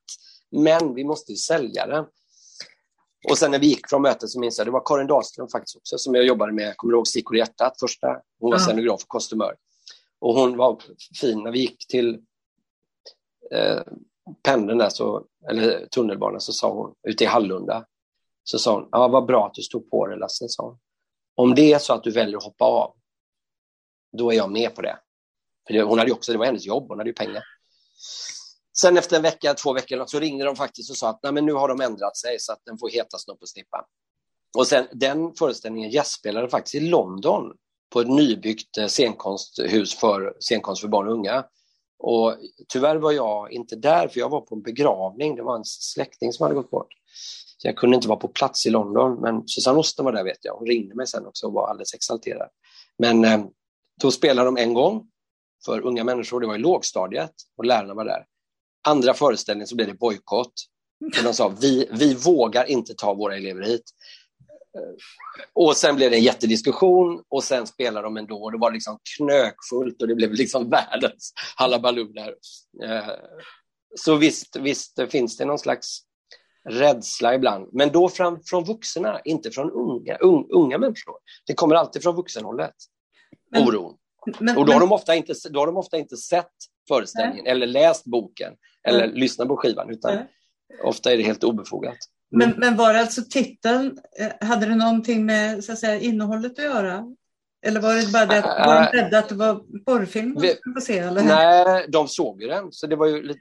[0.51, 2.05] men vi måste ju sälja den.
[3.29, 5.75] Och sen när vi gick från mötet så minns jag, det var Karin Dahlström faktiskt
[5.75, 8.07] också, som jag jobbade med, kommer du ihåg Stickor i hjärtat, första,
[8.39, 8.59] hon var ja.
[8.59, 9.55] scenograf och kostymör.
[10.21, 10.81] Och hon var
[11.21, 12.21] fin när vi gick till
[13.51, 13.81] eh,
[14.43, 17.85] pendeln där, så, eller tunnelbanan, så sa hon, ute i Hallunda,
[18.43, 20.79] så sa hon, ja vad bra att du stod på det Lasse, sa hon.
[21.35, 22.95] Om det är så att du väljer att hoppa av,
[24.17, 24.99] då är jag med på det.
[25.67, 27.43] För det, hon hade också, det var hennes jobb, hon hade ju pengar.
[28.77, 31.45] Sen efter en vecka, två veckor så ringde de faktiskt och sa att Nej, men
[31.45, 33.87] nu har de ändrat sig så att den får heta Snopp och Snippa.
[34.57, 37.53] Och sen, den föreställningen gästspelade faktiskt i London
[37.93, 41.45] på ett nybyggt eh, scenkonsthus för scenkonst för barn och unga.
[41.99, 42.35] Och
[42.67, 45.35] tyvärr var jag inte där, för jag var på en begravning.
[45.35, 46.87] Det var en släkting som hade gått bort.
[47.57, 50.45] Så jag kunde inte vara på plats i London, men Susanne Osten var där vet
[50.45, 50.53] jag.
[50.53, 52.49] Hon ringde mig sen också och var alldeles exalterad.
[52.97, 53.45] Men eh,
[54.01, 55.07] då spelade de en gång
[55.65, 58.25] för unga människor, det var i lågstadiet och lärarna var där.
[58.87, 60.53] Andra föreställningen så blev det bojkott.
[61.23, 63.83] De sa vi, vi vågar inte ta våra elever hit.
[65.53, 68.99] Och sen blev det en jättediskussion och sen spelade de ändå och det var liksom
[69.17, 72.35] knökfullt och det blev liksom världens halabaloo där.
[72.83, 73.09] Eh,
[73.95, 75.99] så visst, visst finns det någon slags
[76.69, 81.15] rädsla ibland, men då fram, från vuxna, inte från unga, un, unga människor.
[81.47, 82.75] Det kommer alltid från vuxenhållet,
[83.51, 83.97] men, oron.
[84.39, 86.51] Men, och då har, de ofta inte, då har de ofta inte sett
[86.87, 87.51] föreställningen nej.
[87.51, 88.53] eller läst boken
[88.87, 89.19] eller nej.
[89.19, 90.27] lyssnat på skivan, utan nej.
[90.83, 91.97] ofta är det helt obefogat.
[92.31, 92.59] Men, mm.
[92.59, 97.05] men var alltså titeln, eh, hade det någonting med så att säga, innehållet att göra?
[97.65, 99.55] Eller var det bara det att var de rädda att det var
[99.85, 100.99] porrfilm man skulle få se?
[100.99, 101.23] Eller?
[101.23, 103.39] Nej, de såg ju den, så det var ju lite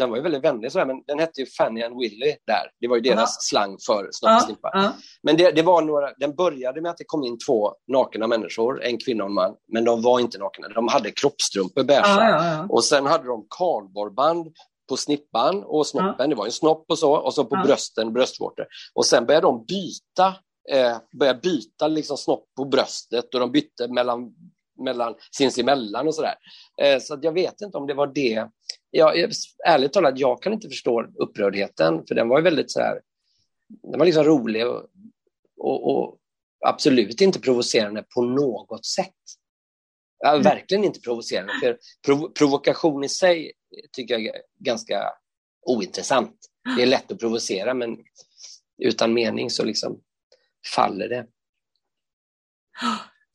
[0.00, 2.70] den var ju väldigt vänlig, sådär, men den hette ju Fanny and Willy där.
[2.80, 3.36] Det var ju deras Aha.
[3.40, 4.92] slang för Snopp ja,
[5.22, 8.82] Men det, det, var några, den började med att det kom in två nakna människor,
[8.82, 10.68] en kvinna och en man, men de var inte nakna.
[10.68, 12.02] De hade kroppstrumpor, beiga.
[12.06, 14.46] Ja, ja, och sen hade de kardborreband
[14.90, 16.26] på snippan och snoppen, ja.
[16.26, 17.62] det var en snopp och så, och så på ja.
[17.64, 18.66] brösten, bröstvårtor.
[18.94, 20.26] Och sen började de byta,
[20.72, 24.34] eh, började byta liksom snopp på bröstet och de bytte mellan,
[24.84, 26.34] mellan sinsemellan och sådär.
[26.82, 28.48] Eh, så jag vet inte om det var det.
[28.90, 29.32] Jag,
[29.66, 33.00] ärligt talat, jag kan inte förstå upprördheten, för den var ju väldigt så här,
[33.82, 34.82] den var liksom rolig och,
[35.58, 36.18] och, och
[36.66, 39.14] absolut inte provocerande på något sätt.
[40.18, 40.42] Ja, mm.
[40.42, 43.52] verkligen inte provocerande, för prov provokation i sig
[43.92, 45.12] tycker jag är ganska
[45.66, 46.36] ointressant.
[46.76, 47.98] Det är lätt att provocera, men
[48.78, 50.00] utan mening så liksom
[50.74, 51.26] faller det.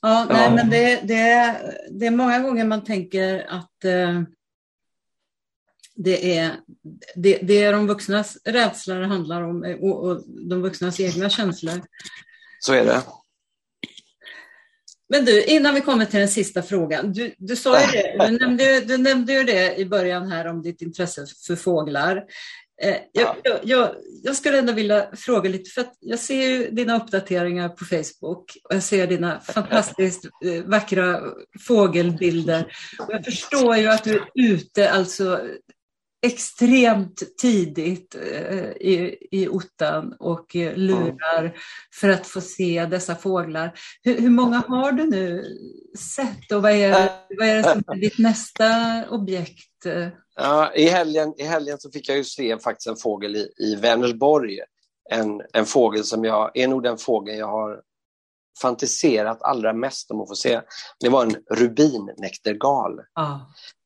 [0.02, 1.57] Ja, nej, men det, det,
[1.91, 4.22] det är många gånger man tänker att eh,
[5.95, 6.56] det, är,
[7.16, 11.82] det, det är de vuxnas rädsla det handlar om och, och de vuxnas egna känslor.
[12.60, 13.02] Så är det.
[15.10, 17.14] Men du, innan vi kommer till den sista frågan.
[17.14, 20.61] Du, du, sa ju det, du, nämnde, du nämnde ju det i början här om
[20.61, 22.23] ditt intresse för fåglar.
[22.82, 23.91] Eh, jag, jag, jag,
[24.23, 28.76] jag, skulle ändå vilja fråga lite, för jag ser ju dina uppdateringar på Facebook och
[28.76, 31.22] jag ser dina fantastiskt eh, vackra
[31.68, 32.76] fågelbilder.
[32.99, 35.41] Och jag förstår ju att du är ute alltså
[36.26, 41.52] extremt tidigt eh, i, i ottan och eh, lurar mm.
[42.00, 43.74] för att få se dessa fåglar.
[44.04, 45.44] Hur, hur, många har du nu
[46.16, 46.92] sett och vad är,
[47.38, 48.70] vad är det som är ditt nästa
[49.10, 49.86] objekt?
[50.36, 53.76] Ja, i, helgen, I helgen så fick jag ju se faktiskt en fågel i, i
[53.76, 54.60] Vänersborg.
[55.10, 57.82] En, en fågel som jag, är nog den fågeln jag har
[58.62, 60.62] fantiserat allra mest om att få se.
[61.00, 63.00] Det var en rubinnäktergal.
[63.14, 63.40] Ah.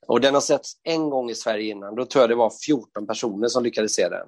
[0.10, 1.96] Och den har setts en gång i Sverige innan.
[1.96, 4.28] Då tror jag det var 14 personer som lyckades se den.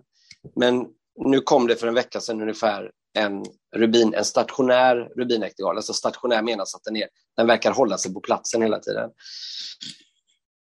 [0.56, 0.86] Men
[1.26, 3.46] nu kom det för en vecka sedan ungefär en,
[3.76, 5.76] rubin, en stationär rubinäktergal.
[5.76, 9.10] Alltså stationär menas att den, är, den verkar hålla sig på platsen hela tiden.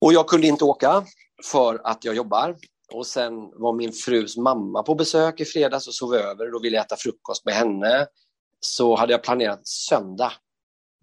[0.01, 1.05] Och jag kunde inte åka
[1.45, 2.57] för att jag jobbar.
[2.93, 6.51] Och sen var min frus mamma på besök i fredags och sov över.
[6.51, 8.07] Då ville jag äta frukost med henne.
[8.61, 10.33] Så hade jag planerat söndag.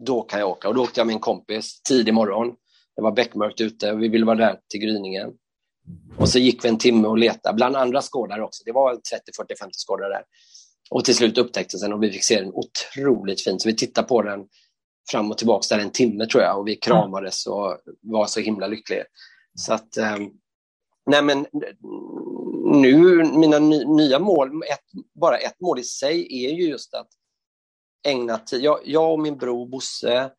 [0.06, 0.68] Då kan jag åka.
[0.68, 2.56] Och då åkte jag med en kompis tidig morgon.
[2.96, 5.34] Det var beckmörkt ute och vi ville vara där till gryningen.
[6.18, 8.64] Och så gick vi en timme och letade, bland andra skådare också.
[8.66, 10.24] Det var 30, 40, 50 skådare där.
[10.90, 13.62] Och till slut upptäcktes den och vi fick se den otroligt fint.
[13.62, 14.48] Så vi tittade på den
[15.12, 18.68] fram och tillbaka där en timme tror jag och vi kramades och var så himla
[18.68, 19.04] lyckliga.
[19.56, 20.18] Så att, eh,
[21.06, 21.46] nej men
[22.82, 27.08] nu, mina ny, nya mål, ett, bara ett mål i sig är ju just att
[28.08, 28.62] ägna tid.
[28.62, 30.32] Jag, jag och min bror Bosse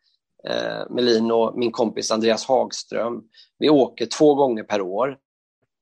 [0.49, 3.23] eh, Melin och min kompis Andreas Hagström,
[3.59, 5.19] vi åker två gånger per år.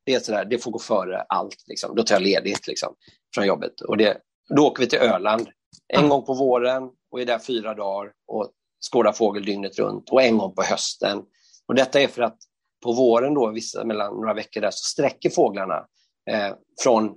[0.07, 1.65] Det är sådär, det får gå före allt.
[1.66, 1.95] Liksom.
[1.95, 2.95] Då tar jag ledigt liksom,
[3.35, 3.81] från jobbet.
[3.81, 4.19] Och det,
[4.57, 5.49] då åker vi till Öland
[5.89, 8.51] en gång på våren och är där fyra dagar och
[8.93, 11.23] skådar fågel dygnet runt och en gång på hösten.
[11.66, 12.39] Och detta är för att
[12.82, 15.87] på våren, då, vissa, mellan några veckor där, så sträcker fåglarna
[16.31, 17.15] eh, från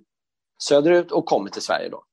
[0.64, 1.90] söderut och kommer till Sverige.
[1.90, 2.04] Då.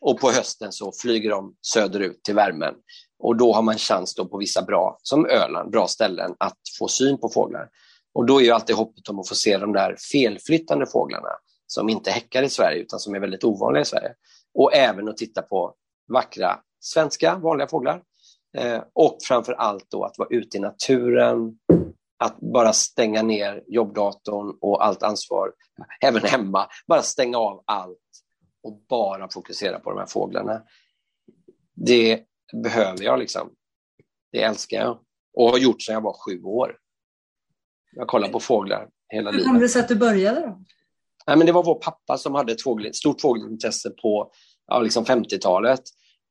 [0.00, 2.74] Och på hösten så flyger de söderut till värmen.
[3.18, 6.88] Och då har man chans då på vissa bra, som Öland, bra ställen att få
[6.88, 7.68] syn på fåglar.
[8.14, 11.28] Och då är ju alltid hoppet om att få se de där felflyttande fåglarna
[11.66, 14.14] som inte häckar i Sverige utan som är väldigt ovanliga i Sverige.
[14.54, 15.74] Och även att titta på
[16.12, 18.02] vackra svenska vanliga fåglar.
[18.58, 21.58] Eh, och framför allt då att vara ute i naturen,
[22.18, 25.52] att bara stänga ner jobbdatorn och allt ansvar,
[26.00, 27.98] även hemma, bara stänga av allt
[28.62, 30.62] och bara fokusera på de här fåglarna.
[31.74, 32.22] Det
[32.52, 33.50] behöver jag liksom.
[34.32, 34.98] Det älskar jag
[35.34, 36.76] och har gjort sedan jag var sju år.
[37.92, 39.46] Jag kollar på fåglar hela livet.
[39.46, 40.62] Hur kom det sig att du började då?
[41.26, 44.30] Nej, men det var vår pappa som hade ett fågel, stort fågelintresse på
[44.66, 45.80] ja, liksom 50-talet.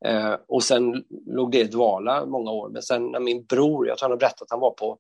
[0.06, 2.70] Eh, och sen låg det i dvala många år.
[2.70, 4.98] Men sen när min bror, jag tror han har berättat att han var på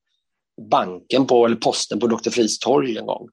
[0.71, 2.29] banken på, eller posten på Dr.
[2.29, 3.29] Fris torg en gång.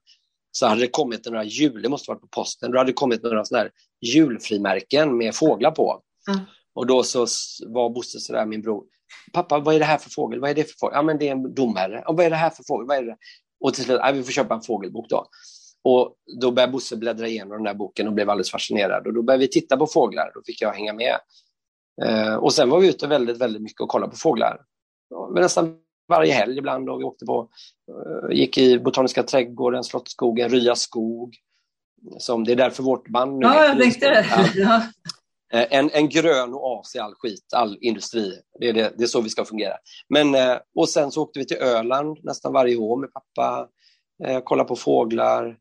[0.51, 3.23] Så hade det kommit några jul, det måste varit på posten, då hade det kommit
[3.23, 6.01] några sådana här julfrimärken med fåglar på.
[6.29, 6.45] Mm.
[6.75, 7.27] Och då så
[7.67, 8.83] var Bosse sådär, min bror,
[9.33, 10.39] pappa vad är det här för fågel?
[10.39, 10.95] Vad är det för fågel?
[10.95, 12.03] Ja men det är en domherre.
[12.07, 12.87] Och vad är det här för fågel?
[12.87, 13.17] Vad är det?
[13.59, 15.27] Och till slut, ja, vi får köpa en fågelbok då.
[15.83, 19.07] Och då började Bosse bläddra igenom den där boken och blev alldeles fascinerad.
[19.07, 20.31] Och då började vi titta på fåglar.
[20.33, 21.17] Då fick jag hänga med.
[22.03, 24.61] Eh, och sen var vi ute väldigt, väldigt mycket och kollade på fåglar.
[25.33, 25.77] Men nästan
[26.07, 26.89] varje helg ibland.
[26.89, 27.49] Och vi åkte på,
[27.89, 31.35] eh, gick i Botaniska trädgården, Slottsskogen, Rya skog.
[32.17, 34.25] Som, det är därför vårt band nu Ja, jag tänkte det.
[34.55, 34.81] Ja.
[35.53, 38.39] Eh, en, en grön oas i all skit, all industri.
[38.59, 39.73] Det är, det, det är så vi ska fungera.
[40.09, 43.69] Men, eh, och sen så åkte vi till Öland nästan varje år med pappa,
[44.23, 45.57] eh, kolla på fåglar.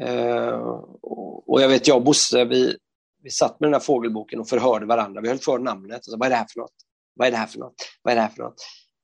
[0.00, 0.58] Eh,
[1.02, 2.76] och, och jag vet, jag och Bosse, vi,
[3.22, 5.20] vi satt med den här fågelboken och förhörde varandra.
[5.20, 5.98] Vi höll för namnet.
[5.98, 6.74] Och så, vad är det här för något?
[7.14, 7.74] Vad är det här för något?
[8.02, 8.56] Vad är det här för något?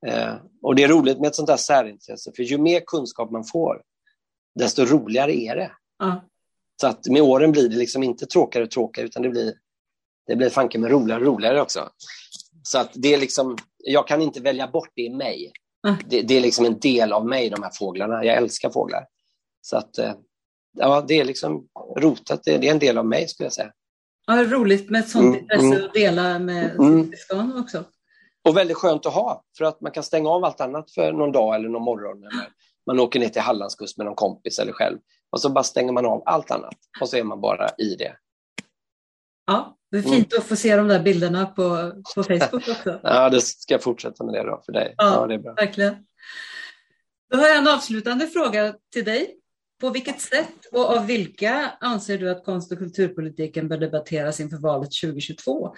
[0.06, 3.44] Eh, och det är roligt med ett sånt här särintresse, för ju mer kunskap man
[3.44, 3.82] får,
[4.58, 5.72] desto roligare är det.
[6.02, 6.16] Mm.
[6.80, 9.54] Så att med åren blir det liksom inte tråkigare och tråkigare, utan det blir,
[10.26, 11.88] det blir fanken med roligare och roligare också.
[12.62, 15.52] Så att det är liksom, jag kan inte välja bort det i mig.
[15.86, 15.98] Mm.
[16.06, 18.24] Det, det, är liksom en del av mig, de här fåglarna.
[18.24, 19.06] Jag älskar fåglar.
[19.60, 20.14] Så att, eh,
[20.78, 21.66] ja, det är liksom
[21.96, 23.72] rotat, det, det är en del av mig skulle jag säga.
[24.26, 27.10] Ja, roligt med ett sånt mm, intresse mm, att dela med mm.
[27.10, 27.84] syskon också.
[28.44, 31.32] Och väldigt skönt att ha, för att man kan stänga av allt annat för någon
[31.32, 32.18] dag eller någon morgon.
[32.18, 32.48] Eller
[32.86, 34.98] man åker ner till Hallandskust med någon kompis eller själv.
[35.30, 38.16] Och så bara stänger man av allt annat och så är man bara i det.
[39.46, 43.01] Ja, det är fint att få se de där bilderna på, på Facebook också.
[43.02, 44.94] ja, det ska jag fortsätta med det då för dig.
[44.97, 45.55] Ja, ja, det är bra.
[45.55, 45.94] verkligen.
[47.31, 49.36] Då har jag en avslutande fråga till dig.
[49.81, 54.56] På vilket sätt och av vilka anser du att konst och kulturpolitiken bör debatteras inför
[54.56, 55.74] valet 2022?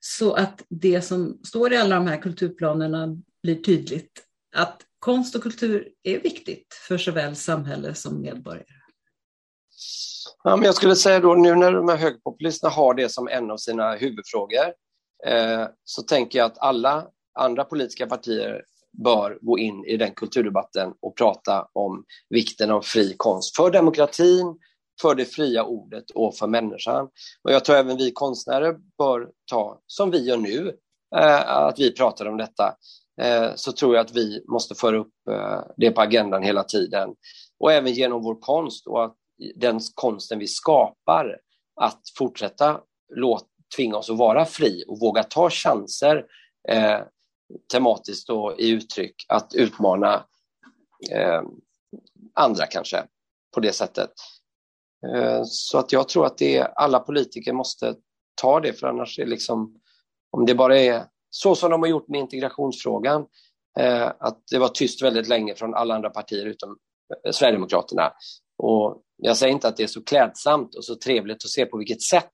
[0.00, 3.08] Så att det som står i alla de här kulturplanerna
[3.42, 4.22] blir tydligt.
[4.56, 8.77] Att konst och kultur är viktigt för såväl samhälle som medborgare.
[10.44, 13.50] Ja, men jag skulle säga då nu när de här högerpopulisterna har det som en
[13.50, 14.72] av sina huvudfrågor
[15.26, 17.06] eh, så tänker jag att alla
[17.38, 18.62] andra politiska partier
[19.04, 24.58] bör gå in i den kulturdebatten och prata om vikten av fri konst för demokratin,
[25.02, 27.08] för det fria ordet och för människan.
[27.42, 30.76] Och jag tror även vi konstnärer bör ta, som vi gör nu,
[31.16, 32.74] eh, att vi pratar om detta.
[33.20, 37.14] Eh, så tror jag att vi måste föra upp eh, det på agendan hela tiden.
[37.60, 39.16] Och även genom vår konst och att
[39.54, 41.40] den konsten vi skapar,
[41.80, 42.80] att fortsätta
[43.14, 43.46] låt,
[43.76, 46.26] tvinga oss att vara fri och våga ta chanser
[46.68, 47.00] eh,
[47.72, 50.24] tematiskt och i uttryck, att utmana
[51.12, 51.42] eh,
[52.34, 53.04] andra kanske
[53.54, 54.10] på det sättet.
[55.14, 57.94] Eh, så att jag tror att det är, alla politiker måste
[58.40, 59.80] ta det, för annars är det liksom,
[60.30, 63.26] om det bara är så som de har gjort med integrationsfrågan,
[63.78, 66.78] eh, att det var tyst väldigt länge från alla andra partier utom
[67.26, 68.12] eh, Sverigedemokraterna.
[68.58, 71.78] Och jag säger inte att det är så klädsamt och så trevligt att se på
[71.78, 72.32] vilket sätt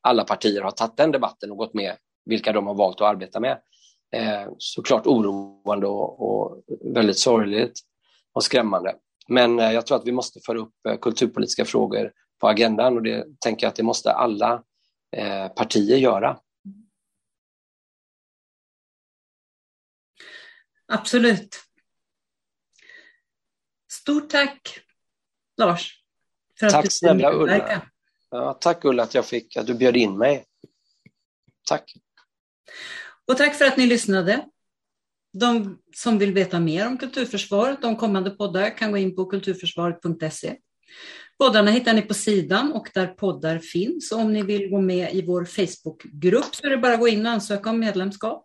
[0.00, 3.40] alla partier har tagit den debatten och gått med vilka de har valt att arbeta
[3.40, 3.60] med.
[4.14, 6.62] Eh, såklart oroande och, och,
[6.94, 7.80] väldigt sorgligt
[8.32, 8.96] och skrämmande.
[9.28, 13.02] Men eh, jag tror att vi måste föra upp eh, kulturpolitiska frågor på agendan och
[13.02, 14.62] det tänker jag att det måste alla
[15.16, 16.38] eh, partier göra.
[20.86, 21.56] Absolut.
[23.92, 24.83] Stort tack
[25.56, 26.00] Lars.
[26.58, 27.82] För tack snälla Ulla.
[28.30, 30.44] Ja, tack Ulla att jag fick att du bjöd in mig.
[31.68, 31.94] Tack.
[33.28, 34.44] Och tack för att ni lyssnade.
[35.32, 40.56] De som vill veta mer om kulturförsvaret, de kommande poddar, kan gå in på kulturförsvaret.se.
[41.38, 44.12] Poddarna hittar ni på sidan och där poddar finns.
[44.12, 47.08] Och om ni vill gå med i vår Facebookgrupp så är det bara att gå
[47.08, 48.44] in och ansöka om medlemskap.